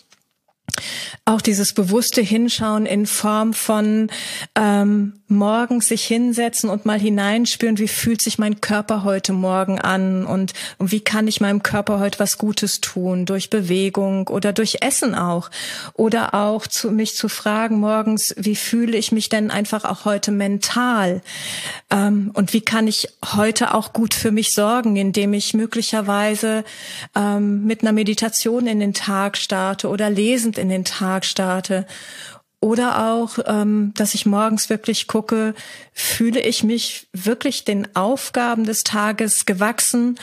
auch 1.24 1.40
dieses 1.40 1.72
bewusste 1.72 2.22
Hinschauen 2.22 2.86
in 2.86 3.06
Form 3.06 3.54
von 3.54 4.08
ähm, 4.54 5.19
morgens 5.30 5.88
sich 5.88 6.04
hinsetzen 6.04 6.68
und 6.68 6.84
mal 6.86 6.98
hineinspüren, 6.98 7.78
wie 7.78 7.88
fühlt 7.88 8.20
sich 8.20 8.38
mein 8.38 8.60
Körper 8.60 9.04
heute 9.04 9.32
Morgen 9.32 9.80
an 9.80 10.26
und, 10.26 10.52
und 10.78 10.92
wie 10.92 11.00
kann 11.00 11.28
ich 11.28 11.40
meinem 11.40 11.62
Körper 11.62 12.00
heute 12.00 12.18
was 12.18 12.36
Gutes 12.36 12.80
tun, 12.80 13.26
durch 13.26 13.50
Bewegung 13.50 14.28
oder 14.28 14.52
durch 14.52 14.78
Essen 14.80 15.14
auch. 15.14 15.50
Oder 15.94 16.34
auch 16.34 16.66
zu, 16.66 16.90
mich 16.90 17.14
zu 17.14 17.28
fragen 17.28 17.80
morgens, 17.80 18.34
wie 18.36 18.56
fühle 18.56 18.96
ich 18.96 19.12
mich 19.12 19.28
denn 19.28 19.50
einfach 19.50 19.84
auch 19.84 20.04
heute 20.04 20.32
mental? 20.32 21.22
Ähm, 21.90 22.30
und 22.34 22.52
wie 22.52 22.60
kann 22.60 22.88
ich 22.88 23.08
heute 23.24 23.74
auch 23.74 23.92
gut 23.92 24.14
für 24.14 24.32
mich 24.32 24.52
sorgen, 24.54 24.96
indem 24.96 25.32
ich 25.32 25.54
möglicherweise 25.54 26.64
ähm, 27.14 27.64
mit 27.64 27.82
einer 27.82 27.92
Meditation 27.92 28.66
in 28.66 28.80
den 28.80 28.94
Tag 28.94 29.36
starte 29.36 29.88
oder 29.88 30.10
lesend 30.10 30.58
in 30.58 30.68
den 30.68 30.84
Tag 30.84 31.24
starte 31.24 31.86
oder 32.60 33.12
auch, 33.12 33.38
ähm, 33.46 33.92
dass 33.96 34.14
ich 34.14 34.26
morgens 34.26 34.68
wirklich 34.68 35.06
gucke, 35.06 35.54
fühle 35.92 36.40
ich 36.40 36.62
mich 36.62 37.08
wirklich 37.12 37.64
den 37.64 37.94
Aufgaben 37.96 38.64
des 38.64 38.84
Tages 38.84 39.46
gewachsen 39.46 40.18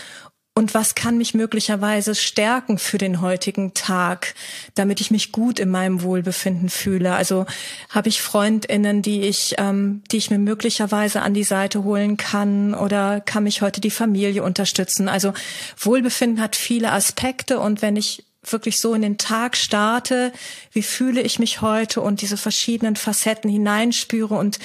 und 0.57 0.73
was 0.73 0.95
kann 0.95 1.19
mich 1.19 1.35
möglicherweise 1.35 2.15
stärken 2.15 2.79
für 2.79 2.97
den 2.97 3.21
heutigen 3.21 3.75
Tag, 3.75 4.33
damit 4.73 4.99
ich 5.01 5.11
mich 5.11 5.31
gut 5.31 5.59
in 5.59 5.69
meinem 5.69 6.01
Wohlbefinden 6.01 6.69
fühle. 6.69 7.13
Also 7.13 7.45
habe 7.91 8.09
ich 8.09 8.23
Freundinnen, 8.23 9.03
die 9.03 9.21
ich, 9.21 9.53
ähm, 9.59 10.01
die 10.11 10.17
ich 10.17 10.31
mir 10.31 10.39
möglicherweise 10.39 11.21
an 11.21 11.35
die 11.35 11.43
Seite 11.43 11.83
holen 11.83 12.17
kann 12.17 12.73
oder 12.73 13.21
kann 13.21 13.43
mich 13.43 13.61
heute 13.61 13.81
die 13.81 13.91
Familie 13.91 14.41
unterstützen. 14.41 15.09
Also 15.09 15.31
Wohlbefinden 15.77 16.41
hat 16.41 16.55
viele 16.55 16.91
Aspekte 16.91 17.59
und 17.59 17.83
wenn 17.83 17.95
ich 17.95 18.25
wirklich 18.51 18.79
so 18.79 18.93
in 18.93 19.01
den 19.01 19.17
Tag 19.17 19.57
starte, 19.57 20.31
wie 20.71 20.81
fühle 20.81 21.21
ich 21.21 21.39
mich 21.39 21.61
heute 21.61 22.01
und 22.01 22.21
diese 22.21 22.37
verschiedenen 22.37 22.95
Facetten 22.95 23.49
hineinspüre 23.49 24.35
und 24.35 24.59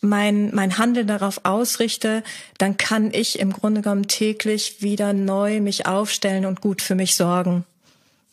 mein, 0.00 0.54
mein 0.54 0.78
Handeln 0.78 1.06
darauf 1.06 1.40
ausrichte, 1.44 2.22
dann 2.58 2.76
kann 2.76 3.12
ich 3.12 3.38
im 3.38 3.52
Grunde 3.52 3.82
genommen 3.82 4.08
täglich 4.08 4.82
wieder 4.82 5.12
neu 5.12 5.60
mich 5.60 5.86
aufstellen 5.86 6.46
und 6.46 6.60
gut 6.60 6.82
für 6.82 6.94
mich 6.94 7.14
sorgen. 7.16 7.64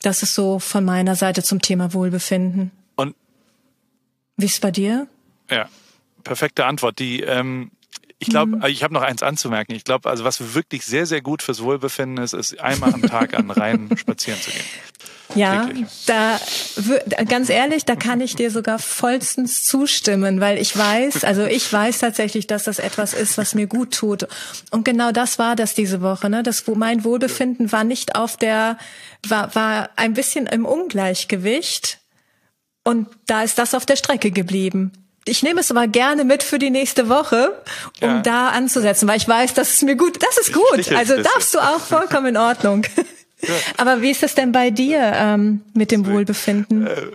Das 0.01 0.21
ist 0.21 0.35
so 0.35 0.59
von 0.59 0.83
meiner 0.83 1.15
Seite 1.15 1.43
zum 1.43 1.61
Thema 1.61 1.93
Wohlbefinden. 1.93 2.71
Und 2.95 3.15
wie 4.37 4.45
ist 4.45 4.55
es 4.55 4.59
bei 4.59 4.71
dir? 4.71 5.07
Ja, 5.49 5.69
perfekte 6.23 6.65
Antwort. 6.65 6.99
Die 6.99 7.21
ähm, 7.21 7.71
ich 8.23 8.29
glaube, 8.29 8.55
mhm. 8.55 8.65
ich 8.65 8.83
habe 8.83 8.93
noch 8.93 9.01
eins 9.01 9.21
anzumerken. 9.21 9.75
Ich 9.75 9.83
glaube, 9.83 10.09
also 10.09 10.23
was 10.23 10.53
wirklich 10.53 10.85
sehr, 10.85 11.05
sehr 11.05 11.21
gut 11.21 11.43
fürs 11.43 11.61
Wohlbefinden 11.61 12.23
ist, 12.23 12.33
ist 12.33 12.59
einmal 12.59 12.93
am 12.93 13.01
Tag 13.01 13.33
an 13.33 13.51
Rhein 13.51 13.89
spazieren 13.97 14.39
zu 14.41 14.49
gehen. 14.49 14.63
Ja, 15.35 15.67
da 16.05 16.39
ganz 17.25 17.49
ehrlich, 17.49 17.85
da 17.85 17.95
kann 17.95 18.21
ich 18.21 18.35
dir 18.35 18.51
sogar 18.51 18.77
vollstens 18.79 19.63
zustimmen, 19.63 20.39
weil 20.39 20.57
ich 20.57 20.77
weiß, 20.77 21.23
also 21.23 21.43
ich 21.43 21.71
weiß 21.71 21.99
tatsächlich, 21.99 22.47
dass 22.47 22.63
das 22.63 22.79
etwas 22.79 23.13
ist, 23.13 23.37
was 23.37 23.55
mir 23.55 23.67
gut 23.67 23.93
tut. 23.93 24.27
Und 24.69 24.85
genau 24.85 25.11
das 25.11 25.39
war 25.39 25.55
das 25.55 25.73
diese 25.73 26.01
Woche, 26.01 26.29
ne? 26.29 26.43
Das 26.43 26.65
mein 26.67 27.03
Wohlbefinden 27.03 27.71
war 27.71 27.83
nicht 27.83 28.15
auf 28.15 28.37
der 28.37 28.77
war 29.27 29.53
war 29.55 29.89
ein 29.95 30.13
bisschen 30.13 30.45
im 30.45 30.65
Ungleichgewicht 30.65 31.99
und 32.83 33.07
da 33.25 33.43
ist 33.43 33.57
das 33.57 33.73
auf 33.73 33.85
der 33.85 33.95
Strecke 33.95 34.31
geblieben. 34.31 35.02
Ich 35.25 35.43
nehme 35.43 35.61
es 35.61 35.71
aber 35.71 35.87
gerne 35.87 36.25
mit 36.25 36.43
für 36.43 36.59
die 36.59 36.69
nächste 36.69 37.09
Woche, 37.09 37.61
um 38.01 38.09
ja. 38.09 38.21
da 38.21 38.49
anzusetzen, 38.49 39.07
weil 39.07 39.17
ich 39.17 39.27
weiß, 39.27 39.53
dass 39.53 39.75
es 39.75 39.81
mir 39.81 39.95
gut, 39.95 40.21
das 40.21 40.37
ist 40.37 40.53
gut. 40.53 40.91
Also 40.93 41.21
darfst 41.21 41.53
du 41.53 41.59
auch 41.59 41.79
vollkommen 41.79 42.27
in 42.27 42.37
Ordnung. 42.37 42.85
Ja. 43.45 43.55
Aber 43.75 44.01
wie 44.01 44.11
ist 44.11 44.23
es 44.23 44.35
denn 44.35 44.53
bei 44.53 44.69
dir 44.69 44.99
ähm, 45.01 45.65
mit 45.73 45.91
dem 45.91 46.05
Wohlbefinden? 46.05 46.87
Äh, 46.87 47.07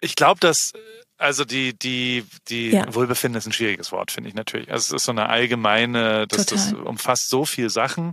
ich 0.00 0.16
glaube, 0.16 0.40
dass 0.40 0.72
also 1.18 1.44
die 1.44 1.78
die 1.78 2.24
die 2.48 2.70
ja. 2.70 2.94
Wohlbefinden 2.94 3.38
ist 3.38 3.46
ein 3.46 3.52
schwieriges 3.52 3.92
Wort, 3.92 4.10
finde 4.10 4.30
ich 4.30 4.34
natürlich. 4.34 4.70
Also 4.72 4.96
es 4.96 5.02
ist 5.02 5.04
so 5.04 5.12
eine 5.12 5.28
allgemeine, 5.28 6.26
das, 6.26 6.46
das 6.46 6.72
umfasst 6.72 7.28
so 7.28 7.44
viel 7.44 7.70
Sachen. 7.70 8.12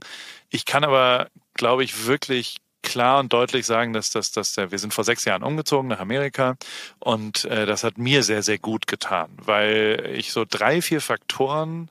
Ich 0.49 0.65
kann 0.65 0.83
aber, 0.83 1.29
glaube 1.53 1.83
ich, 1.83 2.05
wirklich 2.05 2.57
klar 2.81 3.19
und 3.19 3.33
deutlich 3.33 3.65
sagen, 3.65 3.93
dass 3.93 4.09
das, 4.09 4.31
dass 4.31 4.53
der, 4.53 4.71
wir 4.71 4.79
sind 4.79 4.93
vor 4.93 5.03
sechs 5.03 5.25
Jahren 5.25 5.43
umgezogen 5.43 5.89
nach 5.89 5.99
Amerika 5.99 6.55
und 6.99 7.45
äh, 7.45 7.65
das 7.65 7.83
hat 7.83 7.97
mir 7.97 8.23
sehr, 8.23 8.43
sehr 8.43 8.57
gut 8.57 8.87
getan, 8.87 9.29
weil 9.37 10.11
ich 10.15 10.31
so 10.31 10.45
drei, 10.49 10.81
vier 10.81 11.01
Faktoren 11.01 11.89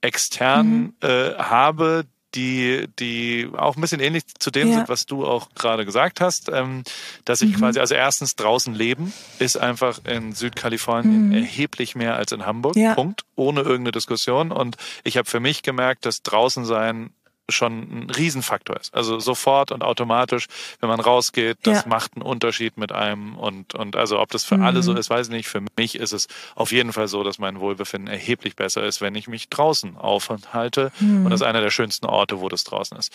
extern 0.00 0.68
mhm. 0.68 0.94
äh, 1.00 1.34
habe, 1.34 2.04
die, 2.36 2.86
die 2.98 3.48
auch 3.56 3.76
ein 3.76 3.80
bisschen 3.80 4.00
ähnlich 4.00 4.24
zu 4.38 4.50
dem 4.50 4.68
ja. 4.68 4.74
sind, 4.74 4.88
was 4.88 5.06
du 5.06 5.26
auch 5.26 5.48
gerade 5.54 5.84
gesagt 5.84 6.20
hast, 6.20 6.50
ähm, 6.52 6.82
dass 7.24 7.40
ich 7.40 7.52
mhm. 7.52 7.60
quasi, 7.60 7.80
also 7.80 7.94
erstens 7.94 8.36
draußen 8.36 8.74
leben 8.74 9.12
ist 9.38 9.56
einfach 9.56 10.00
in 10.04 10.32
Südkalifornien 10.32 11.28
mhm. 11.28 11.34
erheblich 11.34 11.96
mehr 11.96 12.16
als 12.16 12.32
in 12.32 12.44
Hamburg. 12.44 12.76
Ja. 12.76 12.94
Punkt. 12.94 13.22
Ohne 13.36 13.60
irgendeine 13.60 13.92
Diskussion. 13.92 14.52
Und 14.52 14.76
ich 15.02 15.16
habe 15.16 15.28
für 15.28 15.40
mich 15.40 15.62
gemerkt, 15.62 16.04
dass 16.04 16.22
draußen 16.22 16.64
sein 16.64 17.10
schon 17.48 17.72
ein 17.78 18.10
Riesenfaktor 18.10 18.76
ist. 18.78 18.94
Also 18.94 19.18
sofort 19.18 19.72
und 19.72 19.82
automatisch, 19.82 20.46
wenn 20.80 20.88
man 20.88 21.00
rausgeht, 21.00 21.58
das 21.62 21.82
ja. 21.82 21.88
macht 21.88 22.12
einen 22.14 22.22
Unterschied 22.22 22.76
mit 22.76 22.92
einem 22.92 23.36
und, 23.36 23.74
und 23.74 23.96
also 23.96 24.20
ob 24.20 24.30
das 24.30 24.44
für 24.44 24.56
mhm. 24.56 24.64
alle 24.64 24.82
so 24.82 24.94
ist, 24.94 25.10
weiß 25.10 25.28
ich 25.28 25.32
nicht. 25.32 25.48
Für 25.48 25.62
mich 25.76 25.94
ist 25.94 26.12
es 26.12 26.26
auf 26.54 26.72
jeden 26.72 26.92
Fall 26.92 27.08
so, 27.08 27.22
dass 27.22 27.38
mein 27.38 27.60
Wohlbefinden 27.60 28.12
erheblich 28.12 28.56
besser 28.56 28.84
ist, 28.84 29.00
wenn 29.00 29.14
ich 29.14 29.28
mich 29.28 29.48
draußen 29.48 29.96
aufhalte. 29.96 30.92
Mhm. 31.00 31.24
Und 31.24 31.30
das 31.30 31.40
ist 31.40 31.46
einer 31.46 31.60
der 31.60 31.70
schönsten 31.70 32.06
Orte, 32.06 32.40
wo 32.40 32.48
das 32.48 32.64
draußen 32.64 32.96
ist. 32.96 33.12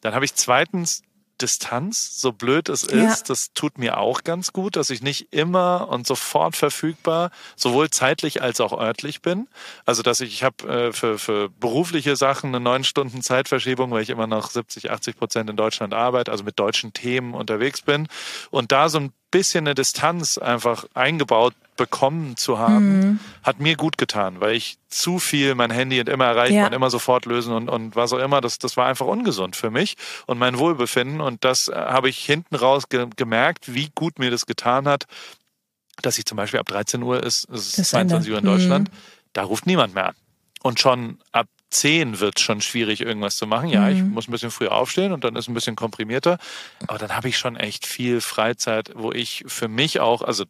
Dann 0.00 0.14
habe 0.14 0.24
ich 0.24 0.34
zweitens 0.34 1.02
Distanz, 1.40 2.20
so 2.20 2.32
blöd 2.32 2.68
es 2.68 2.82
ist, 2.82 2.92
ja. 2.92 3.24
das 3.26 3.52
tut 3.52 3.78
mir 3.78 3.98
auch 3.98 4.24
ganz 4.24 4.52
gut, 4.52 4.76
dass 4.76 4.90
ich 4.90 5.02
nicht 5.02 5.32
immer 5.32 5.88
und 5.88 6.06
sofort 6.06 6.56
verfügbar, 6.56 7.30
sowohl 7.56 7.90
zeitlich 7.90 8.42
als 8.42 8.60
auch 8.60 8.72
örtlich 8.72 9.22
bin. 9.22 9.48
Also 9.84 10.02
dass 10.02 10.20
ich, 10.20 10.32
ich 10.32 10.42
habe 10.42 10.68
äh, 10.68 10.92
für, 10.92 11.18
für 11.18 11.48
berufliche 11.48 12.16
Sachen 12.16 12.48
eine 12.48 12.60
neun 12.60 12.84
Stunden 12.84 13.22
Zeitverschiebung, 13.22 13.90
weil 13.90 14.02
ich 14.02 14.10
immer 14.10 14.26
noch 14.26 14.50
70, 14.50 14.90
80 14.90 15.18
Prozent 15.18 15.50
in 15.50 15.56
Deutschland 15.56 15.94
arbeite, 15.94 16.30
also 16.30 16.44
mit 16.44 16.58
deutschen 16.58 16.92
Themen 16.92 17.34
unterwegs 17.34 17.82
bin. 17.82 18.08
Und 18.50 18.72
da 18.72 18.88
so 18.88 18.98
ein 18.98 19.12
bisschen 19.30 19.66
eine 19.66 19.74
Distanz 19.74 20.38
einfach 20.38 20.86
eingebaut 20.94 21.54
bekommen 21.76 22.36
zu 22.36 22.58
haben, 22.58 22.98
mhm. 22.98 23.20
hat 23.42 23.60
mir 23.60 23.76
gut 23.76 23.98
getan, 23.98 24.40
weil 24.40 24.54
ich 24.54 24.78
zu 24.88 25.18
viel 25.18 25.54
mein 25.54 25.70
Handy 25.70 26.00
und 26.00 26.08
immer 26.08 26.24
erreichen 26.24 26.54
ja. 26.54 26.66
und 26.66 26.72
immer 26.72 26.90
sofort 26.90 27.26
lösen 27.26 27.52
und, 27.52 27.68
und 27.68 27.96
was 27.96 28.12
auch 28.12 28.18
immer, 28.18 28.40
das, 28.40 28.58
das 28.58 28.76
war 28.76 28.86
einfach 28.86 29.06
ungesund 29.06 29.56
für 29.56 29.70
mich 29.70 29.96
und 30.26 30.38
mein 30.38 30.58
Wohlbefinden. 30.58 31.20
Und 31.20 31.44
das 31.44 31.68
äh, 31.68 31.74
habe 31.74 32.08
ich 32.08 32.18
hinten 32.18 32.56
raus 32.56 32.88
ge 32.88 33.06
gemerkt, 33.16 33.74
wie 33.74 33.90
gut 33.94 34.18
mir 34.18 34.30
das 34.30 34.46
getan 34.46 34.88
hat, 34.88 35.04
dass 36.02 36.18
ich 36.18 36.24
zum 36.24 36.36
Beispiel 36.36 36.60
ab 36.60 36.66
13 36.66 37.02
Uhr 37.02 37.22
ist, 37.22 37.48
es 37.50 37.78
ist 37.78 37.90
22 37.90 38.32
Uhr 38.32 38.38
in 38.38 38.44
Deutschland, 38.44 38.90
mhm. 38.90 38.96
da 39.32 39.44
ruft 39.44 39.66
niemand 39.66 39.94
mehr 39.94 40.08
an. 40.08 40.14
Und 40.62 40.80
schon 40.80 41.18
ab 41.32 41.46
zehn 41.70 42.20
wird 42.20 42.38
es 42.38 42.42
schon 42.42 42.60
schwierig, 42.60 43.00
irgendwas 43.00 43.36
zu 43.36 43.46
machen. 43.46 43.68
Ja, 43.68 43.82
mhm. 43.82 43.96
ich 43.96 44.02
muss 44.02 44.28
ein 44.28 44.32
bisschen 44.32 44.50
früher 44.50 44.72
aufstehen 44.72 45.12
und 45.12 45.24
dann 45.24 45.36
ist 45.36 45.48
ein 45.48 45.54
bisschen 45.54 45.76
komprimierter. 45.76 46.38
Aber 46.86 46.98
dann 46.98 47.14
habe 47.14 47.28
ich 47.28 47.38
schon 47.38 47.56
echt 47.56 47.86
viel 47.86 48.20
Freizeit, 48.20 48.92
wo 48.94 49.12
ich 49.12 49.44
für 49.46 49.68
mich 49.68 50.00
auch, 50.00 50.22
also 50.22 50.44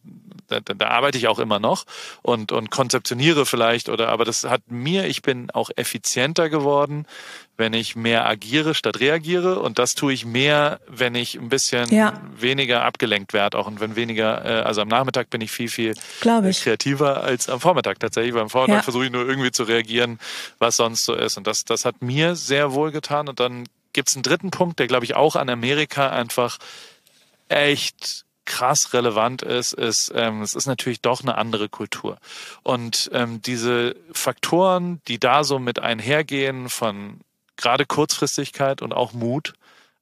da, 0.48 0.60
da 0.60 0.88
arbeite 0.88 1.18
ich 1.18 1.28
auch 1.28 1.38
immer 1.38 1.58
noch 1.58 1.84
und, 2.22 2.52
und 2.52 2.70
konzeptioniere 2.70 3.46
vielleicht 3.46 3.88
oder, 3.88 4.08
aber 4.08 4.24
das 4.24 4.44
hat 4.44 4.70
mir, 4.70 5.06
ich 5.06 5.22
bin 5.22 5.50
auch 5.50 5.70
effizienter 5.74 6.48
geworden, 6.48 7.06
wenn 7.56 7.72
ich 7.72 7.96
mehr 7.96 8.26
agiere 8.26 8.74
statt 8.74 9.00
reagiere. 9.00 9.60
Und 9.60 9.78
das 9.78 9.94
tue 9.94 10.12
ich 10.12 10.24
mehr, 10.24 10.80
wenn 10.86 11.14
ich 11.14 11.36
ein 11.36 11.48
bisschen 11.48 11.92
ja. 11.92 12.20
weniger 12.36 12.84
abgelenkt 12.84 13.32
werde 13.32 13.58
auch 13.58 13.66
und 13.66 13.80
wenn 13.80 13.96
weniger, 13.96 14.44
äh, 14.44 14.62
also 14.62 14.82
am 14.82 14.88
Nachmittag 14.88 15.30
bin 15.30 15.40
ich 15.40 15.50
viel, 15.50 15.68
viel 15.68 15.94
ich. 16.50 16.62
kreativer 16.62 17.22
als 17.22 17.48
am 17.48 17.60
Vormittag 17.60 18.00
tatsächlich. 18.00 18.34
Weil 18.34 18.42
am 18.42 18.50
Vormittag 18.50 18.78
ja. 18.78 18.82
versuche 18.82 19.06
ich 19.06 19.12
nur 19.12 19.26
irgendwie 19.26 19.50
zu 19.50 19.64
reagieren, 19.64 20.18
was 20.58 20.76
sonst 20.76 21.04
so 21.04 21.14
ist. 21.14 21.36
Und 21.36 21.46
das, 21.46 21.64
das 21.64 21.84
hat 21.84 22.02
mir 22.02 22.36
sehr 22.36 22.72
wohl 22.72 22.92
getan. 22.92 23.28
Und 23.28 23.40
dann 23.40 23.68
gibt's 23.92 24.14
einen 24.14 24.22
dritten 24.22 24.50
Punkt, 24.50 24.78
der, 24.78 24.86
glaube 24.86 25.04
ich, 25.04 25.14
auch 25.14 25.36
an 25.36 25.48
Amerika 25.48 26.10
einfach 26.10 26.58
echt 27.48 28.26
krass 28.46 28.94
relevant 28.94 29.42
ist, 29.42 29.72
ist, 29.72 30.12
ähm, 30.14 30.40
es 30.40 30.54
ist 30.54 30.66
natürlich 30.66 31.02
doch 31.02 31.22
eine 31.22 31.36
andere 31.36 31.68
Kultur. 31.68 32.16
Und 32.62 33.10
ähm, 33.12 33.42
diese 33.42 33.96
Faktoren, 34.12 35.02
die 35.08 35.18
da 35.18 35.44
so 35.44 35.58
mit 35.58 35.80
einhergehen 35.80 36.70
von 36.70 37.20
gerade 37.56 37.86
Kurzfristigkeit 37.86 38.82
und 38.82 38.92
auch 38.92 39.12
Mut 39.12 39.54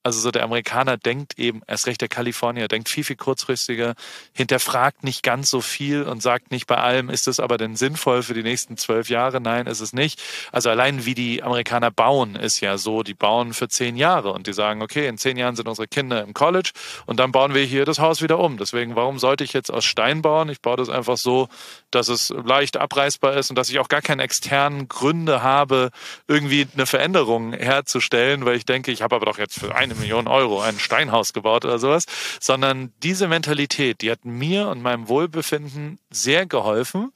also 0.05 0.21
so 0.21 0.31
der 0.31 0.45
Amerikaner 0.45 0.99
denkt 0.99 1.39
eben, 1.39 1.63
erst 1.67 1.87
recht 1.87 2.03
der 2.03 2.09
Kalifornier, 2.09 2.69
denkt 2.69 2.91
viel, 2.91 3.05
viel 3.05 3.17
kurzfristiger, 3.17 3.95
hinterfragt 4.35 5.03
nicht 5.03 5.23
ganz 5.23 5.49
so 5.49 5.63
viel 5.63 6.03
und 6.03 6.23
sagt 6.23 6.51
nicht 6.51 6.67
bei 6.67 6.77
allem, 6.77 7.09
ist 7.09 7.27
es 7.27 7.41
aber 7.41 7.57
denn 7.57 7.75
sinnvoll 7.75 8.23
für 8.23 8.35
die 8.35 8.43
nächsten 8.43 8.77
zwölf 8.77 9.09
Jahre? 9.09 9.41
Nein, 9.41 9.67
ist 9.67 9.81
es 9.81 9.95
nicht. 9.95 10.23
Also 10.53 10.69
allein 10.69 11.07
wie 11.07 11.15
die 11.15 11.43
Amerikaner 11.43 11.91
bauen, 11.91 12.37
ist 12.37 12.61
ja 12.61 12.77
so, 12.77 13.03
die 13.03 13.15
bauen 13.15 13.55
für 13.55 13.69
zehn 13.69 13.97
Jahre 13.97 14.33
und 14.33 14.47
die 14.47 14.53
sagen, 14.53 14.83
okay, 14.83 15.09
in 15.09 15.17
zehn 15.17 15.39
Jahren 15.39 15.57
sind 15.57 15.69
unsere 15.69 15.89
Kinder 15.89 16.23
im 16.23 16.35
College 16.35 16.73
und 17.07 17.19
dann 17.19 17.33
bauen 17.33 17.55
wir 17.55 17.65
hier 17.65 17.87
das 17.87 17.99
Haus 17.99 18.21
wieder 18.21 18.39
um. 18.39 18.59
Deswegen, 18.59 18.97
warum 18.97 19.19
sollte 19.19 19.43
ich 19.43 19.55
jetzt 19.55 19.71
aus 19.71 19.87
Stein 19.87 20.21
bauen? 20.21 20.51
Ich 20.51 20.61
baue 20.61 20.77
das 20.77 20.91
einfach 20.91 21.17
so, 21.17 21.49
dass 21.91 22.09
es 22.09 22.29
leicht 22.45 22.77
abreißbar 22.77 23.35
ist 23.39 23.49
und 23.49 23.57
dass 23.57 23.71
ich 23.71 23.79
auch 23.79 23.89
gar 23.89 24.03
keine 24.03 24.23
externen 24.23 24.87
Gründe 24.87 25.43
habe, 25.43 25.91
irgendwie 26.29 26.67
eine 26.75 26.85
Veränderung 26.85 27.55
herzustellen, 27.55 28.45
weil 28.45 28.57
ich 28.57 28.67
denke, 28.67 28.93
ich 28.93 29.01
habe 29.01 29.17
aber 29.17 29.25
doch 29.25 29.39
jetzt 29.39 29.59
für 29.59 29.75
eine 29.75 29.94
eine 29.95 30.01
Million 30.01 30.29
Euro 30.29 30.61
ein 30.61 30.79
Steinhaus 30.79 31.33
gebaut 31.33 31.65
oder 31.65 31.79
sowas, 31.79 32.05
sondern 32.41 32.93
diese 33.03 33.29
Mentalität, 33.29 34.03
die 34.03 34.11
hat 34.11 34.25
mir 34.25 34.69
und 34.69 34.83
meinem 34.83 35.09
Wohlbefinden 35.09 35.99
sehr 36.11 36.47
geholfen, 36.47 37.13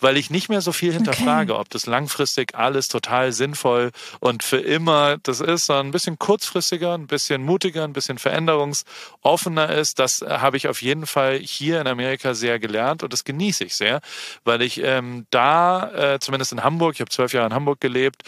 weil 0.00 0.16
ich 0.16 0.30
nicht 0.30 0.48
mehr 0.48 0.62
so 0.62 0.72
viel 0.72 0.92
hinterfrage, 0.92 1.52
okay. 1.52 1.60
ob 1.60 1.68
das 1.68 1.86
langfristig 1.86 2.54
alles 2.54 2.88
total 2.88 3.32
sinnvoll 3.32 3.90
und 4.18 4.42
für 4.42 4.56
immer 4.56 5.18
das 5.18 5.40
ist, 5.40 5.66
sondern 5.66 5.88
ein 5.88 5.92
bisschen 5.92 6.18
kurzfristiger, 6.18 6.94
ein 6.94 7.06
bisschen 7.06 7.42
mutiger, 7.42 7.84
ein 7.84 7.92
bisschen 7.92 8.18
veränderungsoffener 8.18 9.68
ist. 9.70 9.98
Das 9.98 10.24
habe 10.26 10.56
ich 10.56 10.68
auf 10.68 10.80
jeden 10.82 11.06
Fall 11.06 11.38
hier 11.38 11.80
in 11.80 11.86
Amerika 11.86 12.34
sehr 12.34 12.58
gelernt 12.58 13.02
und 13.02 13.12
das 13.12 13.24
genieße 13.24 13.64
ich 13.64 13.76
sehr, 13.76 14.00
weil 14.44 14.62
ich 14.62 14.82
ähm, 14.82 15.26
da, 15.30 16.14
äh, 16.14 16.18
zumindest 16.18 16.52
in 16.52 16.64
Hamburg, 16.64 16.94
ich 16.94 17.00
habe 17.00 17.10
zwölf 17.10 17.32
Jahre 17.34 17.48
in 17.48 17.54
Hamburg 17.54 17.80
gelebt, 17.80 18.22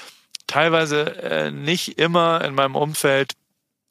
teilweise 0.46 1.16
äh, 1.22 1.50
nicht 1.50 1.98
immer 1.98 2.44
in 2.44 2.54
meinem 2.54 2.76
Umfeld 2.76 3.32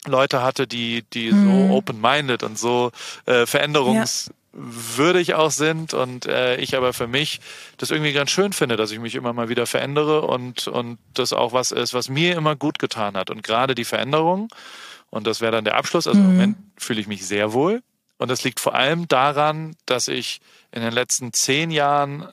Leute 0.05 0.41
hatte, 0.41 0.67
die, 0.67 1.03
die 1.13 1.31
mhm. 1.31 1.69
so 1.69 1.75
open-minded 1.75 2.43
und 2.43 2.57
so 2.57 2.91
äh, 3.25 3.45
veränderungswürdig 3.45 5.35
auch 5.35 5.51
sind 5.51 5.93
und 5.93 6.25
äh, 6.25 6.57
ich 6.57 6.75
aber 6.75 6.93
für 6.93 7.07
mich 7.07 7.39
das 7.77 7.91
irgendwie 7.91 8.13
ganz 8.13 8.31
schön 8.31 8.53
finde, 8.53 8.77
dass 8.77 8.91
ich 8.91 8.99
mich 8.99 9.15
immer 9.15 9.33
mal 9.33 9.49
wieder 9.49 9.67
verändere 9.67 10.21
und, 10.21 10.67
und 10.67 10.97
das 11.13 11.33
auch 11.33 11.53
was 11.53 11.71
ist, 11.71 11.93
was 11.93 12.09
mir 12.09 12.35
immer 12.35 12.55
gut 12.55 12.79
getan 12.79 13.15
hat. 13.15 13.29
Und 13.29 13.43
gerade 13.43 13.75
die 13.75 13.85
Veränderung, 13.85 14.49
und 15.09 15.27
das 15.27 15.41
wäre 15.41 15.51
dann 15.51 15.65
der 15.65 15.75
Abschluss, 15.77 16.07
also 16.07 16.19
mhm. 16.19 16.25
im 16.25 16.31
Moment 16.31 16.57
fühle 16.77 17.01
ich 17.01 17.07
mich 17.07 17.25
sehr 17.25 17.53
wohl. 17.53 17.83
Und 18.17 18.29
das 18.29 18.43
liegt 18.43 18.59
vor 18.59 18.75
allem 18.75 19.07
daran, 19.07 19.75
dass 19.85 20.07
ich 20.07 20.41
in 20.71 20.81
den 20.81 20.93
letzten 20.93 21.33
zehn 21.33 21.71
Jahren 21.71 22.27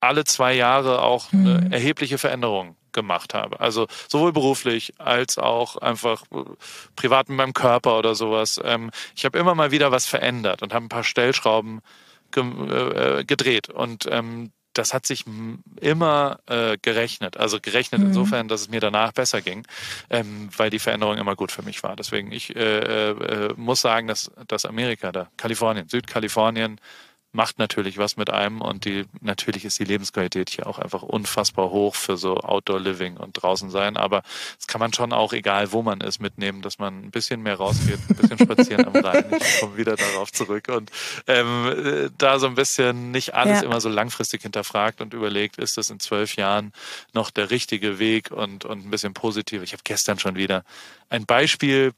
alle 0.00 0.24
zwei 0.24 0.54
Jahre 0.54 1.02
auch 1.02 1.32
eine 1.32 1.62
mhm. 1.62 1.72
erhebliche 1.72 2.18
Veränderung 2.18 2.76
gemacht 2.96 3.34
habe. 3.34 3.60
Also 3.60 3.86
sowohl 4.08 4.32
beruflich 4.32 4.94
als 4.98 5.38
auch 5.38 5.76
einfach 5.76 6.22
äh, 6.32 6.42
privat 6.96 7.28
mit 7.28 7.38
meinem 7.38 7.52
Körper 7.52 7.96
oder 7.98 8.16
sowas. 8.16 8.60
Ähm, 8.64 8.90
ich 9.14 9.24
habe 9.24 9.38
immer 9.38 9.54
mal 9.54 9.70
wieder 9.70 9.92
was 9.92 10.06
verändert 10.06 10.62
und 10.62 10.74
habe 10.74 10.84
ein 10.84 10.88
paar 10.88 11.04
Stellschrauben 11.04 11.82
ge 12.32 12.42
äh, 12.42 13.24
gedreht. 13.24 13.68
Und 13.68 14.08
ähm, 14.10 14.50
das 14.72 14.92
hat 14.92 15.06
sich 15.06 15.24
immer 15.80 16.40
äh, 16.46 16.76
gerechnet. 16.80 17.36
Also 17.36 17.60
gerechnet 17.60 18.00
mhm. 18.00 18.08
insofern, 18.08 18.48
dass 18.48 18.62
es 18.62 18.68
mir 18.68 18.80
danach 18.80 19.12
besser 19.12 19.40
ging, 19.40 19.66
ähm, 20.10 20.48
weil 20.56 20.70
die 20.70 20.78
Veränderung 20.78 21.18
immer 21.18 21.36
gut 21.36 21.52
für 21.52 21.62
mich 21.62 21.82
war. 21.82 21.96
Deswegen, 21.96 22.32
ich 22.32 22.54
äh, 22.56 23.10
äh, 23.10 23.54
muss 23.56 23.80
sagen, 23.80 24.06
dass, 24.06 24.30
dass 24.48 24.66
Amerika 24.66 25.12
da, 25.12 25.28
Kalifornien, 25.36 25.88
Südkalifornien, 25.88 26.80
macht 27.32 27.58
natürlich 27.58 27.98
was 27.98 28.16
mit 28.16 28.30
einem 28.30 28.60
und 28.60 28.84
die 28.84 29.04
natürlich 29.20 29.64
ist 29.64 29.78
die 29.78 29.84
Lebensqualität 29.84 30.50
hier 30.50 30.66
auch 30.66 30.78
einfach 30.78 31.02
unfassbar 31.02 31.70
hoch 31.70 31.94
für 31.94 32.16
so 32.16 32.38
Outdoor 32.38 32.80
Living 32.80 33.16
und 33.18 33.32
draußen 33.32 33.70
sein. 33.70 33.96
Aber 33.96 34.22
das 34.56 34.66
kann 34.66 34.80
man 34.80 34.92
schon 34.92 35.12
auch, 35.12 35.32
egal 35.32 35.72
wo 35.72 35.82
man 35.82 36.00
ist, 36.00 36.18
mitnehmen, 36.18 36.62
dass 36.62 36.78
man 36.78 37.04
ein 37.04 37.10
bisschen 37.10 37.42
mehr 37.42 37.56
rausgeht, 37.56 37.98
ein 38.08 38.16
bisschen 38.16 38.38
spazieren 38.38 38.86
am 38.86 38.96
Rhein. 38.96 39.24
Ich 39.36 39.60
komme 39.60 39.76
wieder 39.76 39.96
darauf 39.96 40.32
zurück 40.32 40.68
und 40.68 40.90
ähm, 41.26 42.10
da 42.16 42.38
so 42.38 42.46
ein 42.46 42.54
bisschen 42.54 43.10
nicht 43.10 43.34
alles 43.34 43.60
ja. 43.60 43.66
immer 43.66 43.80
so 43.80 43.88
langfristig 43.88 44.42
hinterfragt 44.42 45.00
und 45.00 45.12
überlegt, 45.14 45.58
ist 45.58 45.76
das 45.76 45.90
in 45.90 46.00
zwölf 46.00 46.36
Jahren 46.36 46.72
noch 47.12 47.30
der 47.30 47.50
richtige 47.50 47.98
Weg 47.98 48.30
und, 48.30 48.64
und 48.64 48.86
ein 48.86 48.90
bisschen 48.90 49.14
positiv. 49.14 49.62
Ich 49.62 49.72
habe 49.72 49.82
gestern 49.84 50.18
schon 50.18 50.36
wieder 50.36 50.64
ein 51.10 51.26
Beispiel 51.26 51.92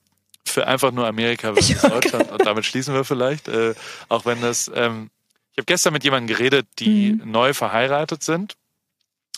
für 0.45 0.66
einfach 0.66 0.91
nur 0.91 1.07
Amerika 1.07 1.53
versus 1.53 1.81
Deutschland 1.83 2.31
und 2.31 2.45
damit 2.45 2.64
schließen 2.64 2.95
wir 2.95 3.05
vielleicht, 3.05 3.49
äh, 3.49 3.74
auch 4.09 4.24
wenn 4.24 4.41
das 4.41 4.70
ähm, 4.74 5.11
habe 5.59 5.66
gestern 5.66 5.92
mit 5.92 6.04
jemandem 6.04 6.34
geredet, 6.34 6.66
die 6.78 7.12
mhm. 7.12 7.30
neu 7.30 7.54
verheiratet 7.54 8.22
sind 8.22 8.56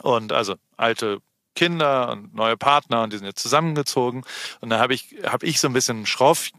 und 0.03 0.33
also 0.33 0.57
alte 0.77 1.21
Kinder 1.55 2.13
und 2.13 2.35
neue 2.35 2.57
Partner 2.57 3.03
und 3.03 3.13
die 3.13 3.19
sind 3.19 3.27
jetzt 3.27 3.43
zusammengezogen. 3.43 4.23
Und 4.61 4.71
da 4.71 4.79
habe 4.79 4.95
ich, 4.95 5.17
hab 5.25 5.43
ich 5.43 5.61
so 5.61 5.69
ein 5.69 5.73
bisschen 5.73 6.07
schroff, 6.07 6.51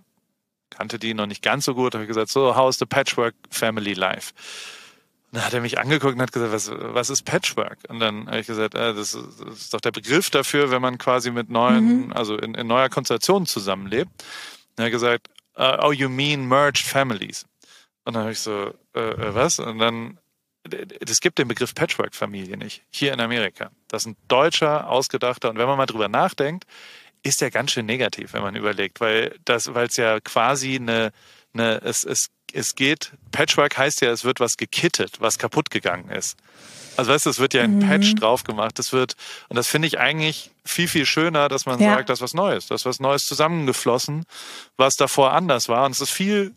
kannte 0.70 1.00
die 1.00 1.14
noch 1.14 1.26
nicht 1.26 1.42
ganz 1.42 1.66
so 1.66 1.74
gut, 1.76 1.94
habe 1.94 2.04
ich 2.04 2.08
gesagt, 2.08 2.30
so, 2.30 2.56
how's 2.56 2.78
the 2.78 2.86
Patchwork 2.86 3.36
Family 3.50 3.94
Life? 3.94 4.34
Und 5.32 5.38
dann 5.38 5.46
hat 5.46 5.54
er 5.54 5.62
mich 5.62 5.80
angeguckt 5.80 6.16
und 6.16 6.22
hat 6.22 6.34
gesagt, 6.34 6.52
was, 6.52 6.72
was 6.72 7.10
ist 7.10 7.24
Patchwork? 7.24 7.78
Und 7.88 8.00
dann 8.00 8.28
habe 8.28 8.40
ich 8.40 8.48
gesagt, 8.48 8.76
äh, 8.76 8.94
das, 8.94 9.14
ist, 9.14 9.40
das, 9.40 9.58
ist, 9.58 9.74
doch 9.74 9.80
der 9.80 9.92
Begriff 9.92 10.30
dafür, 10.30 10.72
wenn 10.72 10.82
man 10.82 10.98
quasi 10.98 11.32
mit 11.32 11.50
neuen, 11.50 12.08
mhm. 12.08 12.14
also 12.14 12.36
in, 12.38 12.54
in 12.54 12.68
neuer 12.68 12.90
Konstellation 12.90 13.46
zusammenlebt. 13.46 14.12
er 14.76 14.86
hat 14.86 14.92
gesagt, 14.92 15.30
uh, 15.58 15.78
oh, 15.82 15.92
you 15.92 16.10
mean 16.10 16.48
merged 16.48 16.86
families. 16.86 17.46
Und 18.04 18.16
dann 18.16 18.24
habe 18.24 18.32
ich 18.32 18.40
so, 18.40 18.74
äh, 18.96 19.00
äh 19.00 19.36
was? 19.36 19.60
Und 19.60 19.80
dann, 19.80 20.18
es 21.06 21.22
gibt 21.22 21.40
den 21.40 21.48
Begriff 21.48 21.74
Patchwork-Familie 21.76 22.58
nicht, 22.58 22.84
hier 22.92 23.14
in 23.14 23.20
Amerika. 23.20 23.72
Das 23.88 24.04
ist 24.04 24.08
ein 24.08 24.18
deutscher, 24.28 24.90
ausgedachter, 24.90 25.50
und 25.50 25.58
wenn 25.58 25.68
man 25.68 25.78
mal 25.78 25.86
drüber 25.86 26.08
nachdenkt, 26.08 26.66
ist 27.24 27.42
der 27.42 27.52
ganz 27.52 27.72
schön 27.72 27.86
negativ, 27.86 28.34
wenn 28.34 28.42
man 28.42 28.56
überlegt, 28.56 29.00
weil 29.00 29.38
das, 29.46 29.74
weil 29.74 29.88
es 29.88 29.98
ja 29.98 30.20
quasi 30.20 30.76
eine, 30.76 31.12
eine 31.54 31.82
es, 31.84 32.04
es, 32.04 32.30
es 32.52 32.76
geht, 32.76 33.12
Patchwork 33.32 33.78
heißt 33.78 34.02
ja, 34.02 34.12
es 34.12 34.24
wird 34.24 34.40
was 34.40 34.58
gekittet, 34.58 35.22
was 35.22 35.38
kaputt 35.38 35.70
gegangen 35.70 36.10
ist. 36.10 36.38
Also 36.98 37.12
weißt 37.12 37.26
du, 37.26 37.30
es 37.30 37.40
wird 37.40 37.54
ja 37.54 37.64
ein 37.64 37.78
mhm. 37.78 37.88
Patch 37.88 38.16
drauf 38.16 38.44
gemacht. 38.44 38.78
Das 38.78 38.92
wird, 38.92 39.16
und 39.50 39.56
das 39.56 39.68
finde 39.68 39.88
ich 39.88 40.00
eigentlich 40.00 40.52
viel, 40.66 40.88
viel 40.88 41.06
schöner, 41.06 41.48
dass 41.48 41.66
man 41.66 41.80
ja. 41.80 41.96
sagt, 41.96 42.10
das 42.10 42.20
ist 42.20 42.24
was 42.24 42.34
Neues. 42.34 42.68
Das 42.68 42.82
ist 42.82 42.86
was 42.86 43.00
Neues 43.00 43.26
zusammengeflossen, 43.26 44.26
was 44.78 44.98
davor 44.98 45.32
anders 45.32 45.70
war. 45.70 45.86
Und 45.86 45.92
es 45.92 46.02
ist 46.02 46.12
viel 46.12 46.54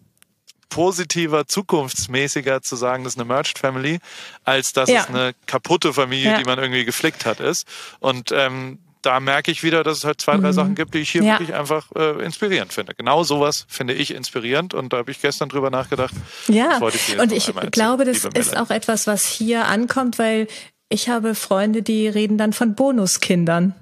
positiver, 0.74 1.46
zukunftsmäßiger 1.46 2.60
zu 2.60 2.74
sagen, 2.74 3.04
das 3.04 3.12
ist 3.12 3.20
eine 3.20 3.28
Merged 3.28 3.60
Family, 3.60 4.00
als 4.42 4.72
dass 4.72 4.90
ja. 4.90 5.02
es 5.02 5.08
eine 5.08 5.32
kaputte 5.46 5.92
Familie, 5.92 6.32
ja. 6.32 6.38
die 6.38 6.44
man 6.44 6.58
irgendwie 6.58 6.84
geflickt 6.84 7.26
hat, 7.26 7.38
ist. 7.38 7.68
Und 8.00 8.32
ähm, 8.32 8.80
da 9.00 9.20
merke 9.20 9.52
ich 9.52 9.62
wieder, 9.62 9.84
dass 9.84 9.98
es 9.98 10.04
halt 10.04 10.20
zwei, 10.20 10.36
drei 10.36 10.48
mhm. 10.48 10.52
Sachen 10.52 10.74
gibt, 10.74 10.94
die 10.94 10.98
ich 10.98 11.10
hier 11.12 11.22
ja. 11.22 11.34
wirklich 11.34 11.54
einfach 11.54 11.92
äh, 11.94 12.24
inspirierend 12.24 12.72
finde. 12.72 12.92
Genau 12.96 13.22
sowas 13.22 13.66
finde 13.68 13.94
ich 13.94 14.12
inspirierend 14.12 14.74
und 14.74 14.92
da 14.92 14.96
habe 14.96 15.12
ich 15.12 15.22
gestern 15.22 15.48
drüber 15.48 15.70
nachgedacht. 15.70 16.12
Ja, 16.48 16.80
ich 16.88 17.20
und 17.20 17.30
ich 17.30 17.52
glaube, 17.70 18.04
das 18.04 18.24
ist 18.24 18.56
auch 18.56 18.70
etwas, 18.70 19.06
was 19.06 19.24
hier 19.26 19.66
ankommt, 19.66 20.18
weil 20.18 20.48
ich 20.88 21.08
habe 21.08 21.36
Freunde, 21.36 21.82
die 21.82 22.08
reden 22.08 22.36
dann 22.36 22.52
von 22.52 22.74
Bonuskindern. 22.74 23.76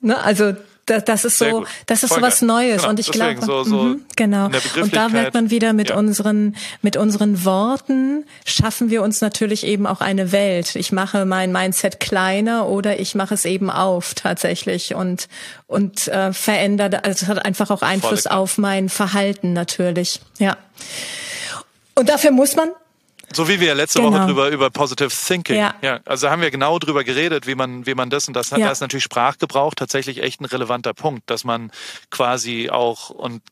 Ne? 0.00 0.18
Also 0.18 0.54
das, 0.90 1.04
das 1.04 1.24
ist 1.24 1.38
so, 1.38 1.64
das 1.86 2.02
ist 2.02 2.14
so 2.14 2.20
was 2.20 2.42
Neues 2.42 2.78
genau, 2.78 2.90
und 2.90 3.00
ich 3.00 3.10
glaube, 3.10 3.40
so, 3.40 3.62
so 3.64 3.82
mhm, 3.82 4.04
genau. 4.16 4.46
Und 4.80 4.94
da 4.94 5.08
merkt 5.08 5.34
man 5.34 5.50
wieder 5.50 5.72
mit 5.72 5.90
ja. 5.90 5.96
unseren 5.96 6.56
mit 6.82 6.96
unseren 6.96 7.44
Worten 7.44 8.24
schaffen 8.44 8.90
wir 8.90 9.02
uns 9.02 9.20
natürlich 9.20 9.64
eben 9.64 9.86
auch 9.86 10.00
eine 10.00 10.32
Welt. 10.32 10.74
Ich 10.76 10.92
mache 10.92 11.24
mein 11.24 11.52
Mindset 11.52 12.00
kleiner 12.00 12.66
oder 12.66 12.98
ich 12.98 13.14
mache 13.14 13.34
es 13.34 13.44
eben 13.44 13.70
auf 13.70 14.14
tatsächlich 14.14 14.94
und 14.94 15.28
und 15.66 16.08
äh, 16.08 16.32
verändert, 16.32 17.04
also 17.04 17.24
es 17.24 17.28
hat 17.28 17.44
einfach 17.44 17.70
auch 17.70 17.82
Einfluss 17.82 18.26
auf 18.26 18.58
mein 18.58 18.88
Verhalten 18.88 19.52
natürlich. 19.52 20.20
Ja. 20.38 20.56
Und 21.94 22.08
dafür 22.08 22.32
muss 22.32 22.56
man 22.56 22.70
so 23.32 23.48
wie 23.48 23.60
wir 23.60 23.74
letzte 23.74 24.00
genau. 24.00 24.12
Woche 24.12 24.26
drüber 24.26 24.48
über 24.48 24.70
Positive 24.70 25.10
Thinking. 25.10 25.56
Ja. 25.56 25.74
ja. 25.82 26.00
Also 26.04 26.30
haben 26.30 26.42
wir 26.42 26.50
genau 26.50 26.78
drüber 26.78 27.04
geredet, 27.04 27.46
wie 27.46 27.54
man, 27.54 27.86
wie 27.86 27.94
man 27.94 28.10
das 28.10 28.28
und 28.28 28.34
das 28.34 28.52
hat. 28.52 28.58
Ja. 28.58 28.66
Da 28.66 28.72
ist 28.72 28.80
natürlich 28.80 29.04
Sprachgebrauch 29.04 29.74
tatsächlich 29.74 30.22
echt 30.22 30.40
ein 30.40 30.46
relevanter 30.46 30.94
Punkt, 30.94 31.30
dass 31.30 31.44
man 31.44 31.70
quasi 32.10 32.70
auch 32.70 33.10
und 33.10 33.42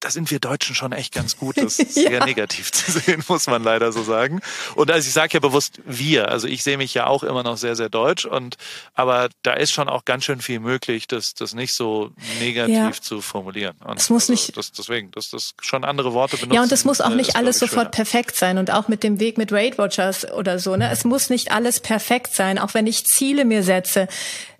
da 0.00 0.10
sind 0.10 0.30
wir 0.30 0.38
Deutschen 0.38 0.74
schon 0.74 0.92
echt 0.92 1.12
ganz 1.12 1.36
gut, 1.36 1.56
das 1.56 1.76
sehr 1.94 2.12
ja. 2.12 2.24
negativ 2.24 2.70
zu 2.70 2.92
sehen, 2.92 3.24
muss 3.28 3.46
man 3.46 3.62
leider 3.62 3.92
so 3.92 4.02
sagen. 4.02 4.40
Und 4.74 4.90
also 4.90 5.06
ich 5.06 5.12
sage 5.12 5.34
ja 5.34 5.40
bewusst 5.40 5.80
wir, 5.84 6.28
also 6.30 6.46
ich 6.46 6.62
sehe 6.62 6.76
mich 6.76 6.94
ja 6.94 7.06
auch 7.06 7.22
immer 7.22 7.42
noch 7.42 7.56
sehr, 7.56 7.76
sehr 7.76 7.88
deutsch 7.88 8.24
und 8.24 8.56
aber 8.94 9.28
da 9.42 9.54
ist 9.54 9.72
schon 9.72 9.88
auch 9.88 10.04
ganz 10.04 10.24
schön 10.24 10.40
viel 10.40 10.60
möglich, 10.60 11.08
das, 11.08 11.34
das 11.34 11.54
nicht 11.54 11.74
so 11.74 12.12
negativ 12.40 12.74
ja. 12.74 12.92
zu 12.92 13.20
formulieren. 13.20 13.76
Und 13.84 13.98
es 13.98 14.10
muss 14.10 14.24
also 14.24 14.32
nicht 14.32 14.56
das, 14.56 14.72
deswegen, 14.72 15.10
dass 15.10 15.30
das 15.30 15.54
schon 15.60 15.84
andere 15.84 16.12
Worte 16.12 16.36
benutzen. 16.36 16.54
Ja, 16.54 16.62
und 16.62 16.72
es 16.72 16.84
muss 16.84 17.00
auch 17.00 17.10
äh, 17.10 17.16
nicht 17.16 17.36
alles 17.36 17.58
sofort 17.58 17.86
schöner. 17.86 17.90
perfekt 17.90 18.36
sein 18.36 18.58
und 18.58 18.70
auch 18.70 18.88
mit 18.88 19.02
dem 19.02 19.18
Weg 19.20 19.38
mit 19.38 19.50
Weight 19.52 19.78
Watchers 19.78 20.30
oder 20.30 20.58
so, 20.58 20.76
ne? 20.76 20.90
Es 20.90 21.04
muss 21.04 21.30
nicht 21.30 21.52
alles 21.52 21.80
perfekt 21.80 22.34
sein, 22.34 22.58
auch 22.58 22.74
wenn 22.74 22.86
ich 22.86 23.04
Ziele 23.04 23.44
mir 23.44 23.62
setze. 23.62 24.08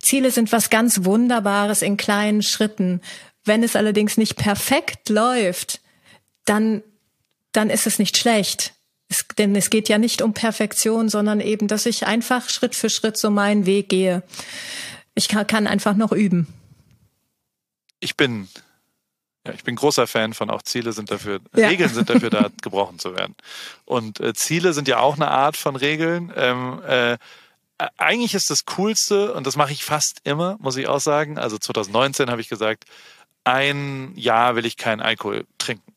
Ziele 0.00 0.30
sind 0.30 0.52
was 0.52 0.70
ganz 0.70 1.04
Wunderbares 1.04 1.82
in 1.82 1.96
kleinen 1.96 2.42
Schritten. 2.42 3.00
Wenn 3.48 3.64
es 3.64 3.74
allerdings 3.74 4.16
nicht 4.16 4.36
perfekt 4.36 5.08
läuft, 5.08 5.80
dann, 6.44 6.82
dann 7.52 7.70
ist 7.70 7.86
es 7.86 7.98
nicht 7.98 8.16
schlecht. 8.16 8.74
Es, 9.08 9.26
denn 9.38 9.56
es 9.56 9.70
geht 9.70 9.88
ja 9.88 9.98
nicht 9.98 10.22
um 10.22 10.34
Perfektion, 10.34 11.08
sondern 11.08 11.40
eben, 11.40 11.66
dass 11.66 11.86
ich 11.86 12.06
einfach 12.06 12.48
Schritt 12.48 12.76
für 12.76 12.90
Schritt 12.90 13.16
so 13.16 13.30
meinen 13.30 13.66
Weg 13.66 13.88
gehe. 13.88 14.22
Ich 15.14 15.28
kann, 15.28 15.46
kann 15.46 15.66
einfach 15.66 15.96
noch 15.96 16.12
üben. 16.12 16.46
Ich 17.98 18.16
bin 18.16 18.48
ja, 19.48 19.54
ich 19.54 19.64
bin 19.64 19.76
großer 19.76 20.06
Fan 20.06 20.34
von 20.34 20.50
auch 20.50 20.62
Ziele 20.62 20.92
sind 20.92 21.10
dafür, 21.10 21.40
ja. 21.56 21.68
Regeln 21.68 21.88
sind 21.88 22.10
dafür 22.10 22.28
da, 22.28 22.50
gebrochen 22.62 22.98
zu 22.98 23.16
werden. 23.16 23.34
Und 23.86 24.20
äh, 24.20 24.34
Ziele 24.34 24.74
sind 24.74 24.88
ja 24.88 24.98
auch 24.98 25.16
eine 25.16 25.28
Art 25.28 25.56
von 25.56 25.74
Regeln. 25.74 26.32
Ähm, 26.36 26.82
äh, 26.86 27.16
eigentlich 27.96 28.34
ist 28.34 28.50
das 28.50 28.64
Coolste, 28.64 29.32
und 29.32 29.46
das 29.46 29.56
mache 29.56 29.72
ich 29.72 29.84
fast 29.84 30.20
immer, 30.24 30.56
muss 30.60 30.76
ich 30.76 30.88
auch 30.88 31.00
sagen. 31.00 31.38
Also 31.38 31.58
2019 31.58 32.30
habe 32.30 32.40
ich 32.40 32.48
gesagt, 32.48 32.84
ein 33.44 34.12
Jahr 34.16 34.56
will 34.56 34.66
ich 34.66 34.76
keinen 34.76 35.00
Alkohol 35.00 35.46
trinken. 35.58 35.94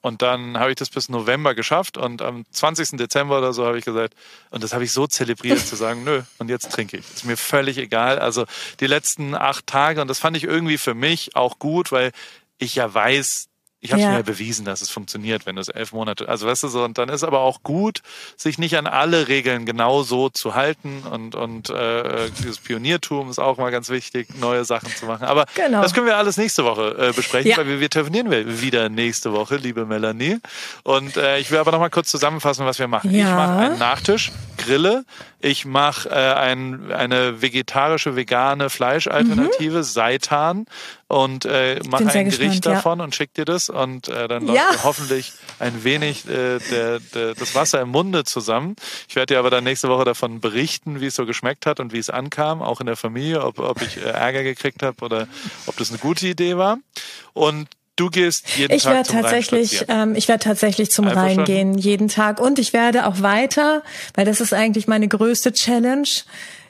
Und 0.00 0.22
dann 0.22 0.58
habe 0.58 0.70
ich 0.70 0.76
das 0.76 0.90
bis 0.90 1.08
November 1.08 1.54
geschafft 1.54 1.96
und 1.96 2.22
am 2.22 2.44
20. 2.52 2.90
Dezember 2.92 3.38
oder 3.38 3.52
so 3.52 3.66
habe 3.66 3.78
ich 3.78 3.84
gesagt, 3.84 4.14
und 4.50 4.62
das 4.62 4.72
habe 4.72 4.84
ich 4.84 4.92
so 4.92 5.08
zelebriert 5.08 5.58
zu 5.58 5.74
sagen, 5.74 6.04
nö, 6.04 6.22
und 6.38 6.48
jetzt 6.48 6.70
trinke 6.70 6.98
ich. 6.98 7.04
Ist 7.14 7.24
mir 7.24 7.36
völlig 7.36 7.78
egal. 7.78 8.20
Also 8.20 8.44
die 8.78 8.86
letzten 8.86 9.34
acht 9.34 9.66
Tage, 9.66 10.00
und 10.00 10.08
das 10.08 10.20
fand 10.20 10.36
ich 10.36 10.44
irgendwie 10.44 10.78
für 10.78 10.94
mich 10.94 11.34
auch 11.34 11.58
gut, 11.58 11.90
weil 11.90 12.12
ich 12.58 12.76
ja 12.76 12.92
weiß, 12.92 13.47
ich 13.80 13.92
habe 13.92 14.02
ja. 14.02 14.10
mir 14.10 14.16
ja 14.16 14.22
bewiesen, 14.22 14.64
dass 14.64 14.82
es 14.82 14.90
funktioniert, 14.90 15.46
wenn 15.46 15.54
du 15.54 15.62
es 15.62 15.68
elf 15.68 15.92
Monate, 15.92 16.28
also 16.28 16.46
weißt 16.46 16.64
du 16.64 16.68
so, 16.68 16.82
und 16.82 16.98
dann 16.98 17.08
ist 17.08 17.22
aber 17.22 17.40
auch 17.40 17.62
gut, 17.62 18.00
sich 18.36 18.58
nicht 18.58 18.76
an 18.76 18.86
alle 18.86 19.28
Regeln 19.28 19.66
genau 19.66 20.02
so 20.02 20.28
zu 20.28 20.54
halten 20.54 21.02
und 21.10 21.34
und 21.34 21.70
äh, 21.70 22.28
dieses 22.38 22.58
Pioniertum 22.58 23.30
ist 23.30 23.38
auch 23.38 23.56
mal 23.56 23.70
ganz 23.70 23.88
wichtig, 23.88 24.28
neue 24.40 24.64
Sachen 24.64 24.88
zu 24.94 25.06
machen. 25.06 25.24
Aber 25.24 25.46
genau. 25.54 25.82
das 25.82 25.94
können 25.94 26.06
wir 26.06 26.16
alles 26.16 26.36
nächste 26.36 26.64
Woche 26.64 26.96
äh, 26.98 27.12
besprechen, 27.12 27.50
ja. 27.50 27.56
weil 27.56 27.66
wir, 27.66 27.80
wir 27.80 27.90
telefonieren 27.90 28.30
wir 28.30 28.60
wieder 28.60 28.88
nächste 28.88 29.32
Woche, 29.32 29.56
liebe 29.56 29.86
Melanie. 29.86 30.38
Und 30.82 31.16
äh, 31.16 31.38
ich 31.38 31.50
will 31.50 31.58
aber 31.58 31.70
noch 31.70 31.80
mal 31.80 31.90
kurz 31.90 32.08
zusammenfassen, 32.10 32.66
was 32.66 32.78
wir 32.78 32.88
machen. 32.88 33.14
Ja. 33.14 33.28
Ich 33.28 33.34
mache 33.34 33.58
einen 33.58 33.78
Nachtisch, 33.78 34.32
grille, 34.56 35.04
ich 35.40 35.64
mache 35.64 36.08
äh, 36.08 36.12
ein, 36.12 36.90
eine 36.90 37.40
vegetarische, 37.40 38.16
vegane 38.16 38.70
Fleischalternative, 38.70 39.78
mhm. 39.78 39.82
Seitan 39.82 40.66
und 41.06 41.44
äh, 41.44 41.80
mache 41.88 42.06
ein 42.06 42.24
Gericht 42.24 42.38
gespannt, 42.38 42.66
davon 42.66 42.98
ja. 42.98 43.04
und 43.04 43.14
schick 43.14 43.34
dir 43.34 43.44
das 43.44 43.68
und 43.68 44.08
äh, 44.08 44.26
dann 44.26 44.46
läuft 44.46 44.58
ja. 44.58 44.82
hoffentlich 44.82 45.32
ein 45.60 45.84
wenig 45.84 46.28
äh, 46.28 46.58
der, 46.58 47.00
der, 47.14 47.34
das 47.34 47.54
Wasser 47.54 47.80
im 47.80 47.90
Munde 47.90 48.24
zusammen. 48.24 48.74
Ich 49.08 49.14
werde 49.14 49.34
dir 49.34 49.38
aber 49.38 49.50
dann 49.50 49.64
nächste 49.64 49.88
Woche 49.88 50.04
davon 50.04 50.40
berichten, 50.40 51.00
wie 51.00 51.06
es 51.06 51.14
so 51.14 51.24
geschmeckt 51.24 51.66
hat 51.66 51.78
und 51.78 51.92
wie 51.92 51.98
es 51.98 52.10
ankam, 52.10 52.60
auch 52.60 52.80
in 52.80 52.86
der 52.86 52.96
Familie, 52.96 53.44
ob, 53.44 53.60
ob 53.60 53.80
ich 53.80 53.96
äh, 53.98 54.10
Ärger 54.10 54.42
gekriegt 54.42 54.82
habe 54.82 55.04
oder 55.04 55.28
ob 55.66 55.76
das 55.76 55.90
eine 55.90 55.98
gute 55.98 56.26
Idee 56.26 56.56
war. 56.56 56.78
Und 57.32 57.68
Du 57.98 58.10
gehst 58.10 58.44
jeden 58.56 58.72
ich 58.72 58.84
Tag 58.84 58.94
werde 58.94 59.08
zum 59.08 59.20
tatsächlich, 59.20 59.84
ähm, 59.88 60.14
ich 60.14 60.28
werde 60.28 60.44
tatsächlich 60.44 60.92
zum 60.92 61.08
Einfach 61.08 61.22
Rhein 61.22 61.44
gehen 61.44 61.76
jeden 61.76 62.06
Tag 62.06 62.40
und 62.40 62.60
ich 62.60 62.72
werde 62.72 63.06
auch 63.06 63.22
weiter, 63.22 63.82
weil 64.14 64.24
das 64.24 64.40
ist 64.40 64.54
eigentlich 64.54 64.86
meine 64.86 65.08
größte 65.08 65.52
Challenge. 65.52 66.06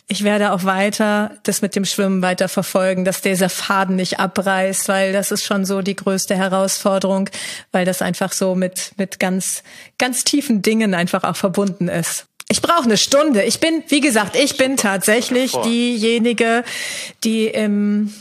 Ich 0.06 0.24
werde 0.24 0.52
auch 0.52 0.64
weiter 0.64 1.32
das 1.42 1.60
mit 1.60 1.76
dem 1.76 1.84
Schwimmen 1.84 2.22
weiter 2.22 2.48
verfolgen, 2.48 3.04
dass 3.04 3.20
dieser 3.20 3.50
Faden 3.50 3.96
nicht 3.96 4.18
abreißt, 4.18 4.88
weil 4.88 5.12
das 5.12 5.30
ist 5.30 5.44
schon 5.44 5.66
so 5.66 5.82
die 5.82 5.96
größte 5.96 6.34
Herausforderung, 6.34 7.28
weil 7.72 7.84
das 7.84 8.00
einfach 8.00 8.32
so 8.32 8.54
mit 8.54 8.92
mit 8.96 9.20
ganz 9.20 9.62
ganz 9.98 10.24
tiefen 10.24 10.62
Dingen 10.62 10.94
einfach 10.94 11.24
auch 11.24 11.36
verbunden 11.36 11.88
ist. 11.88 12.24
Ich 12.50 12.62
brauche 12.62 12.84
eine 12.84 12.96
Stunde. 12.96 13.42
Ich 13.42 13.60
bin, 13.60 13.84
wie 13.88 14.00
gesagt, 14.00 14.34
ich 14.34 14.56
bin 14.56 14.78
tatsächlich 14.78 15.52
diejenige, 15.52 16.64
die 17.22 17.48
im 17.48 18.14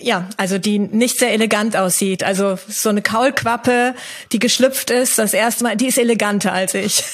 ja, 0.00 0.28
also 0.36 0.58
die 0.58 0.78
nicht 0.78 1.18
sehr 1.18 1.32
elegant 1.32 1.76
aussieht. 1.76 2.22
Also 2.22 2.58
so 2.68 2.88
eine 2.88 3.02
Kaulquappe, 3.02 3.94
die 4.32 4.38
geschlüpft 4.38 4.90
ist, 4.90 5.18
das 5.18 5.34
erste 5.34 5.64
Mal, 5.64 5.76
die 5.76 5.88
ist 5.88 5.98
eleganter 5.98 6.52
als 6.52 6.74
ich. 6.74 7.04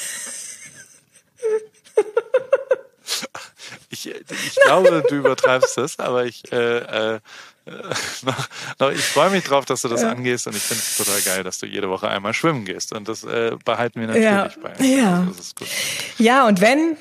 Ich, 3.89 4.07
ich 4.07 4.55
glaube, 4.65 5.03
du 5.07 5.15
übertreibst 5.15 5.77
das, 5.77 5.99
aber 5.99 6.25
ich, 6.25 6.51
äh, 6.51 6.77
äh, 7.15 7.19
noch, 8.21 8.49
noch, 8.79 8.91
ich 8.91 9.01
freue 9.01 9.29
mich 9.29 9.43
drauf, 9.43 9.65
dass 9.65 9.81
du 9.81 9.87
das 9.87 10.01
ja. 10.01 10.11
angehst 10.11 10.47
und 10.47 10.55
ich 10.55 10.61
finde 10.61 10.83
es 10.85 10.97
total 10.97 11.21
geil, 11.21 11.43
dass 11.43 11.59
du 11.59 11.65
jede 11.65 11.89
Woche 11.89 12.07
einmal 12.07 12.33
schwimmen 12.33 12.65
gehst 12.65 12.93
und 12.93 13.07
das 13.07 13.23
äh, 13.23 13.55
behalten 13.63 14.01
wir 14.01 14.07
natürlich 14.07 14.25
ja. 14.25 14.49
bei. 14.61 14.85
Ja. 14.85 15.27
Also, 15.27 15.65
ja, 16.17 16.45
und 16.47 16.61
wenn 16.61 16.97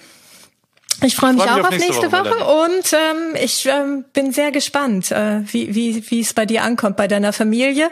ich 1.02 1.16
freue 1.16 1.32
mich, 1.32 1.42
freu 1.42 1.54
mich 1.54 1.62
auch 1.62 1.64
auf 1.64 1.70
nächste, 1.70 1.92
nächste 1.92 2.12
Woche, 2.12 2.30
Woche 2.30 2.66
und 2.66 2.92
ähm, 2.92 3.36
ich 3.42 3.66
ähm, 3.66 4.04
bin 4.12 4.32
sehr 4.32 4.52
gespannt, 4.52 5.10
äh, 5.10 5.40
wie 5.52 5.74
wie 5.74 6.10
wie 6.10 6.20
es 6.20 6.34
bei 6.34 6.46
dir 6.46 6.62
ankommt, 6.62 6.96
bei 6.96 7.08
deiner 7.08 7.32
Familie 7.32 7.90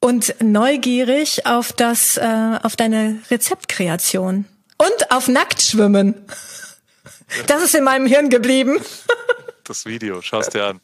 und 0.00 0.34
neugierig 0.40 1.46
auf 1.46 1.72
das 1.72 2.16
äh, 2.16 2.58
auf 2.62 2.76
deine 2.76 3.20
Rezeptkreation 3.30 4.44
und 4.78 5.10
auf 5.10 5.28
Nacktschwimmen. 5.28 6.14
Das 7.46 7.62
ist 7.62 7.74
in 7.74 7.84
meinem 7.84 8.06
Hirn 8.06 8.30
geblieben. 8.30 8.78
Das 9.64 9.84
Video, 9.84 10.22
schaust 10.22 10.54
dir 10.54 10.66
an. 10.66 10.80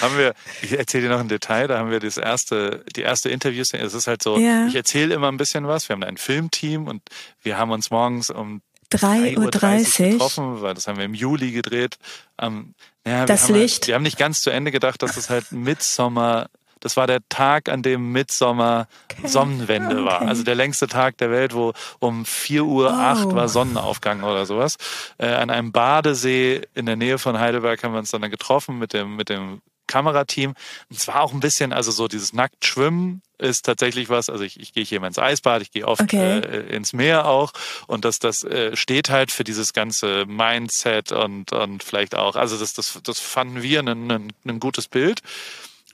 Haben 0.00 0.18
wir, 0.18 0.34
ich 0.62 0.72
erzähle 0.76 1.04
dir 1.04 1.10
noch 1.10 1.20
ein 1.20 1.28
Detail, 1.28 1.66
da 1.66 1.78
haben 1.78 1.90
wir 1.90 2.00
das 2.00 2.16
erste, 2.16 2.84
die 2.96 3.02
erste 3.02 3.30
Interviews, 3.30 3.72
es 3.72 3.94
ist 3.94 4.06
halt 4.06 4.22
so, 4.22 4.38
ja. 4.38 4.66
ich 4.66 4.74
erzähle 4.74 5.14
immer 5.14 5.30
ein 5.30 5.36
bisschen 5.36 5.66
was, 5.66 5.88
wir 5.88 5.94
haben 5.94 6.02
ein 6.02 6.16
Filmteam 6.16 6.86
und 6.88 7.02
wir 7.42 7.58
haben 7.58 7.70
uns 7.70 7.90
morgens 7.90 8.30
um 8.30 8.60
3.30 8.92 9.36
Uhr 9.38 10.10
getroffen, 10.12 10.62
weil 10.62 10.74
das 10.74 10.88
haben 10.88 10.98
wir 10.98 11.04
im 11.04 11.14
Juli 11.14 11.52
gedreht. 11.52 11.98
Ähm, 12.40 12.74
ja, 13.06 13.26
das 13.26 13.48
wir 13.48 13.56
Licht. 13.56 13.82
Halt, 13.82 13.88
wir 13.88 13.94
haben 13.94 14.02
nicht 14.02 14.18
ganz 14.18 14.40
zu 14.40 14.50
Ende 14.50 14.70
gedacht, 14.70 15.02
dass 15.02 15.14
das 15.14 15.30
halt 15.30 15.52
Midsommer 15.52 16.48
das 16.80 16.96
war 16.96 17.06
der 17.06 17.20
Tag, 17.28 17.68
an 17.68 17.82
dem 17.82 18.12
Midsommer 18.12 18.86
okay. 19.12 19.28
Sonnenwende 19.28 19.96
okay. 19.96 20.04
war. 20.04 20.22
Also 20.22 20.42
der 20.42 20.54
längste 20.54 20.86
Tag 20.86 21.18
der 21.18 21.30
Welt, 21.30 21.54
wo 21.54 21.72
um 21.98 22.24
4 22.24 22.64
Uhr 22.64 22.90
oh. 22.90 23.34
war 23.34 23.48
Sonnenaufgang 23.48 24.22
oder 24.22 24.46
sowas. 24.46 24.76
Äh, 25.18 25.26
an 25.26 25.50
einem 25.50 25.72
Badesee 25.72 26.62
in 26.74 26.86
der 26.86 26.96
Nähe 26.96 27.18
von 27.18 27.38
Heidelberg 27.38 27.82
haben 27.82 27.92
wir 27.92 27.98
uns 27.98 28.10
dann 28.10 28.22
getroffen 28.30 28.78
mit 28.78 28.92
dem, 28.92 29.16
mit 29.16 29.28
dem 29.28 29.60
Kamerateam. 29.88 30.50
Und 30.50 30.96
es 30.96 31.08
war 31.08 31.22
auch 31.22 31.32
ein 31.32 31.40
bisschen, 31.40 31.72
also 31.72 31.90
so 31.90 32.06
dieses 32.06 32.32
Nacktschwimmen 32.32 33.22
ist 33.38 33.64
tatsächlich 33.64 34.08
was. 34.08 34.28
Also 34.28 34.44
ich, 34.44 34.60
ich 34.60 34.72
gehe 34.72 34.84
hier 34.84 34.98
immer 34.98 35.06
ins 35.06 35.18
Eisbad, 35.18 35.62
ich 35.62 35.70
gehe 35.70 35.86
oft 35.86 36.02
okay. 36.02 36.38
äh, 36.38 36.74
ins 36.74 36.92
Meer 36.92 37.26
auch. 37.26 37.52
Und 37.86 38.04
das, 38.04 38.18
das 38.18 38.44
äh, 38.44 38.76
steht 38.76 39.10
halt 39.10 39.32
für 39.32 39.44
dieses 39.44 39.72
ganze 39.72 40.26
Mindset 40.26 41.12
und, 41.12 41.52
und 41.52 41.82
vielleicht 41.82 42.14
auch, 42.14 42.36
also 42.36 42.56
das, 42.56 42.74
das, 42.74 43.00
das 43.02 43.18
fanden 43.18 43.62
wir 43.62 43.80
ein, 43.80 44.10
ein, 44.10 44.32
ein 44.44 44.60
gutes 44.60 44.88
Bild. 44.88 45.22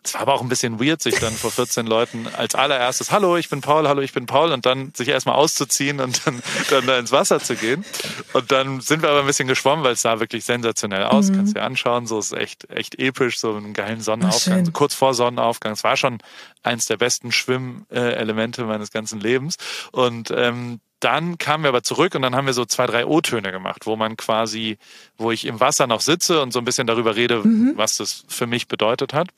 Es 0.04 0.12
war 0.12 0.20
aber 0.20 0.34
auch 0.34 0.42
ein 0.42 0.50
bisschen 0.50 0.78
weird, 0.78 1.00
sich 1.00 1.18
dann 1.18 1.32
vor 1.32 1.50
14 1.50 1.86
Leuten 1.86 2.28
als 2.36 2.54
allererstes, 2.54 3.10
hallo, 3.10 3.38
ich 3.38 3.48
bin 3.48 3.62
Paul, 3.62 3.88
hallo, 3.88 4.02
ich 4.02 4.12
bin 4.12 4.26
Paul, 4.26 4.52
und 4.52 4.66
dann 4.66 4.92
sich 4.94 5.08
erstmal 5.08 5.34
auszuziehen 5.34 5.98
und 5.98 6.26
dann, 6.26 6.42
dann 6.68 6.86
da 6.86 6.98
ins 6.98 7.10
Wasser 7.10 7.40
zu 7.40 7.56
gehen. 7.56 7.86
Und 8.34 8.52
dann 8.52 8.82
sind 8.82 9.00
wir 9.00 9.08
aber 9.08 9.20
ein 9.20 9.26
bisschen 9.26 9.48
geschwommen, 9.48 9.82
weil 9.82 9.94
es 9.94 10.02
sah 10.02 10.20
wirklich 10.20 10.44
sensationell 10.44 11.04
aus. 11.04 11.30
Mhm. 11.30 11.36
Kannst 11.36 11.56
dir 11.56 11.62
anschauen, 11.62 12.06
so 12.06 12.18
ist 12.18 12.32
echt, 12.32 12.68
echt 12.70 12.98
episch, 12.98 13.38
so 13.38 13.54
einen 13.54 13.72
geilen 13.72 14.02
Sonnenaufgang, 14.02 14.66
so 14.66 14.72
kurz 14.72 14.92
vor 14.92 15.14
Sonnenaufgang. 15.14 15.72
Es 15.72 15.84
war 15.84 15.96
schon 15.96 16.18
eins 16.62 16.84
der 16.84 16.98
besten 16.98 17.32
Schwimmelemente 17.32 18.64
meines 18.64 18.90
ganzen 18.90 19.20
Lebens. 19.20 19.56
Und 19.90 20.30
ähm, 20.36 20.80
dann 21.00 21.36
kamen 21.38 21.64
wir 21.64 21.68
aber 21.68 21.82
zurück 21.82 22.14
und 22.14 22.22
dann 22.22 22.34
haben 22.34 22.46
wir 22.46 22.54
so 22.54 22.64
zwei, 22.64 22.86
drei 22.86 23.04
O-Töne 23.04 23.52
gemacht, 23.52 23.84
wo 23.84 23.94
man 23.94 24.16
quasi, 24.16 24.78
wo 25.18 25.30
ich 25.30 25.44
im 25.44 25.60
Wasser 25.60 25.86
noch 25.86 26.00
sitze 26.00 26.40
und 26.40 26.52
so 26.52 26.58
ein 26.58 26.64
bisschen 26.64 26.86
darüber 26.86 27.14
rede, 27.14 27.42
mhm. 27.44 27.72
was 27.76 27.98
das 27.98 28.24
für 28.28 28.46
mich 28.46 28.68
bedeutet 28.68 29.12
hat. 29.12 29.28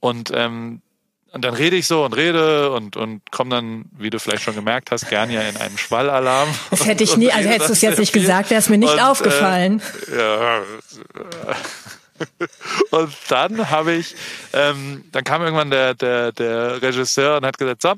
Und, 0.00 0.32
ähm, 0.34 0.80
und 1.32 1.44
dann 1.44 1.54
rede 1.54 1.76
ich 1.76 1.86
so 1.86 2.04
und 2.04 2.14
rede 2.14 2.72
und, 2.72 2.96
und 2.96 3.30
komme 3.30 3.50
dann, 3.50 3.84
wie 3.96 4.10
du 4.10 4.18
vielleicht 4.18 4.42
schon 4.42 4.54
gemerkt 4.54 4.90
hast, 4.90 5.08
gern 5.08 5.30
ja 5.30 5.42
in 5.42 5.56
einen 5.56 5.78
Schwallalarm. 5.78 6.48
Das 6.70 6.86
hätte 6.86 7.04
ich 7.04 7.16
nie, 7.16 7.30
also 7.30 7.48
hättest 7.48 7.68
du 7.68 7.72
es 7.74 7.82
jetzt 7.82 7.98
nicht 7.98 8.12
viel. 8.12 8.22
gesagt, 8.22 8.50
wäre 8.50 8.58
es 8.58 8.68
mir 8.68 8.78
nicht 8.78 8.92
und, 8.92 8.98
äh, 8.98 9.02
aufgefallen. 9.02 9.82
Äh, 10.10 10.18
ja. 10.18 10.60
Und 12.90 13.14
dann 13.28 13.70
habe 13.70 13.92
ich, 13.92 14.14
ähm, 14.52 15.04
dann 15.10 15.24
kam 15.24 15.42
irgendwann 15.42 15.70
der, 15.70 15.94
der, 15.94 16.32
der 16.32 16.82
Regisseur 16.82 17.38
und 17.38 17.46
hat 17.46 17.56
gesagt, 17.56 17.80
so, 17.80 17.94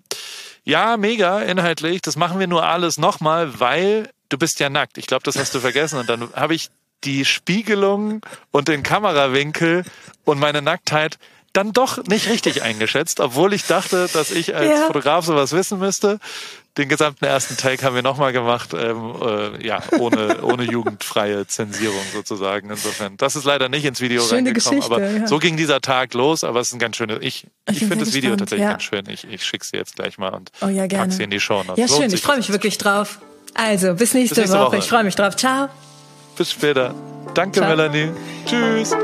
ja, 0.64 0.96
mega, 0.96 1.40
inhaltlich, 1.40 2.02
das 2.02 2.14
machen 2.14 2.38
wir 2.38 2.46
nur 2.46 2.64
alles 2.64 2.98
nochmal, 2.98 3.58
weil 3.58 4.10
du 4.28 4.38
bist 4.38 4.60
ja 4.60 4.70
nackt. 4.70 4.98
Ich 4.98 5.06
glaube, 5.06 5.24
das 5.24 5.36
hast 5.36 5.54
du 5.54 5.60
vergessen. 5.60 5.98
Und 5.98 6.08
dann 6.08 6.32
habe 6.34 6.54
ich 6.54 6.68
die 7.04 7.24
Spiegelung 7.24 8.24
und 8.52 8.68
den 8.68 8.82
Kamerawinkel 8.82 9.84
und 10.24 10.38
meine 10.38 10.62
Nacktheit 10.62 11.18
dann 11.52 11.72
doch 11.72 12.02
nicht 12.04 12.28
richtig 12.28 12.62
eingeschätzt, 12.62 13.20
obwohl 13.20 13.52
ich 13.52 13.66
dachte, 13.66 14.08
dass 14.12 14.30
ich 14.30 14.54
als 14.54 14.70
ja. 14.70 14.86
Fotograf 14.86 15.24
sowas 15.24 15.52
wissen 15.52 15.78
müsste. 15.78 16.18
Den 16.78 16.88
gesamten 16.88 17.26
ersten 17.26 17.58
Take 17.58 17.84
haben 17.84 17.94
wir 17.94 18.02
nochmal 18.02 18.32
gemacht, 18.32 18.70
ähm, 18.72 19.12
äh, 19.22 19.66
ja, 19.66 19.82
ohne, 19.98 20.40
ohne 20.42 20.62
jugendfreie 20.64 21.46
Zensierung 21.46 22.00
sozusagen. 22.14 22.70
Insofern, 22.70 23.18
das 23.18 23.36
ist 23.36 23.44
leider 23.44 23.68
nicht 23.68 23.84
ins 23.84 24.00
Video 24.00 24.22
Schöne 24.22 24.48
reingekommen, 24.48 24.80
Geschichte, 24.80 24.94
aber 24.94 25.06
ja. 25.06 25.26
so 25.26 25.38
ging 25.38 25.58
dieser 25.58 25.82
Tag 25.82 26.14
los, 26.14 26.44
aber 26.44 26.60
es 26.60 26.68
ist 26.68 26.72
ein 26.72 26.78
ganz 26.78 26.96
schönes, 26.96 27.18
ich, 27.20 27.46
ich, 27.68 27.76
ich 27.76 27.78
finde 27.80 27.98
das 27.98 28.14
Video 28.14 28.30
gespannt, 28.30 28.38
tatsächlich 28.38 28.64
ja. 28.64 28.70
ganz 28.70 28.82
schön. 28.84 29.04
Ich, 29.10 29.30
ich 29.30 29.44
schicke 29.44 29.66
sie 29.66 29.76
jetzt 29.76 29.96
gleich 29.96 30.16
mal 30.16 30.32
und 30.32 30.50
oh, 30.62 30.68
ja, 30.68 30.88
pack 30.88 31.12
sie 31.12 31.24
in 31.24 31.30
die 31.30 31.40
Show. 31.40 31.62
Ja, 31.76 31.86
schön, 31.86 32.10
ich 32.10 32.22
freue 32.22 32.38
mich 32.38 32.50
wirklich 32.50 32.78
drauf. 32.78 33.18
Also, 33.52 33.94
bis 33.94 34.14
nächste, 34.14 34.36
bis 34.36 34.44
nächste 34.44 34.58
Woche. 34.58 34.66
Woche. 34.68 34.76
Ich 34.78 34.84
freue 34.86 35.04
mich 35.04 35.14
drauf. 35.14 35.36
Ciao. 35.36 35.68
Bis 36.38 36.52
später. 36.52 36.94
Danke, 37.34 37.60
Ciao. 37.60 37.68
Melanie. 37.68 38.10
Tschüss. 38.46 38.96